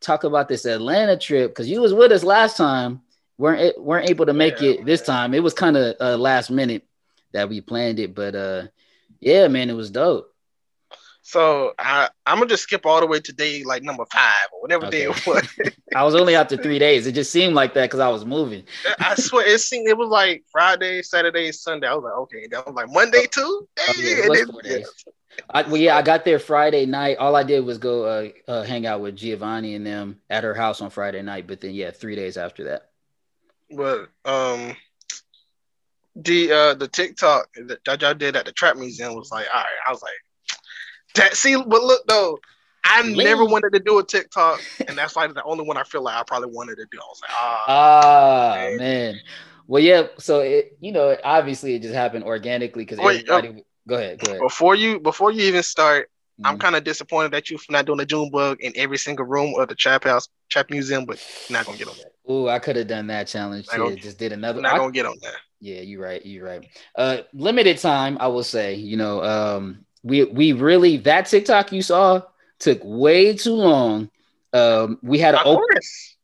talk 0.00 0.24
about 0.24 0.48
this 0.48 0.64
atlanta 0.64 1.16
trip 1.16 1.50
because 1.50 1.68
you 1.68 1.80
was 1.80 1.94
with 1.94 2.12
us 2.12 2.24
last 2.24 2.56
time. 2.56 3.00
Weren't 3.38 3.80
weren't 3.80 4.08
able 4.08 4.26
to 4.26 4.32
make 4.32 4.60
Yeah, 4.60 4.70
it 4.70 4.84
this 4.84 5.02
time. 5.02 5.34
It 5.34 5.42
was 5.42 5.54
kind 5.54 5.76
of 5.76 5.96
uh 6.00 6.16
last 6.16 6.50
minute 6.50 6.86
that 7.32 7.48
we 7.48 7.60
planned 7.60 7.98
it 7.98 8.14
but 8.14 8.34
uh 8.34 8.64
yeah 9.20 9.48
man 9.48 9.70
it 9.70 9.74
was 9.74 9.90
dope 9.90 10.31
So 11.22 11.72
I 11.78 12.08
I'm 12.26 12.38
gonna 12.38 12.48
just 12.48 12.64
skip 12.64 12.84
all 12.84 13.00
the 13.00 13.06
way 13.06 13.20
to 13.20 13.32
day 13.32 13.62
like 13.64 13.82
number 13.82 14.04
five 14.12 14.48
or 14.52 14.60
whatever 14.60 14.90
day 14.90 15.04
it 15.04 15.26
was. 15.26 15.48
i 15.94 16.02
was 16.02 16.14
only 16.14 16.34
out 16.34 16.48
to 16.48 16.56
three 16.56 16.78
days 16.78 17.06
it 17.06 17.12
just 17.12 17.30
seemed 17.30 17.54
like 17.54 17.74
that 17.74 17.84
because 17.84 18.00
i 18.00 18.08
was 18.08 18.24
moving 18.24 18.64
I 18.98 19.14
swear 19.14 19.46
it 19.46 19.60
seemed 19.60 19.88
it 19.88 19.96
was 19.96 20.08
like 20.08 20.44
Friday, 20.50 21.02
Saturday, 21.02 21.52
Sunday. 21.52 21.86
I 21.86 21.94
was 21.94 22.04
like, 22.04 22.14
okay. 22.14 22.46
That 22.50 22.66
was 22.66 22.74
like 22.74 22.90
Monday 22.90 23.26
too. 23.30 23.68
Oh, 23.78 23.94
yeah, 23.98 24.10
it 24.10 24.20
and 24.20 24.28
was 24.28 24.42
four 24.42 24.62
days. 24.62 25.04
I, 25.50 25.62
well, 25.62 25.76
yeah, 25.76 25.96
I 25.96 26.02
got 26.02 26.24
there 26.24 26.38
Friday 26.38 26.86
night. 26.86 27.18
All 27.18 27.36
I 27.36 27.42
did 27.42 27.60
was 27.64 27.78
go 27.78 28.04
uh, 28.04 28.28
uh, 28.48 28.62
hang 28.62 28.86
out 28.86 29.00
with 29.00 29.16
Giovonnie 29.16 29.76
and 29.76 29.86
them 29.86 30.20
at 30.30 30.44
her 30.44 30.54
house 30.54 30.80
on 30.80 30.90
Friday 30.90 31.22
night. 31.22 31.46
But 31.46 31.60
then, 31.60 31.74
yeah, 31.74 31.90
three 31.90 32.16
days 32.16 32.36
after 32.36 32.64
that. 32.64 32.90
But 33.70 34.08
um, 34.24 34.76
the 36.14 36.52
uh 36.52 36.74
the 36.74 36.88
TikTok 36.88 37.48
that 37.66 37.84
that 37.84 38.02
y'all 38.02 38.14
did 38.14 38.36
at 38.36 38.44
the 38.44 38.52
Trap 38.52 38.76
Museum 38.76 39.14
was 39.14 39.30
like, 39.30 39.46
all 39.52 39.60
right. 39.60 39.66
I 39.86 39.90
was 39.90 40.02
like, 40.02 40.12
that. 41.14 41.34
See, 41.36 41.56
but 41.56 41.82
look 41.82 42.02
though, 42.06 42.38
I 42.84 43.02
never 43.02 43.44
wanted 43.44 43.72
to 43.74 43.80
do 43.80 43.98
a 43.98 44.04
TikTok, 44.04 44.60
and 44.88 44.96
that's 44.98 45.14
like 45.16 45.32
the 45.34 45.42
only 45.44 45.64
one 45.64 45.76
I 45.76 45.84
feel 45.84 46.02
like 46.02 46.16
I 46.16 46.22
probably 46.26 46.50
wanted 46.50 46.76
to 46.76 46.86
do. 46.90 46.98
I 46.98 47.04
was 47.08 47.20
like, 47.22 47.30
ah, 47.32 47.64
Ah 47.68 48.54
man. 48.56 48.76
man. 48.78 49.20
Well, 49.68 49.82
yeah. 49.82 50.08
So 50.18 50.40
it, 50.40 50.76
you 50.80 50.92
know, 50.92 51.16
obviously 51.24 51.74
it 51.74 51.82
just 51.82 51.94
happened 51.94 52.24
organically 52.24 52.84
because 52.84 52.98
Wait, 52.98 53.28
uh, 53.28 53.40
go 53.88 53.94
ahead. 53.96 54.18
Go 54.18 54.30
ahead. 54.30 54.40
before 54.40 54.74
you 54.74 54.98
before 55.00 55.30
you 55.30 55.42
even 55.44 55.62
start, 55.62 56.10
I'm 56.44 56.56
Mhm. 56.56 56.60
kind 56.60 56.76
of 56.76 56.84
disappointed 56.84 57.30
that 57.32 57.48
you're 57.50 57.60
not 57.70 57.86
doing 57.86 58.00
a 58.00 58.04
June 58.04 58.30
bug 58.30 58.58
in 58.60 58.72
every 58.76 58.98
single 58.98 59.24
room 59.26 59.54
of 59.58 59.68
the 59.68 59.74
Trap 59.76 60.04
House 60.04 60.28
Trap 60.50 60.70
Museum, 60.70 61.04
but 61.06 61.24
you're 61.48 61.58
not 61.58 61.66
gonna 61.66 61.78
get 61.78 61.88
on 61.88 61.96
that. 61.98 62.32
Ooh, 62.32 62.48
I 62.48 62.58
could 62.58 62.76
have 62.76 62.88
done 62.88 63.06
that 63.08 63.28
challenge. 63.28 63.66
Yeah, 63.70 63.78
don't- 63.78 64.00
just 64.00 64.18
did 64.18 64.32
another. 64.32 64.60
Not 64.60 64.74
I- 64.74 64.78
gonna 64.78 64.92
get 64.92 65.06
on 65.06 65.18
that. 65.22 65.34
Yeah, 65.60 65.80
you're 65.82 66.02
right. 66.02 66.24
You're 66.26 66.44
right. 66.44 66.68
Uh, 66.96 67.18
limited 67.32 67.78
time, 67.78 68.16
I 68.20 68.26
will 68.26 68.42
say. 68.42 68.74
You 68.74 68.96
know, 68.96 69.22
um, 69.22 69.84
we 70.02 70.24
we 70.24 70.52
really 70.52 70.98
that 70.98 71.26
TikTok 71.26 71.72
you 71.72 71.82
saw 71.82 72.22
took 72.58 72.80
way 72.82 73.36
too 73.36 73.54
long. 73.54 74.10
Um, 74.52 74.98
we 75.02 75.18
had 75.18 75.34
an 75.34 75.42
open 75.44 75.64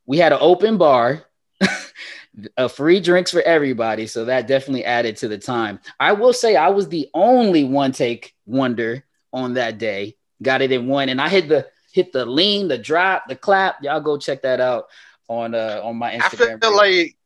we 0.07 0.19
had 0.19 0.33
an 0.33 0.39
open 0.41 0.79
bar, 0.79 1.25
uh, 2.57 2.69
free 2.69 3.01
drinks 3.01 3.31
for 3.31 3.43
everybody, 3.43 4.07
so 4.07 4.25
that 4.25 4.47
definitely 4.47 4.85
added 4.85 5.17
to 5.19 5.29
the 5.29 5.39
time. 5.39 5.81
I 5.99 6.13
will 6.13 6.33
say 6.33 6.57
I 6.57 6.69
was 6.69 6.89
the 6.89 7.09
only 7.15 7.65
one 7.65 7.93
take 7.93 8.35
wonder 8.47 9.05
on 9.33 9.55
that 9.55 9.79
day. 9.79 10.17
Got 10.43 10.63
it 10.63 10.73
in 10.73 10.87
one, 10.87 11.09
and 11.09 11.21
I 11.21 11.29
hit 11.29 11.49
the 11.49 11.69
hit 11.93 12.13
the 12.13 12.27
lean, 12.27 12.69
the 12.69 12.79
drop, 12.79 13.29
the 13.29 13.37
clap. 13.37 13.83
Y'all 13.83 14.01
go 14.01 14.19
check 14.19 14.43
that 14.43 14.61
out 14.61 14.87
on 15.29 15.55
uh 15.55 15.81
on 15.83 15.97
my 15.97 16.13
Instagram. 16.13 16.57
I 16.57 16.59
feel 16.59 16.59
page. 16.59 16.73
like 16.73 17.17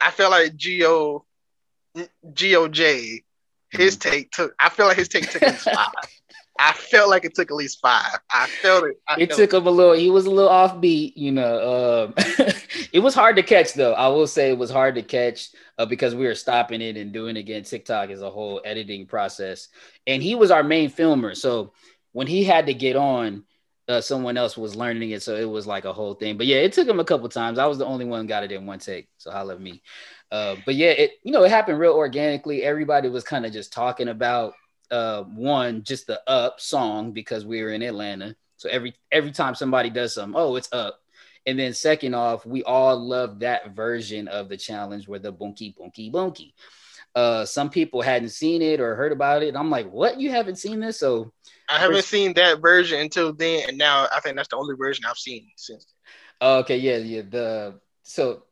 I 0.00 0.10
feel 0.10 0.30
like 0.30 0.56
Geo 0.56 1.24
Goj 2.24 3.22
his 3.72 3.96
take 3.96 4.30
took. 4.30 4.54
I 4.58 4.68
feel 4.68 4.86
like 4.86 4.96
his 4.96 5.08
take 5.08 5.30
took 5.30 5.42
at 5.42 5.52
least 5.52 5.64
five. 5.64 5.88
I 6.58 6.72
felt 6.74 7.10
like 7.10 7.24
it 7.24 7.34
took 7.34 7.50
at 7.50 7.56
least 7.56 7.80
five. 7.80 8.18
I 8.30 8.46
felt 8.46 8.84
it. 8.84 8.96
I 9.08 9.16
it 9.18 9.28
felt 9.30 9.38
took 9.38 9.54
him 9.54 9.66
a 9.66 9.70
little 9.70 9.94
he 9.94 10.10
was 10.10 10.26
a 10.26 10.30
little 10.30 10.50
offbeat 10.50 11.14
you 11.16 11.32
know 11.32 12.06
um 12.06 12.14
it 12.92 13.00
was 13.00 13.14
hard 13.14 13.36
to 13.36 13.42
catch 13.42 13.74
though 13.74 13.94
i 13.94 14.08
will 14.08 14.26
say 14.26 14.50
it 14.50 14.58
was 14.58 14.70
hard 14.70 14.94
to 14.94 15.02
catch 15.02 15.50
uh, 15.78 15.86
because 15.86 16.14
we 16.14 16.24
were 16.24 16.34
stopping 16.34 16.80
it 16.80 16.96
and 16.96 17.12
doing 17.12 17.36
it 17.36 17.40
again 17.40 17.62
tiktok 17.62 18.10
is 18.10 18.22
a 18.22 18.30
whole 18.30 18.60
editing 18.64 19.06
process 19.06 19.68
and 20.06 20.22
he 20.22 20.34
was 20.34 20.50
our 20.50 20.62
main 20.62 20.88
filmer 20.88 21.34
so 21.34 21.72
when 22.12 22.26
he 22.26 22.44
had 22.44 22.66
to 22.66 22.74
get 22.74 22.96
on 22.96 23.44
uh, 23.88 24.00
someone 24.00 24.36
else 24.36 24.56
was 24.56 24.76
learning 24.76 25.10
it 25.10 25.22
so 25.22 25.34
it 25.34 25.48
was 25.48 25.66
like 25.66 25.84
a 25.84 25.92
whole 25.92 26.14
thing 26.14 26.36
but 26.36 26.46
yeah 26.46 26.58
it 26.58 26.72
took 26.72 26.88
him 26.88 27.00
a 27.00 27.04
couple 27.04 27.28
times 27.28 27.58
i 27.58 27.66
was 27.66 27.78
the 27.78 27.86
only 27.86 28.04
one 28.04 28.26
got 28.26 28.44
it 28.44 28.52
in 28.52 28.64
one 28.66 28.78
take 28.78 29.08
so 29.18 29.30
holla 29.30 29.54
at 29.54 29.60
me 29.60 29.82
uh, 30.32 30.56
but 30.66 30.74
yeah 30.74 30.90
it 30.90 31.12
you 31.22 31.30
know 31.30 31.44
it 31.44 31.50
happened 31.50 31.78
real 31.78 31.92
organically 31.92 32.64
everybody 32.64 33.08
was 33.08 33.22
kind 33.22 33.46
of 33.46 33.52
just 33.52 33.72
talking 33.72 34.08
about 34.08 34.54
uh, 34.90 35.22
one 35.22 35.84
just 35.84 36.08
the 36.08 36.20
up 36.28 36.60
song 36.60 37.12
because 37.12 37.46
we 37.46 37.62
were 37.62 37.70
in 37.70 37.82
atlanta 37.82 38.34
so 38.62 38.68
every 38.68 38.94
every 39.10 39.32
time 39.32 39.56
somebody 39.56 39.90
does 39.90 40.14
something, 40.14 40.40
oh, 40.40 40.54
it's 40.54 40.72
up. 40.72 41.00
And 41.44 41.58
then 41.58 41.74
second 41.74 42.14
off, 42.14 42.46
we 42.46 42.62
all 42.62 42.96
love 42.96 43.40
that 43.40 43.74
version 43.74 44.28
of 44.28 44.48
the 44.48 44.56
challenge 44.56 45.08
where 45.08 45.18
the 45.18 45.32
bunky 45.32 45.74
bunky 45.76 46.10
bunky. 46.10 46.54
Uh, 47.12 47.44
some 47.44 47.70
people 47.70 48.02
hadn't 48.02 48.28
seen 48.28 48.62
it 48.62 48.80
or 48.80 48.94
heard 48.94 49.10
about 49.10 49.42
it. 49.42 49.56
I'm 49.56 49.68
like, 49.68 49.90
what? 49.90 50.20
You 50.20 50.30
haven't 50.30 50.60
seen 50.60 50.78
this? 50.78 51.00
So 51.00 51.32
I 51.68 51.80
haven't 51.80 52.04
seen 52.04 52.34
that 52.34 52.60
version 52.60 53.00
until 53.00 53.32
then, 53.32 53.68
and 53.68 53.78
now 53.78 54.06
I 54.14 54.20
think 54.20 54.36
that's 54.36 54.48
the 54.48 54.56
only 54.56 54.76
version 54.76 55.06
I've 55.06 55.18
seen 55.18 55.50
since. 55.56 55.84
Oh, 56.40 56.58
okay, 56.60 56.78
yeah, 56.78 56.98
yeah. 56.98 57.22
The 57.28 57.80
so 58.04 58.44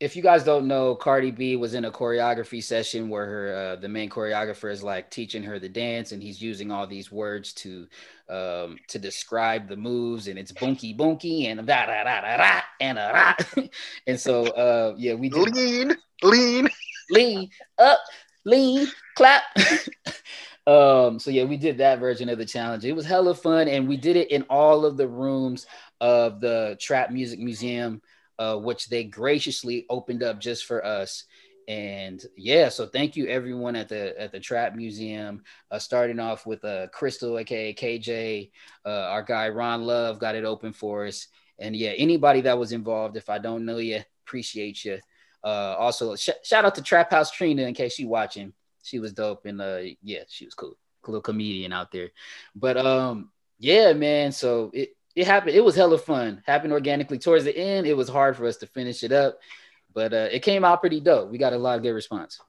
if 0.00 0.14
you 0.14 0.22
guys 0.22 0.44
don't 0.44 0.68
know, 0.68 0.94
Cardi 0.94 1.32
B 1.32 1.56
was 1.56 1.74
in 1.74 1.84
a 1.84 1.90
choreography 1.90 2.62
session 2.62 3.08
where 3.08 3.26
her 3.26 3.54
uh, 3.54 3.76
the 3.80 3.88
main 3.88 4.08
choreographer 4.08 4.70
is 4.70 4.82
like 4.82 5.10
teaching 5.10 5.42
her 5.42 5.58
the 5.58 5.68
dance, 5.68 6.12
and 6.12 6.22
he's 6.22 6.40
using 6.40 6.70
all 6.70 6.86
these 6.86 7.10
words 7.10 7.52
to 7.54 7.86
um 8.28 8.78
to 8.88 8.98
describe 8.98 9.68
the 9.68 9.76
moves, 9.76 10.28
and 10.28 10.38
it's 10.38 10.52
bunky 10.52 10.92
bunky 10.92 11.46
and 11.46 11.66
da 11.66 11.86
da 11.86 12.04
da 12.04 12.20
da 12.20 12.36
da 12.36 12.60
and 12.80 12.98
a 12.98 13.34
da. 13.56 13.62
and 14.06 14.20
so 14.20 14.46
uh 14.46 14.94
yeah, 14.96 15.14
we 15.14 15.28
did 15.28 15.52
Lean, 15.54 15.96
lean. 16.22 16.68
lean 17.10 17.50
up, 17.78 17.98
lean, 18.44 18.86
clap. 19.16 19.42
um, 20.66 21.18
so 21.18 21.30
yeah, 21.30 21.44
we 21.44 21.56
did 21.56 21.78
that 21.78 21.98
version 21.98 22.28
of 22.28 22.38
the 22.38 22.46
challenge. 22.46 22.84
It 22.84 22.92
was 22.92 23.06
hella 23.06 23.34
fun, 23.34 23.66
and 23.66 23.88
we 23.88 23.96
did 23.96 24.16
it 24.16 24.30
in 24.30 24.42
all 24.44 24.84
of 24.84 24.96
the 24.96 25.08
rooms 25.08 25.66
of 26.00 26.40
the 26.40 26.76
Trap 26.80 27.10
Music 27.10 27.40
Museum, 27.40 28.00
uh, 28.38 28.56
which 28.56 28.88
they 28.88 29.04
graciously 29.04 29.86
opened 29.90 30.22
up 30.22 30.40
just 30.40 30.64
for 30.64 30.84
us. 30.84 31.24
And 31.68 32.24
yeah, 32.34 32.70
so 32.70 32.86
thank 32.86 33.14
you 33.14 33.26
everyone 33.26 33.76
at 33.76 33.90
the 33.90 34.18
at 34.18 34.32
the 34.32 34.40
Trap 34.40 34.74
Museum. 34.74 35.42
Uh, 35.70 35.78
starting 35.78 36.18
off 36.18 36.46
with 36.46 36.64
uh, 36.64 36.86
Crystal, 36.88 37.38
aka 37.38 37.74
KJ, 37.74 38.50
uh, 38.86 38.88
our 38.88 39.22
guy 39.22 39.50
Ron 39.50 39.82
Love 39.82 40.18
got 40.18 40.34
it 40.34 40.44
open 40.44 40.72
for 40.72 41.06
us. 41.06 41.28
And 41.58 41.76
yeah, 41.76 41.90
anybody 41.90 42.40
that 42.42 42.58
was 42.58 42.72
involved, 42.72 43.16
if 43.16 43.28
I 43.28 43.38
don't 43.38 43.66
know 43.66 43.78
you, 43.78 44.00
appreciate 44.24 44.84
you. 44.84 44.98
Uh, 45.44 45.74
also, 45.78 46.16
sh- 46.16 46.30
shout 46.42 46.64
out 46.64 46.74
to 46.76 46.82
Trap 46.82 47.10
House 47.10 47.30
Trina 47.30 47.62
in 47.62 47.74
case 47.74 47.94
she 47.94 48.04
watching. 48.04 48.52
She 48.82 48.98
was 48.98 49.12
dope 49.12 49.44
and 49.44 49.60
uh, 49.60 49.80
yeah, 50.02 50.22
she 50.28 50.46
was 50.46 50.54
cool, 50.54 50.76
cool 51.02 51.20
comedian 51.20 51.72
out 51.72 51.92
there. 51.92 52.10
But 52.54 52.78
um, 52.78 53.30
yeah, 53.58 53.92
man. 53.92 54.32
So 54.32 54.70
it 54.72 54.96
it 55.18 55.26
happened. 55.26 55.56
It 55.56 55.64
was 55.64 55.74
hella 55.74 55.98
fun. 55.98 56.42
Happened 56.46 56.72
organically. 56.72 57.18
Towards 57.18 57.42
the 57.42 57.56
end, 57.56 57.88
it 57.88 57.96
was 57.96 58.08
hard 58.08 58.36
for 58.36 58.46
us 58.46 58.58
to 58.58 58.68
finish 58.68 59.02
it 59.02 59.10
up, 59.10 59.40
but 59.92 60.14
uh, 60.14 60.28
it 60.30 60.42
came 60.44 60.64
out 60.64 60.80
pretty 60.80 61.00
dope. 61.00 61.28
We 61.28 61.38
got 61.38 61.52
a 61.52 61.58
lot 61.58 61.76
of 61.76 61.82
good 61.82 61.90
response. 61.90 62.40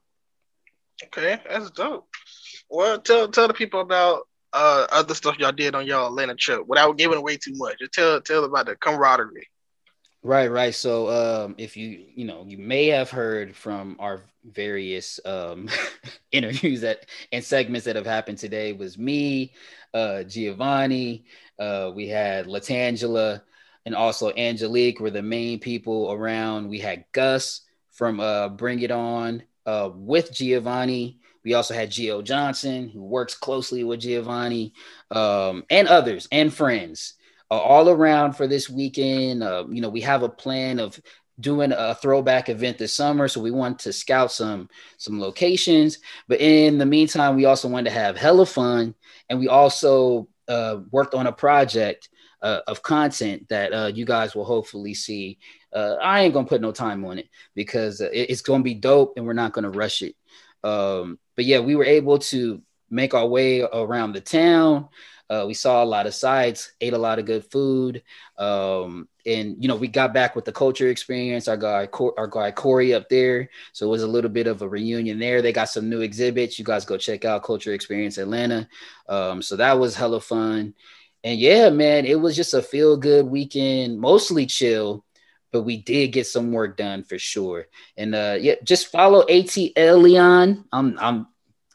Okay, 1.06 1.42
that's 1.50 1.72
dope. 1.72 2.08
Well, 2.70 3.00
tell 3.00 3.28
tell 3.28 3.48
the 3.48 3.56
people 3.56 3.82
about 3.82 4.28
uh 4.54 4.86
other 4.92 5.16
stuff 5.16 5.40
y'all 5.40 5.52
did 5.52 5.74
on 5.74 5.88
y'all 5.88 6.08
Atlanta 6.08 6.36
trip 6.36 6.68
without 6.68 6.96
giving 6.96 7.18
away 7.18 7.38
too 7.38 7.54
much. 7.56 7.80
Just 7.80 7.94
tell 7.94 8.22
tell 8.22 8.44
about 8.44 8.68
the 8.68 8.76
camaraderie. 8.76 9.48
Right, 10.22 10.52
right. 10.52 10.76
So, 10.76 11.10
um, 11.10 11.56
if 11.58 11.76
you 11.76 12.06
you 12.14 12.26
know, 12.26 12.46
you 12.48 12.60
may 12.60 12.88
have 12.88 13.10
heard 13.10 13.56
from 13.56 13.96
our 14.00 14.22
various 14.44 15.20
um, 15.26 15.70
interviews 16.32 16.82
that 16.82 17.08
and 17.32 17.44
segments 17.44 17.86
that 17.86 17.96
have 17.96 18.06
happened 18.06 18.38
today 18.38 18.74
was 18.74 18.96
me, 18.96 19.54
uh, 19.94 20.24
Giovonnie, 20.26 21.24
uh, 21.60 21.92
we 21.94 22.08
had 22.08 22.48
Latangela, 22.48 23.42
and 23.86 23.96
also 23.96 24.32
Angelique 24.36 25.00
were 25.00 25.12
the 25.12 25.22
main 25.22 25.60
people 25.60 26.12
around. 26.12 26.70
We 26.70 26.80
had 26.80 27.06
Gus 27.12 27.62
from 27.92 28.20
uh, 28.20 28.50
Bring 28.50 28.80
It 28.82 28.92
On 28.92 29.44
uh, 29.66 29.90
with 29.94 30.32
Giovonnie. 30.32 31.18
We 31.44 31.54
also 31.54 31.74
had 31.74 31.90
Gio 31.90 32.24
Johnson, 32.24 32.90
who 32.90 33.02
works 33.02 33.36
closely 33.36 33.84
with 33.84 34.02
Giovonnie, 34.02 34.74
um, 35.12 35.64
and 35.70 35.88
others 35.88 36.28
and 36.32 36.54
friends 36.54 37.16
uh, 37.52 37.58
all 37.58 37.90
around 37.90 38.34
for 38.34 38.48
this 38.48 38.70
weekend. 38.70 39.44
Uh, 39.44 39.66
you 39.70 39.82
know, 39.82 39.90
we 39.90 40.02
have 40.02 40.24
a 40.24 40.30
plan 40.30 40.80
of 40.80 41.00
doing 41.40 41.72
a 41.72 41.96
throwback 41.96 42.50
event 42.50 42.78
this 42.78 42.94
summer, 42.94 43.28
so 43.28 43.42
we 43.42 43.52
want 43.52 43.80
to 43.80 43.94
scout 43.94 44.32
some 44.32 44.70
some 44.98 45.20
locations. 45.20 46.00
But 46.28 46.42
in 46.42 46.78
the 46.78 46.86
meantime, 46.86 47.36
we 47.36 47.46
also 47.46 47.68
wanted 47.68 47.90
to 47.90 47.96
have 47.96 48.18
hella 48.18 48.46
fun, 48.46 48.96
and 49.30 49.40
we 49.40 49.48
also 49.48 50.28
uh, 50.50 50.80
worked 50.92 51.14
on 51.14 51.28
a 51.28 51.32
project 51.32 52.10
uh, 52.42 52.60
of 52.68 52.82
content 52.82 53.48
that 53.50 53.74
uh, 53.74 53.92
you 53.94 54.06
guys 54.06 54.36
will 54.36 54.46
hopefully 54.46 54.94
see. 54.94 55.38
Uh, 55.74 55.96
I 56.02 56.22
ain't 56.22 56.34
gonna 56.34 56.48
put 56.48 56.62
no 56.62 56.72
time 56.72 57.06
on 57.06 57.20
it 57.20 57.30
because 57.56 58.02
it, 58.02 58.12
it's 58.14 58.42
gonna 58.42 58.64
be 58.64 58.74
dope, 58.74 59.14
and 59.16 59.26
we're 59.26 59.34
not 59.34 59.54
gonna 59.54 59.70
rush 59.70 60.02
it. 60.02 60.16
Um, 60.64 61.20
but 61.36 61.46
yeah, 61.46 61.60
we 61.60 61.76
were 61.76 61.86
able 61.86 62.20
to 62.20 62.62
make 62.90 63.14
our 63.14 63.28
way 63.28 63.62
around 63.62 64.14
the 64.14 64.22
town. 64.22 64.90
Uh, 65.30 65.46
we 65.48 65.54
saw 65.54 65.84
a 65.84 65.86
lot 65.86 66.08
of 66.08 66.16
sights, 66.16 66.72
ate 66.82 66.94
a 66.94 66.98
lot 66.98 67.20
of 67.20 67.26
good 67.26 67.46
food, 67.46 68.02
um, 68.40 69.08
and 69.28 69.56
you 69.62 69.68
know 69.68 69.76
we 69.76 69.88
got 69.88 70.12
back 70.12 70.36
with 70.36 70.44
the 70.44 70.52
culture 70.52 70.90
experience. 70.90 71.48
Our 71.48 71.58
guy, 71.58 71.88
our 72.18 72.28
guy 72.28 72.52
Corey 72.52 72.96
up 72.96 73.10
there, 73.10 73.50
so 73.72 73.86
it 73.86 73.90
was 73.90 74.02
a 74.02 74.08
little 74.08 74.32
bit 74.32 74.48
of 74.48 74.64
a 74.64 74.68
reunion 74.68 75.20
there. 75.20 75.42
They 75.42 75.54
got 75.54 75.70
some 75.70 75.88
new 75.88 76.02
exhibits. 76.02 76.58
You 76.58 76.66
guys 76.66 76.84
go 76.84 76.98
check 76.98 77.26
out 77.26 77.44
Culture 77.44 77.74
Experience 77.74 78.18
Atlanta. 78.18 78.68
Um, 79.08 79.44
so 79.44 79.56
that 79.58 79.80
was 79.80 79.96
hella 79.96 80.20
fun, 80.20 80.74
and 81.24 81.40
yeah, 81.40 81.70
man, 81.70 82.06
it 82.06 82.20
was 82.20 82.36
just 82.36 82.56
a 82.56 82.62
feel 82.62 82.98
good 82.98 83.26
weekend, 83.28 84.00
mostly 84.00 84.48
chill. 84.48 85.06
But 85.52 85.64
we 85.64 85.78
did 85.78 86.12
get 86.12 86.28
some 86.28 86.52
work 86.52 86.78
done 86.78 87.04
for 87.04 87.18
sure, 87.20 87.68
and 87.98 88.14
uh, 88.16 88.38
yeah, 88.40 88.56
just 88.64 88.88
follow 88.88 89.22
At 89.22 89.28
Elion. 89.28 90.66
I'm 90.72 90.98
I'm 91.00 91.28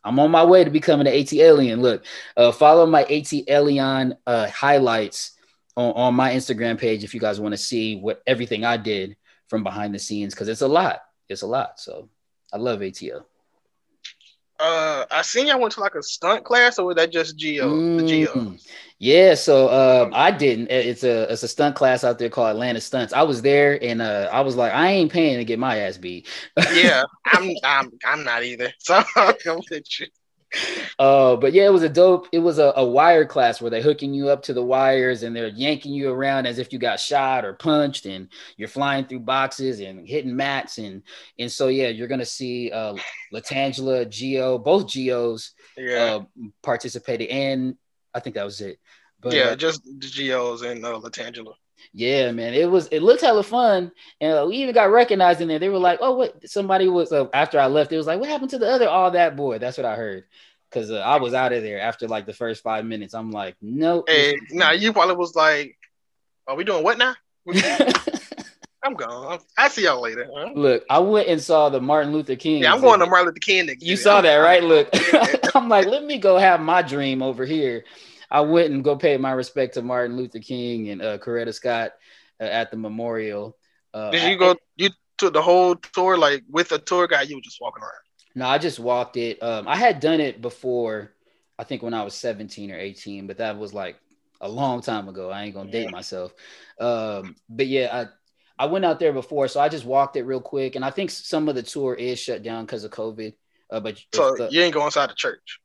I'm 0.04 0.18
on 0.18 0.30
my 0.30 0.44
way 0.44 0.64
to 0.64 0.70
becoming 0.70 1.06
an 1.06 1.14
AT 1.14 1.32
alien. 1.32 1.80
Look, 1.80 2.04
uh, 2.36 2.52
follow 2.52 2.86
my 2.86 3.04
AT 3.04 3.32
alien 3.48 4.14
uh, 4.26 4.48
highlights 4.48 5.32
on, 5.76 5.92
on 5.92 6.14
my 6.14 6.32
Instagram 6.32 6.78
page 6.78 7.04
if 7.04 7.14
you 7.14 7.20
guys 7.20 7.40
want 7.40 7.52
to 7.52 7.58
see 7.58 7.96
what 7.96 8.22
everything 8.26 8.64
I 8.64 8.76
did 8.76 9.16
from 9.48 9.62
behind 9.62 9.94
the 9.94 9.98
scenes 9.98 10.34
because 10.34 10.48
it's 10.48 10.60
a 10.60 10.68
lot. 10.68 11.00
It's 11.28 11.42
a 11.42 11.46
lot. 11.46 11.80
So 11.80 12.08
I 12.52 12.58
love 12.58 12.80
ATL. 12.80 13.24
Uh, 14.64 15.04
I 15.10 15.20
seen 15.20 15.46
y'all 15.46 15.60
went 15.60 15.74
to 15.74 15.80
like 15.80 15.94
a 15.94 16.02
stunt 16.02 16.44
class, 16.44 16.78
or 16.78 16.86
was 16.86 16.96
that 16.96 17.12
just 17.12 17.36
Geo? 17.36 17.68
The 17.68 18.02
Geo. 18.02 18.32
Mm. 18.32 18.66
Yeah, 18.98 19.34
so 19.34 19.68
um, 19.68 20.12
I 20.14 20.30
didn't. 20.30 20.70
It's 20.70 21.04
a 21.04 21.30
it's 21.30 21.42
a 21.42 21.48
stunt 21.48 21.76
class 21.76 22.02
out 22.02 22.18
there 22.18 22.30
called 22.30 22.48
Atlanta 22.48 22.80
Stunts. 22.80 23.12
I 23.12 23.22
was 23.22 23.42
there, 23.42 23.78
and 23.82 24.00
uh, 24.00 24.30
I 24.32 24.40
was 24.40 24.56
like, 24.56 24.72
I 24.72 24.88
ain't 24.88 25.12
paying 25.12 25.36
to 25.36 25.44
get 25.44 25.58
my 25.58 25.76
ass 25.76 25.98
beat. 25.98 26.26
yeah, 26.72 27.02
I'm 27.26 27.50
I'm 27.62 27.90
I'm 28.06 28.24
not 28.24 28.42
either. 28.42 28.72
So 28.78 29.02
I'm 29.16 29.34
with 29.70 30.00
you. 30.00 30.06
Uh, 30.98 31.36
but 31.36 31.52
yeah, 31.52 31.64
it 31.64 31.72
was 31.72 31.82
a 31.82 31.88
dope. 31.88 32.28
It 32.32 32.38
was 32.38 32.58
a, 32.58 32.72
a 32.76 32.84
wire 32.84 33.24
class 33.24 33.60
where 33.60 33.70
they're 33.70 33.82
hooking 33.82 34.14
you 34.14 34.28
up 34.28 34.42
to 34.44 34.52
the 34.54 34.62
wires 34.62 35.22
and 35.22 35.34
they're 35.34 35.48
yanking 35.48 35.92
you 35.92 36.10
around 36.10 36.46
as 36.46 36.58
if 36.58 36.72
you 36.72 36.78
got 36.78 37.00
shot 37.00 37.44
or 37.44 37.54
punched, 37.54 38.06
and 38.06 38.28
you're 38.56 38.68
flying 38.68 39.04
through 39.04 39.20
boxes 39.20 39.80
and 39.80 40.06
hitting 40.06 40.36
mats 40.36 40.78
and 40.78 41.02
and 41.38 41.50
so 41.50 41.68
yeah, 41.68 41.88
you're 41.88 42.08
gonna 42.08 42.24
see 42.24 42.70
uh, 42.70 42.94
Latangela, 43.32 44.08
Geo, 44.08 44.58
both 44.58 44.86
Geos 44.86 45.52
Yeah, 45.76 46.20
uh, 46.20 46.24
participated, 46.62 47.28
and 47.28 47.76
I 48.14 48.20
think 48.20 48.36
that 48.36 48.44
was 48.44 48.60
it. 48.60 48.78
But 49.20 49.34
yeah, 49.34 49.44
uh, 49.44 49.56
just 49.56 49.84
the 49.84 50.06
Geos 50.06 50.62
and 50.62 50.84
uh, 50.84 51.00
Latangela. 51.00 51.54
Yeah, 51.92 52.32
man, 52.32 52.54
it 52.54 52.70
was 52.70 52.88
it 52.88 53.02
looked 53.02 53.22
hella 53.22 53.42
fun, 53.42 53.92
and 54.20 54.38
uh, 54.38 54.46
we 54.48 54.56
even 54.56 54.74
got 54.74 54.90
recognized 54.90 55.40
in 55.40 55.48
there. 55.48 55.58
They 55.58 55.68
were 55.68 55.78
like, 55.78 55.98
"Oh, 56.02 56.14
what?" 56.14 56.48
Somebody 56.48 56.88
was 56.88 57.12
uh, 57.12 57.28
after 57.32 57.60
I 57.60 57.66
left. 57.66 57.92
It 57.92 57.96
was 57.96 58.06
like, 58.06 58.20
"What 58.20 58.28
happened 58.30 58.50
to 58.50 58.58
the 58.58 58.68
other 58.70 58.88
all 58.88 59.10
that 59.12 59.36
boy?" 59.36 59.58
That's 59.58 59.76
what 59.76 59.86
I 59.86 59.96
heard. 59.96 60.24
Cause 60.70 60.90
uh, 60.90 60.98
I 60.98 61.18
was 61.18 61.34
out 61.34 61.52
of 61.52 61.62
there 61.62 61.80
after 61.80 62.08
like 62.08 62.26
the 62.26 62.32
first 62.32 62.64
five 62.64 62.84
minutes. 62.84 63.14
I'm 63.14 63.30
like, 63.30 63.54
nope. 63.62 64.06
Hey, 64.08 64.34
nah, 64.50 64.72
you 64.72 64.92
probably 64.92 65.14
was 65.14 65.36
like, 65.36 65.78
"Are 66.48 66.56
we 66.56 66.64
doing 66.64 66.82
what 66.82 66.98
now?" 66.98 67.14
I'm 68.84 68.94
gone. 68.94 69.38
I 69.56 69.68
see 69.68 69.84
y'all 69.84 70.02
later. 70.02 70.28
huh? 70.34 70.50
Look, 70.54 70.84
I 70.90 70.98
went 70.98 71.28
and 71.28 71.40
saw 71.40 71.70
the 71.70 71.80
Martin 71.80 72.12
Luther 72.12 72.36
King. 72.36 72.62
Yeah, 72.62 72.74
I'm 72.74 72.82
going 72.82 73.00
to. 73.00 73.06
Martin 73.06 73.28
Luther 73.28 73.38
King. 73.40 73.74
You 73.80 73.96
saw 73.96 74.20
that, 74.20 74.36
right? 74.36 74.62
Look, 74.62 74.88
I'm 75.54 75.68
like, 75.70 75.86
let 75.86 76.04
me 76.04 76.18
go 76.18 76.36
have 76.36 76.60
my 76.60 76.82
dream 76.82 77.22
over 77.22 77.46
here. 77.46 77.84
I 78.34 78.40
went 78.40 78.72
and 78.72 78.82
go 78.82 78.96
pay 78.96 79.16
my 79.16 79.30
respect 79.30 79.74
to 79.74 79.82
Martin 79.82 80.16
Luther 80.16 80.40
King 80.40 80.88
and 80.88 81.00
uh, 81.00 81.18
Coretta 81.18 81.54
Scott 81.54 81.92
uh, 82.40 82.44
at 82.44 82.72
the 82.72 82.76
memorial. 82.76 83.56
Uh, 83.94 84.10
Did 84.10 84.24
you 84.24 84.36
go? 84.36 84.56
You 84.74 84.90
took 85.18 85.32
the 85.34 85.40
whole 85.40 85.76
tour 85.76 86.18
like 86.18 86.42
with 86.50 86.72
a 86.72 86.78
tour 86.78 87.06
guide? 87.06 87.28
You 87.30 87.36
were 87.36 87.42
just 87.42 87.60
walking 87.60 87.84
around. 87.84 87.92
No, 88.34 88.48
I 88.48 88.58
just 88.58 88.80
walked 88.80 89.16
it. 89.16 89.40
Um, 89.40 89.68
I 89.68 89.76
had 89.76 90.00
done 90.00 90.18
it 90.20 90.42
before, 90.42 91.12
I 91.60 91.62
think 91.62 91.84
when 91.84 91.94
I 91.94 92.02
was 92.02 92.14
17 92.14 92.72
or 92.72 92.76
18, 92.76 93.28
but 93.28 93.38
that 93.38 93.56
was 93.56 93.72
like 93.72 94.00
a 94.40 94.48
long 94.48 94.82
time 94.82 95.08
ago. 95.08 95.30
I 95.30 95.44
ain't 95.44 95.54
gonna 95.54 95.70
date 95.70 95.92
myself. 95.92 96.34
Um, 96.80 97.36
but 97.48 97.68
yeah, 97.68 98.08
I 98.58 98.64
I 98.64 98.66
went 98.66 98.84
out 98.84 98.98
there 98.98 99.12
before, 99.12 99.46
so 99.46 99.60
I 99.60 99.68
just 99.68 99.84
walked 99.84 100.16
it 100.16 100.24
real 100.24 100.40
quick. 100.40 100.74
And 100.74 100.84
I 100.84 100.90
think 100.90 101.12
some 101.12 101.48
of 101.48 101.54
the 101.54 101.62
tour 101.62 101.94
is 101.94 102.18
shut 102.18 102.42
down 102.42 102.66
because 102.66 102.82
of 102.82 102.90
COVID. 102.90 103.32
Uh, 103.70 103.78
but 103.78 103.96
So 104.12 104.34
the- 104.36 104.48
you 104.50 104.60
ain't 104.60 104.74
go 104.74 104.84
inside 104.84 105.08
the 105.10 105.14
church. 105.14 105.60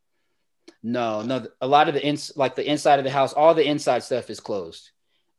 No, 0.84 1.22
no, 1.22 1.47
a 1.61 1.67
lot 1.67 1.88
of 1.88 1.93
the 1.93 2.05
ins 2.05 2.32
like 2.36 2.55
the 2.55 2.70
inside 2.70 2.99
of 2.99 3.05
the 3.05 3.11
house, 3.11 3.34
all 3.34 3.53
the 3.53 3.67
inside 3.67 4.03
stuff 4.03 4.30
is 4.30 4.39
closed. 4.39 4.91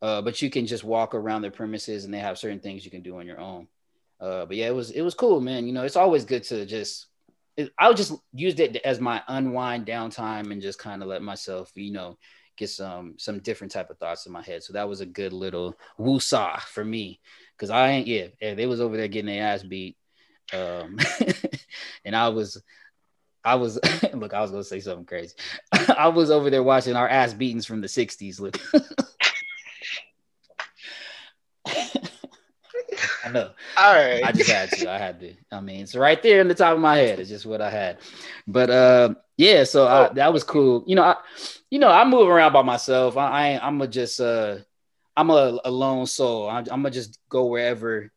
Uh, 0.02 0.22
but 0.22 0.40
you 0.40 0.48
can 0.48 0.66
just 0.66 0.82
walk 0.82 1.14
around 1.14 1.42
the 1.42 1.50
premises 1.50 2.04
and 2.04 2.14
they 2.14 2.18
have 2.18 2.38
certain 2.38 2.60
things 2.60 2.84
you 2.84 2.90
can 2.90 3.02
do 3.02 3.18
on 3.18 3.26
your 3.26 3.38
own. 3.38 3.68
Uh, 4.18 4.46
but 4.46 4.56
yeah, 4.56 4.66
it 4.66 4.74
was 4.74 4.90
it 4.90 5.02
was 5.02 5.14
cool, 5.14 5.40
man. 5.40 5.66
You 5.66 5.72
know, 5.72 5.84
it's 5.84 5.96
always 5.96 6.24
good 6.24 6.42
to 6.44 6.66
just 6.66 7.06
it, 7.56 7.72
I 7.78 7.92
just 7.92 8.12
used 8.32 8.60
it 8.60 8.76
as 8.76 9.00
my 9.00 9.22
unwind 9.28 9.86
downtime 9.86 10.52
and 10.52 10.62
just 10.62 10.78
kind 10.78 11.02
of 11.02 11.08
let 11.08 11.22
myself, 11.22 11.70
you 11.74 11.92
know, 11.92 12.18
get 12.56 12.70
some 12.70 13.14
some 13.18 13.40
different 13.40 13.72
type 13.72 13.90
of 13.90 13.98
thoughts 13.98 14.26
in 14.26 14.32
my 14.32 14.42
head. 14.42 14.62
So 14.62 14.74
that 14.74 14.88
was 14.88 15.00
a 15.00 15.06
good 15.06 15.32
little 15.32 15.74
woosah 15.98 16.60
for 16.60 16.84
me 16.84 17.20
because 17.56 17.70
I 17.70 17.90
ain't 17.90 18.06
yeah, 18.06 18.28
yeah, 18.40 18.54
they 18.54 18.66
was 18.66 18.80
over 18.80 18.96
there 18.96 19.08
getting 19.08 19.32
their 19.34 19.44
ass 19.44 19.62
beat, 19.62 19.96
um, 20.52 20.98
and 22.04 22.14
I 22.14 22.28
was 22.28 22.62
I 23.44 23.54
was 23.54 23.78
look, 24.14 24.34
I 24.34 24.40
was 24.40 24.50
gonna 24.50 24.64
say 24.64 24.80
something 24.80 25.06
crazy. 25.06 25.34
I 25.96 26.08
was 26.08 26.30
over 26.30 26.50
there 26.50 26.62
watching 26.62 26.96
our 26.96 27.08
ass 27.08 27.32
beatings 27.34 27.66
from 27.66 27.80
the 27.80 27.86
'60s. 27.86 28.40
Look, 28.40 28.58
I 33.24 33.30
know. 33.30 33.50
All 33.76 33.94
right. 33.94 34.24
I 34.24 34.32
just 34.32 34.50
had 34.50 34.70
to. 34.72 34.90
I 34.90 34.98
had 34.98 35.20
to. 35.20 35.34
I 35.52 35.60
mean, 35.60 35.80
it's 35.82 35.94
right 35.94 36.20
there 36.22 36.40
in 36.40 36.48
the 36.48 36.54
top 36.54 36.74
of 36.74 36.80
my 36.80 36.96
head. 36.96 37.20
It's 37.20 37.28
just 37.28 37.46
what 37.46 37.60
I 37.60 37.70
had. 37.70 37.98
But 38.46 38.70
uh, 38.70 39.14
yeah. 39.36 39.64
So 39.64 39.86
I, 39.86 40.08
that 40.14 40.32
was 40.32 40.44
cool. 40.44 40.84
You 40.86 40.96
know, 40.96 41.02
I, 41.02 41.16
you 41.70 41.78
know, 41.78 41.88
I 41.90 42.04
move 42.04 42.28
around 42.28 42.52
by 42.52 42.62
myself. 42.62 43.16
I, 43.16 43.28
I 43.30 43.48
ain't- 43.50 43.64
I'm 43.64 43.80
a 43.80 43.86
just 43.86 44.20
uh, 44.20 44.56
I'm 45.16 45.30
a, 45.30 45.58
a 45.64 45.70
lone 45.70 46.06
soul. 46.06 46.48
I, 46.48 46.58
I'm 46.58 46.64
gonna 46.64 46.90
just 46.90 47.18
go 47.28 47.46
wherever, 47.46 48.10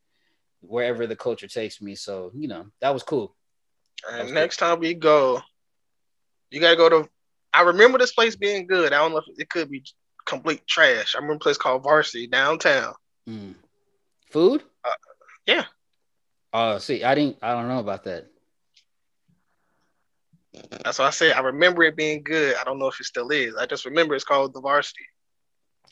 wherever 0.61 1.05
the 1.07 1.15
culture 1.15 1.47
takes 1.47 1.82
me. 1.82 1.95
So 1.95 2.32
you 2.36 2.47
know, 2.47 2.67
that 2.82 2.93
was 2.93 3.03
cool. 3.03 3.36
And 4.12 4.34
next 4.34 4.58
time 4.58 4.80
we 4.80 4.93
go, 4.93 5.41
you 6.51 6.60
gotta 6.60 6.76
go 6.76 6.89
to. 6.89 7.10
I 7.54 7.62
remember 7.62 7.97
this 7.97 8.14
place 8.14 8.36
being 8.36 8.68
good. 8.68 8.93
I 8.93 8.97
don't 8.97 9.12
know 9.12 9.20
if 9.20 9.26
it 9.38 9.49
could 9.49 9.70
be 9.70 9.84
complete 10.26 10.66
trash. 10.68 11.16
I 11.16 11.20
remember 11.20 11.36
a 11.36 11.39
place 11.39 11.58
called 11.58 11.84
Varsity 11.84 12.28
downtown. 12.28 12.93
Mm. 13.30 13.56
Food? 14.32 14.64
Uh, 14.84 14.89
yeah. 15.45 15.66
Oh, 16.51 16.78
see, 16.78 17.04
I 17.04 17.16
didn't. 17.16 17.38
I 17.41 17.54
don't 17.54 17.68
know 17.68 17.80
about 17.80 18.04
that. 18.06 18.28
That's 20.84 20.99
what 20.99 21.08
I 21.08 21.12
said. 21.12 21.34
I 21.34 21.39
remember 21.39 21.84
it 21.84 21.95
being 21.95 22.24
good. 22.24 22.56
I 22.56 22.64
don't 22.64 22.78
know 22.78 22.88
if 22.88 22.99
it 22.99 23.06
still 23.06 23.30
is. 23.30 23.56
I 23.56 23.66
just 23.66 23.86
remember 23.86 24.14
it's 24.16 24.24
called 24.24 24.54
the 24.54 24.62
Varsity. 24.62 25.06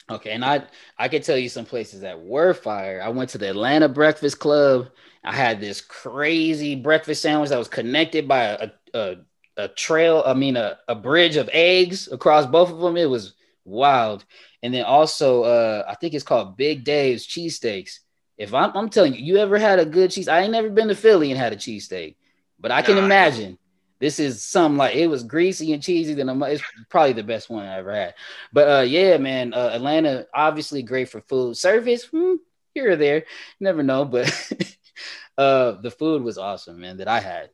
Okay, 0.10 0.32
and 0.32 0.44
I 0.44 0.64
I 0.98 1.08
could 1.08 1.24
tell 1.24 1.38
you 1.38 1.48
some 1.50 1.66
places 1.66 2.02
that 2.02 2.20
were 2.22 2.54
fire. 2.54 3.02
I 3.02 3.10
went 3.10 3.30
to 3.32 3.38
the 3.38 3.50
Atlanta 3.50 3.88
Breakfast 3.88 4.40
Club. 4.40 4.90
I 5.24 5.34
had 5.34 5.62
this 5.62 5.80
crazy 5.80 6.76
breakfast 6.76 7.22
sandwich 7.22 7.50
that 7.50 7.60
was 7.60 7.68
connected 7.70 8.28
by 8.28 8.44
a 8.44 8.70
a, 8.94 9.16
a 9.58 9.68
trail. 9.70 10.24
I 10.26 10.34
mean, 10.34 10.58
a, 10.58 10.78
a 10.88 10.96
bridge 10.96 11.38
of 11.38 11.50
eggs 11.54 12.10
across 12.12 12.46
both 12.46 12.70
of 12.72 12.80
them. 12.80 12.98
It 12.98 13.10
was 13.10 13.36
wild. 13.64 14.26
and 14.64 14.74
then 14.74 14.84
also 14.84 15.44
uh, 15.44 15.86
I 15.88 15.96
think 15.96 16.14
it's 16.14 16.24
called 16.26 16.58
Big 16.58 16.84
Dave's 16.84 17.26
Cheesesteaks. 17.28 18.00
If 18.38 18.54
I'm, 18.54 18.76
I'm 18.76 18.90
telling 18.90 19.14
you, 19.14 19.22
you 19.24 19.38
ever 19.38 19.58
had 19.60 19.80
a 19.80 19.86
good 19.86 20.12
cheese? 20.12 20.28
I 20.28 20.42
ain't 20.42 20.52
never 20.52 20.70
been 20.70 20.88
to 20.90 20.96
Philly 20.96 21.32
and 21.32 21.40
had 21.40 21.54
a 21.54 21.58
cheesesteak, 21.58 22.16
but 22.60 22.72
I 22.72 22.82
can 22.82 22.96
Nah, 22.96 23.06
imagine 23.06 23.58
this 24.02 24.20
is 24.20 24.44
some 24.44 24.76
like 24.76 24.96
it 24.96 25.08
was 25.08 25.24
greasy 25.24 25.72
and 25.72 25.82
cheesy. 25.82 26.14
Then 26.16 26.28
I'm- 26.28 26.44
it's 26.44 26.64
probably 26.90 27.14
the 27.14 27.24
best 27.24 27.50
one 27.50 27.66
I 27.66 27.78
ever 27.78 27.94
had. 27.94 28.16
But 28.52 28.68
uh, 28.68 28.82
yeah, 28.82 29.18
man, 29.18 29.54
uh, 29.54 29.70
Atlanta 29.74 30.28
obviously 30.34 30.84
great 30.84 31.08
for 31.10 31.22
food 31.22 31.56
service. 31.56 32.04
Hmm, 32.06 32.36
here 32.74 32.92
or 32.92 32.96
there, 32.98 33.26
never 33.60 33.84
know. 33.84 34.04
But 34.04 34.28
uh, 35.38 35.74
the 35.74 35.92
food 35.92 36.24
was 36.24 36.38
awesome, 36.38 36.82
man. 36.82 36.98
That 36.98 37.08
I 37.08 37.20
had. 37.22 37.50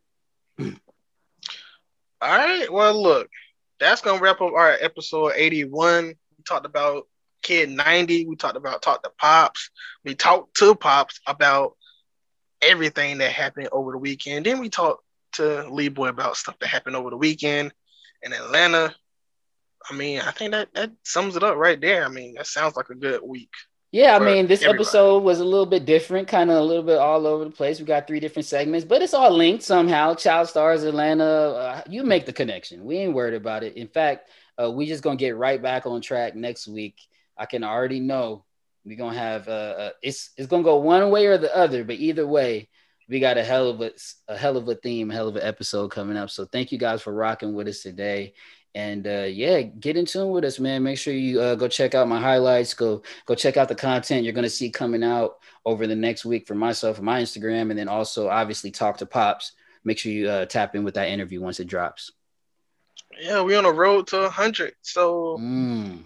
All 2.20 2.36
right. 2.36 2.72
Well, 2.72 3.02
look, 3.02 3.30
that's 3.80 4.02
gonna 4.02 4.22
wrap 4.22 4.42
up 4.42 4.54
our 4.54 4.72
episode 4.72 5.34
81. 5.36 6.08
We 6.08 6.44
talked 6.48 6.66
about 6.66 7.08
Kid 7.44 7.70
90. 7.70 8.26
We 8.26 8.36
talked 8.36 8.58
about 8.58 8.82
talk 8.82 9.04
to 9.04 9.12
Pops. 9.20 9.70
We 10.04 10.16
talked 10.16 10.56
to 10.58 10.76
Pops 10.76 11.20
about 11.28 11.76
everything 12.62 13.20
that 13.20 13.32
happened 13.32 13.70
over 13.72 13.92
the 13.92 13.98
weekend. 14.00 14.46
Then 14.46 14.60
we 14.60 14.70
talked 14.70 15.04
to 15.34 15.70
Lee 15.70 15.90
Boy 15.90 16.10
about 16.10 16.38
stuff 16.38 16.58
that 16.60 16.68
happened 16.68 16.96
over 16.96 17.10
the 17.10 17.18
weekend 17.18 17.74
in 18.22 18.34
Atlanta. 18.34 18.94
I 19.90 19.94
mean, 19.94 20.20
I 20.20 20.32
think 20.32 20.52
that 20.52 20.70
that 20.74 20.92
sums 21.04 21.36
it 21.36 21.44
up 21.44 21.56
right 21.56 21.80
there. 21.80 22.06
I 22.06 22.10
mean, 22.10 22.36
that 22.36 22.48
sounds 22.48 22.76
like 22.76 22.90
a 22.90 22.96
good 22.96 23.22
week. 23.24 23.52
Yeah, 23.92 24.18
I 24.18 24.20
mean, 24.20 24.48
this 24.48 24.64
everybody. 24.64 24.84
episode 24.84 25.24
was 25.24 25.40
a 25.40 25.46
little 25.46 25.66
bit 25.66 25.86
different, 25.86 26.28
kind 26.28 26.52
of 26.52 26.58
a 26.58 26.62
little 26.62 26.84
bit 26.84 26.98
all 26.98 27.26
over 27.26 27.46
the 27.46 27.52
place. 27.52 27.80
We 27.80 27.86
got 27.86 28.06
three 28.06 28.20
different 28.20 28.46
segments, 28.46 28.86
but 28.86 29.02
it's 29.02 29.14
all 29.14 29.32
linked 29.32 29.64
somehow. 29.64 30.14
Child 30.14 30.50
Stars, 30.50 30.84
Atlanta, 30.84 31.24
uh, 31.24 31.82
you 31.90 32.04
make 32.04 32.26
the 32.26 32.34
connection. 32.34 32.84
We 32.84 32.98
ain't 32.98 33.14
worried 33.14 33.34
about 33.34 33.64
it. 33.64 33.78
In 33.78 33.88
fact, 33.88 34.30
uh, 34.62 34.70
we 34.70 34.88
just 34.88 35.04
gonna 35.04 35.16
get 35.16 35.38
right 35.38 35.62
back 35.62 35.86
on 35.86 36.02
track 36.02 36.36
next 36.36 36.68
week. 36.68 37.00
I 37.38 37.46
can 37.46 37.64
already 37.64 38.02
know 38.02 38.44
we're 38.84 38.98
gonna 38.98 39.18
have 39.18 39.48
uh, 39.48 39.52
uh, 39.52 39.90
it's 40.02 40.32
it's 40.36 40.48
gonna 40.48 40.64
go 40.64 40.78
one 40.78 41.10
way 41.10 41.28
or 41.28 41.38
the 41.38 41.56
other, 41.56 41.84
but 41.84 41.96
either 41.96 42.28
way, 42.28 42.70
we 43.10 43.20
got 43.20 43.38
a 43.38 43.44
hell 43.44 43.70
of 43.70 43.82
a, 43.82 43.92
a 44.28 44.38
hell 44.38 44.58
of 44.58 44.68
a 44.68 44.76
theme, 44.76 45.10
hell 45.10 45.28
of 45.28 45.36
an 45.36 45.44
episode 45.44 45.90
coming 45.92 46.18
up. 46.18 46.30
So 46.30 46.46
thank 46.46 46.72
you 46.72 46.78
guys 46.78 47.02
for 47.02 47.14
rocking 47.14 47.54
with 47.54 47.68
us 47.68 47.82
today. 47.82 48.34
And 48.76 49.08
uh, 49.08 49.26
yeah, 49.30 49.62
get 49.62 49.98
in 49.98 50.06
tune 50.06 50.30
with 50.30 50.44
us, 50.44 50.60
man. 50.60 50.84
Make 50.84 50.98
sure 51.00 51.14
you 51.14 51.40
uh, 51.42 51.56
go 51.56 51.68
check 51.68 51.96
out 51.96 52.08
my 52.08 52.20
highlights. 52.20 52.74
Go 52.76 53.02
go 53.26 53.34
check 53.34 53.58
out 53.58 53.70
the 53.70 53.76
content 53.76 54.24
you're 54.24 54.34
gonna 54.34 54.50
see 54.50 54.70
coming 54.70 55.04
out 55.04 55.38
over 55.66 55.88
the 55.88 55.96
next 55.96 56.26
week 56.26 56.46
for 56.48 56.54
myself 56.54 56.98
and 56.98 57.06
my 57.06 57.22
Instagram, 57.22 57.72
and 57.72 57.80
then 57.80 57.88
also 57.88 58.30
obviously 58.30 58.70
talk 58.70 58.98
to 58.98 59.06
Pops. 59.08 59.54
Make 59.84 59.98
sure 59.98 60.12
you 60.12 60.30
uh, 60.30 60.46
tap 60.46 60.76
in 60.76 60.84
with 60.84 60.94
that 60.96 61.08
interview 61.10 61.42
once 61.42 61.60
it 61.60 61.66
drops. 61.68 62.12
Yeah, 63.20 63.42
we 63.42 63.56
on 63.56 63.64
the 63.64 63.72
road 63.74 64.08
to 64.08 64.20
100. 64.24 64.74
So 64.82 65.38
Mm, 65.40 66.04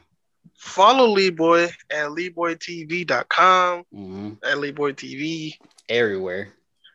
follow 0.55 1.07
Lee 1.07 1.31
Boy 1.31 1.65
at 1.89 2.09
LeeBoyTV.com, 2.09 3.83
hmm 3.91 4.33
at 4.43 4.59
Lee 4.59 4.71
Boy 4.71 4.93
TV. 4.93 5.55
Everywhere. 5.89 6.53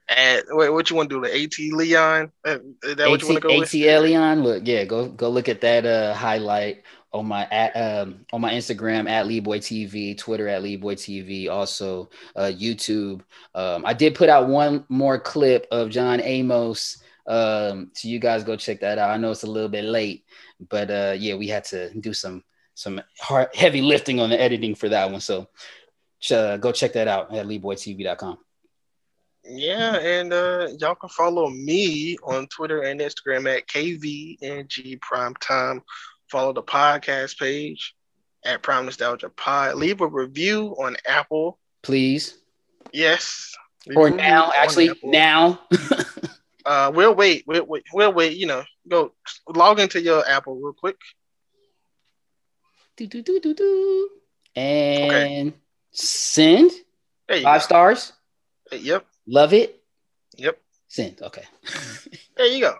At 0.08 0.44
wait, 0.50 0.70
what 0.70 0.88
you 0.88 0.96
want 0.96 1.10
to 1.10 1.20
do? 1.20 1.28
The 1.28 1.42
AT 1.42 1.76
Leon? 1.76 2.30
Uh, 2.46 2.58
Is 2.84 2.96
that 2.96 3.10
what 3.10 3.22
you 3.22 3.28
want 3.28 3.42
to 3.42 3.48
AT, 3.48 3.52
go 3.52 3.58
with? 3.58 3.74
At 3.74 3.80
Elion, 3.80 4.42
look, 4.42 4.62
yeah, 4.64 4.84
go 4.84 5.08
go 5.08 5.28
look 5.28 5.48
at 5.48 5.60
that 5.62 5.84
uh 5.84 6.14
highlight 6.14 6.84
on 7.12 7.26
my 7.26 7.44
at 7.46 7.72
um 7.76 8.24
on 8.32 8.40
my 8.40 8.52
Instagram 8.52 9.08
at 9.08 9.26
Leeboy 9.26 9.58
TV, 9.58 10.16
Twitter 10.16 10.46
at 10.46 10.62
Leeboy 10.62 10.94
TV, 10.94 11.50
also 11.50 12.08
uh 12.36 12.52
YouTube. 12.54 13.22
Um, 13.54 13.84
I 13.84 13.94
did 13.94 14.14
put 14.14 14.28
out 14.28 14.48
one 14.48 14.84
more 14.88 15.18
clip 15.18 15.66
of 15.72 15.90
John 15.90 16.20
Amos. 16.20 17.02
Um, 17.26 17.90
so 17.92 18.06
you 18.06 18.20
guys 18.20 18.44
go 18.44 18.54
check 18.54 18.80
that 18.80 18.98
out. 18.98 19.10
I 19.10 19.16
know 19.16 19.32
it's 19.32 19.42
a 19.42 19.50
little 19.50 19.68
bit 19.68 19.84
late, 19.84 20.24
but 20.68 20.88
uh 20.88 21.14
yeah, 21.18 21.34
we 21.34 21.48
had 21.48 21.64
to 21.64 21.92
do 21.98 22.12
some 22.12 22.44
some 22.74 23.00
hard 23.18 23.48
heavy 23.54 23.82
lifting 23.82 24.20
on 24.20 24.30
the 24.30 24.40
editing 24.40 24.76
for 24.76 24.88
that 24.88 25.10
one. 25.10 25.20
So 25.20 25.48
uh, 26.30 26.56
go 26.58 26.72
check 26.72 26.92
that 26.92 27.08
out 27.08 27.34
at 27.34 27.46
LeeboyTV.com. 27.46 28.38
Yeah, 29.48 29.96
and 29.96 30.32
uh, 30.32 30.68
y'all 30.78 30.94
can 30.94 31.08
follow 31.08 31.48
me 31.48 32.16
on 32.24 32.46
Twitter 32.48 32.82
and 32.82 33.00
Instagram 33.00 33.54
at 33.54 33.66
KVNG 33.68 34.98
Primetime. 35.00 35.82
Follow 36.30 36.52
the 36.52 36.62
podcast 36.62 37.38
page 37.38 37.94
at 38.44 38.62
Prime 38.62 38.84
Nostalgia 38.86 39.28
Pod. 39.30 39.76
Leave 39.76 40.00
a 40.00 40.06
review 40.06 40.74
on 40.78 40.96
Apple. 41.06 41.58
Please. 41.82 42.38
Yes. 42.92 43.54
Or 43.94 44.10
now, 44.10 44.50
actually, 44.54 44.90
Apple. 44.90 45.10
now. 45.10 45.60
Uh, 46.66 46.90
we'll 46.92 47.14
wait. 47.14 47.44
We'll 47.46 47.64
wait. 47.64 47.84
We'll 47.94 48.12
wait. 48.12 48.36
You 48.36 48.46
know, 48.48 48.64
go 48.88 49.12
log 49.48 49.78
into 49.78 50.02
your 50.02 50.28
Apple 50.28 50.56
real 50.56 50.72
quick. 50.72 50.96
do, 52.96 53.06
do, 53.06 53.22
do, 53.22 53.38
do, 53.38 53.54
do. 53.54 54.10
And 54.56 55.52
send 55.92 56.72
five 57.28 57.42
go. 57.42 57.58
stars. 57.60 58.12
Yep. 58.72 59.06
Love 59.26 59.52
it. 59.52 59.80
Yep. 60.36 60.58
Send. 60.88 61.20
Okay. 61.22 61.44
There 62.36 62.46
you 62.46 62.60
go. 62.60 62.74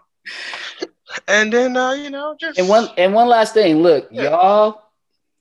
And 1.29 1.53
then 1.53 1.77
uh, 1.77 1.93
you 1.93 2.11
know, 2.11 2.37
just 2.39 2.59
And 2.59 2.69
one 2.69 2.89
and 2.97 3.15
one 3.15 3.29
last 3.29 3.55
thing. 3.55 3.83
Look, 3.83 4.09
Yeah. 4.11 4.25
y'all 4.25 4.83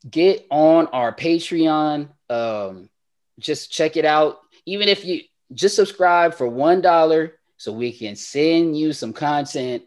get 0.09 0.45
on 0.49 0.87
our 0.87 1.13
Patreon. 1.13 2.09
Um, 2.29 2.89
just 3.39 3.71
check 3.71 3.97
it 3.97 4.05
out. 4.05 4.39
Even 4.65 4.87
if 4.87 5.05
you 5.05 5.21
just 5.53 5.75
subscribe 5.75 6.33
for 6.33 6.47
one 6.47 6.81
dollar, 6.81 7.33
so 7.57 7.71
we 7.71 7.91
can 7.91 8.15
send 8.15 8.77
you 8.77 8.93
some 8.93 9.13
content. 9.13 9.83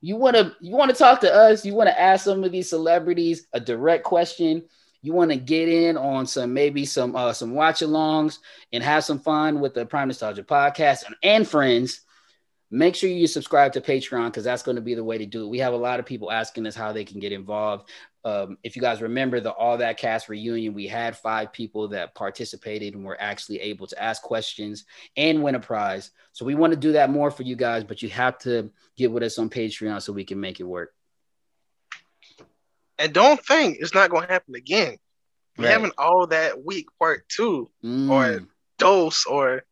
You 0.00 0.16
want 0.16 0.36
to 0.36 0.54
you 0.60 0.74
want 0.76 0.90
to 0.90 0.96
talk 0.96 1.20
to 1.20 1.32
us. 1.32 1.64
You 1.64 1.74
want 1.74 1.88
to 1.88 2.00
ask 2.00 2.24
some 2.24 2.44
of 2.44 2.52
these 2.52 2.68
celebrities 2.70 3.46
a 3.52 3.60
direct 3.60 4.04
question. 4.04 4.64
You 5.06 5.12
want 5.12 5.30
to 5.30 5.36
get 5.36 5.68
in 5.68 5.96
on 5.96 6.26
some 6.26 6.52
maybe 6.52 6.84
some 6.84 7.14
uh, 7.14 7.32
some 7.32 7.54
watch 7.54 7.78
alongs 7.78 8.38
and 8.72 8.82
have 8.82 9.04
some 9.04 9.20
fun 9.20 9.60
with 9.60 9.72
the 9.72 9.86
Prime 9.86 10.08
Nostalgia 10.08 10.42
podcast 10.42 11.06
and, 11.06 11.14
and 11.22 11.46
friends. 11.46 12.00
Make 12.72 12.96
sure 12.96 13.08
you 13.08 13.28
subscribe 13.28 13.72
to 13.74 13.80
Patreon 13.80 14.26
because 14.26 14.42
that's 14.42 14.64
going 14.64 14.74
to 14.74 14.82
be 14.82 14.96
the 14.96 15.04
way 15.04 15.16
to 15.16 15.24
do 15.24 15.44
it. 15.44 15.48
We 15.48 15.60
have 15.60 15.74
a 15.74 15.76
lot 15.76 16.00
of 16.00 16.06
people 16.06 16.32
asking 16.32 16.66
us 16.66 16.74
how 16.74 16.90
they 16.90 17.04
can 17.04 17.20
get 17.20 17.30
involved. 17.30 17.88
Um, 18.24 18.58
if 18.64 18.74
you 18.74 18.82
guys 18.82 19.00
remember 19.00 19.38
the 19.38 19.52
All 19.52 19.78
That 19.78 19.96
Cast 19.96 20.28
reunion, 20.28 20.74
we 20.74 20.88
had 20.88 21.16
five 21.16 21.52
people 21.52 21.86
that 21.90 22.16
participated 22.16 22.94
and 22.94 23.04
were 23.04 23.16
actually 23.20 23.60
able 23.60 23.86
to 23.86 24.02
ask 24.02 24.20
questions 24.22 24.86
and 25.16 25.40
win 25.40 25.54
a 25.54 25.60
prize. 25.60 26.10
So 26.32 26.44
we 26.44 26.56
want 26.56 26.72
to 26.72 26.76
do 26.76 26.90
that 26.94 27.10
more 27.10 27.30
for 27.30 27.44
you 27.44 27.54
guys, 27.54 27.84
but 27.84 28.02
you 28.02 28.08
have 28.08 28.38
to 28.38 28.72
get 28.96 29.12
with 29.12 29.22
us 29.22 29.38
on 29.38 29.50
Patreon 29.50 30.02
so 30.02 30.12
we 30.12 30.24
can 30.24 30.40
make 30.40 30.58
it 30.58 30.64
work. 30.64 30.95
And 32.98 33.12
don't 33.12 33.44
think 33.44 33.78
it's 33.80 33.94
not 33.94 34.10
going 34.10 34.26
to 34.26 34.32
happen 34.32 34.54
again. 34.54 34.96
We're 35.58 35.64
Right. 35.66 35.72
having 35.72 35.92
all 35.98 36.26
that 36.28 36.64
week 36.64 36.86
part 36.98 37.28
two 37.28 37.70
Mm, 37.84 38.10
Or- 38.10 38.46
dose 38.78 39.24
or 39.26 39.62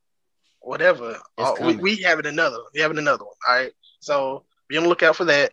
whatever. 0.60 1.20
Uh, 1.36 1.54
we, 1.60 1.76
we 1.76 1.96
having 1.96 2.26
another. 2.26 2.58
We 2.72 2.80
having 2.80 2.96
another 2.98 3.24
one. 3.24 3.34
All 3.46 3.54
right. 3.54 3.72
So 4.00 4.44
be 4.68 4.76
on 4.78 4.84
the 4.84 4.88
lookout 4.88 5.16
for 5.16 5.26
that. 5.26 5.52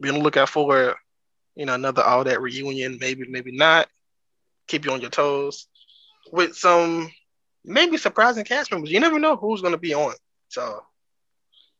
Be 0.00 0.08
on 0.08 0.14
the 0.16 0.20
lookout 0.22 0.48
for 0.48 0.96
you 1.56 1.66
know 1.66 1.74
another 1.74 2.02
all 2.02 2.24
that 2.24 2.40
reunion. 2.40 2.98
Maybe 3.00 3.26
maybe 3.28 3.52
not. 3.52 3.88
Keep 4.68 4.84
you 4.84 4.92
on 4.92 5.00
your 5.00 5.10
toes 5.10 5.66
with 6.30 6.54
some 6.56 7.10
maybe 7.64 7.96
surprising 7.96 8.44
cast 8.44 8.70
members. 8.70 8.90
You 8.90 9.00
never 9.00 9.18
know 9.18 9.36
who's 9.36 9.60
going 9.60 9.72
to 9.72 9.78
be 9.78 9.94
on. 9.94 10.14
So 10.48 10.82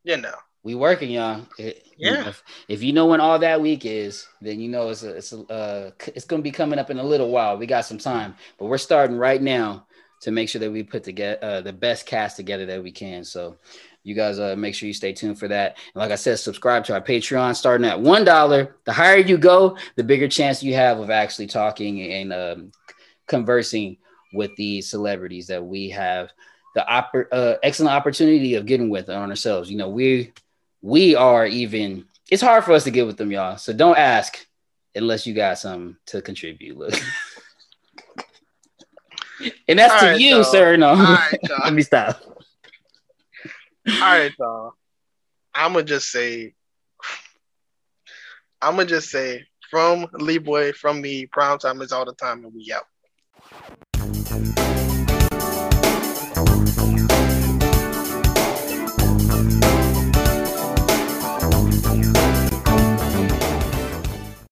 you 0.05 0.16
know. 0.16 0.35
We 0.63 0.75
working, 0.75 1.11
y'all. 1.11 1.47
It- 1.59 1.85
Yeah. 1.97 2.29
If, 2.29 2.45
if 2.69 2.83
you 2.83 2.93
know 2.93 3.07
when 3.07 3.21
all 3.21 3.41
that 3.41 3.61
week 3.61 3.85
is, 3.85 4.27
then 4.41 4.61
you 4.61 4.69
know 4.69 4.91
it's 4.91 5.03
a, 5.03 5.17
it's 5.17 5.33
a, 5.33 5.41
uh, 5.53 5.91
it's 6.15 6.25
going 6.25 6.41
to 6.41 6.45
be 6.45 6.53
coming 6.53 6.79
up 6.79 6.91
in 6.91 6.99
a 6.99 7.03
little 7.03 7.31
while. 7.31 7.57
We 7.59 7.67
got 7.67 7.87
some 7.87 7.99
time, 7.99 8.37
but 8.57 8.67
we're 8.67 8.79
starting 8.79 9.17
right 9.17 9.43
now 9.43 9.87
to 10.23 10.31
make 10.31 10.49
sure 10.49 10.61
that 10.61 10.71
we 10.71 10.85
put 10.85 11.03
together 11.03 11.39
uh, 11.43 11.61
the 11.61 11.73
best 11.73 12.07
cast 12.07 12.37
together 12.37 12.67
that 12.67 12.83
we 12.83 12.93
can. 12.93 13.25
So 13.25 13.57
you 14.05 14.15
guys 14.15 14.39
uh, 14.39 14.55
make 14.57 14.75
sure 14.77 14.87
you 14.87 14.93
stay 14.93 15.13
tuned 15.13 15.39
for 15.41 15.49
that. 15.49 15.77
And 15.95 16.01
like 16.01 16.13
I 16.13 16.17
said, 16.17 16.39
subscribe 16.39 16.85
to 16.85 16.95
our 16.95 17.01
Patreon 17.01 17.57
starting 17.57 17.87
at 17.87 18.01
one 18.01 18.25
dollar. 18.25 18.77
The 18.85 18.93
higher 18.93 19.19
you 19.19 19.39
go, 19.39 19.77
the 19.97 20.05
bigger 20.05 20.29
chance 20.29 20.63
you 20.63 20.75
have 20.75 21.01
of 21.01 21.11
actually 21.11 21.49
talking 21.49 22.01
and 22.13 22.33
um, 22.33 22.73
conversing 23.27 23.97
with 24.35 24.55
the 24.57 24.83
celebrities 24.83 25.49
that 25.49 25.65
we 25.65 25.91
have 25.91 26.31
the 26.75 26.85
oppor- 26.89 27.27
uh, 27.33 27.55
excellent 27.63 27.93
opportunity 27.95 28.55
of 28.55 28.67
getting 28.67 28.89
with 28.89 29.09
on 29.09 29.31
ourselves. 29.31 29.69
You 29.71 29.79
know, 29.79 29.89
we 29.89 30.33
we 30.89 31.14
are 31.14 31.47
even. 31.47 32.07
It's 32.30 32.43
hard 32.43 32.64
for 32.64 32.72
us 32.72 32.84
to 32.84 32.91
get 32.91 33.07
with 33.07 33.18
them, 33.18 33.30
y'all. 33.30 33.59
So 33.59 33.72
don't 33.72 33.99
ask 33.99 34.39
unless 34.95 35.26
you 35.26 35.34
got 35.34 35.59
something 35.59 35.97
to 36.07 36.22
contribute. 36.22 36.76
Look. 36.76 36.95
And 39.68 39.78
that's 39.78 39.95
All 39.95 40.01
to 40.01 40.07
right, 40.07 40.20
you, 40.20 40.36
y'all. 40.36 40.45
sir. 40.45 40.76
No, 40.76 40.89
All 40.89 40.97
right, 40.97 41.39
y'all. 41.49 41.61
let 41.62 41.72
me 41.72 41.82
stop. 41.82 42.20
All 42.26 44.01
right, 44.01 44.32
y'all. 44.36 44.72
I'ma 45.55 45.82
just 45.82 46.11
say, 46.11 46.55
I'ma 48.61 48.82
just 48.82 49.11
say, 49.11 49.47
from 49.70 50.09
Lee 50.14 50.39
Boy, 50.39 50.72
from 50.72 51.01
me, 51.01 51.26
prime 51.26 51.59
time 51.59 51.82
is 51.82 51.93
all 51.93 52.05
the 52.05 52.14
time, 52.14 52.45
and 52.45 52.53
we 52.53 52.72
out. 52.74 52.82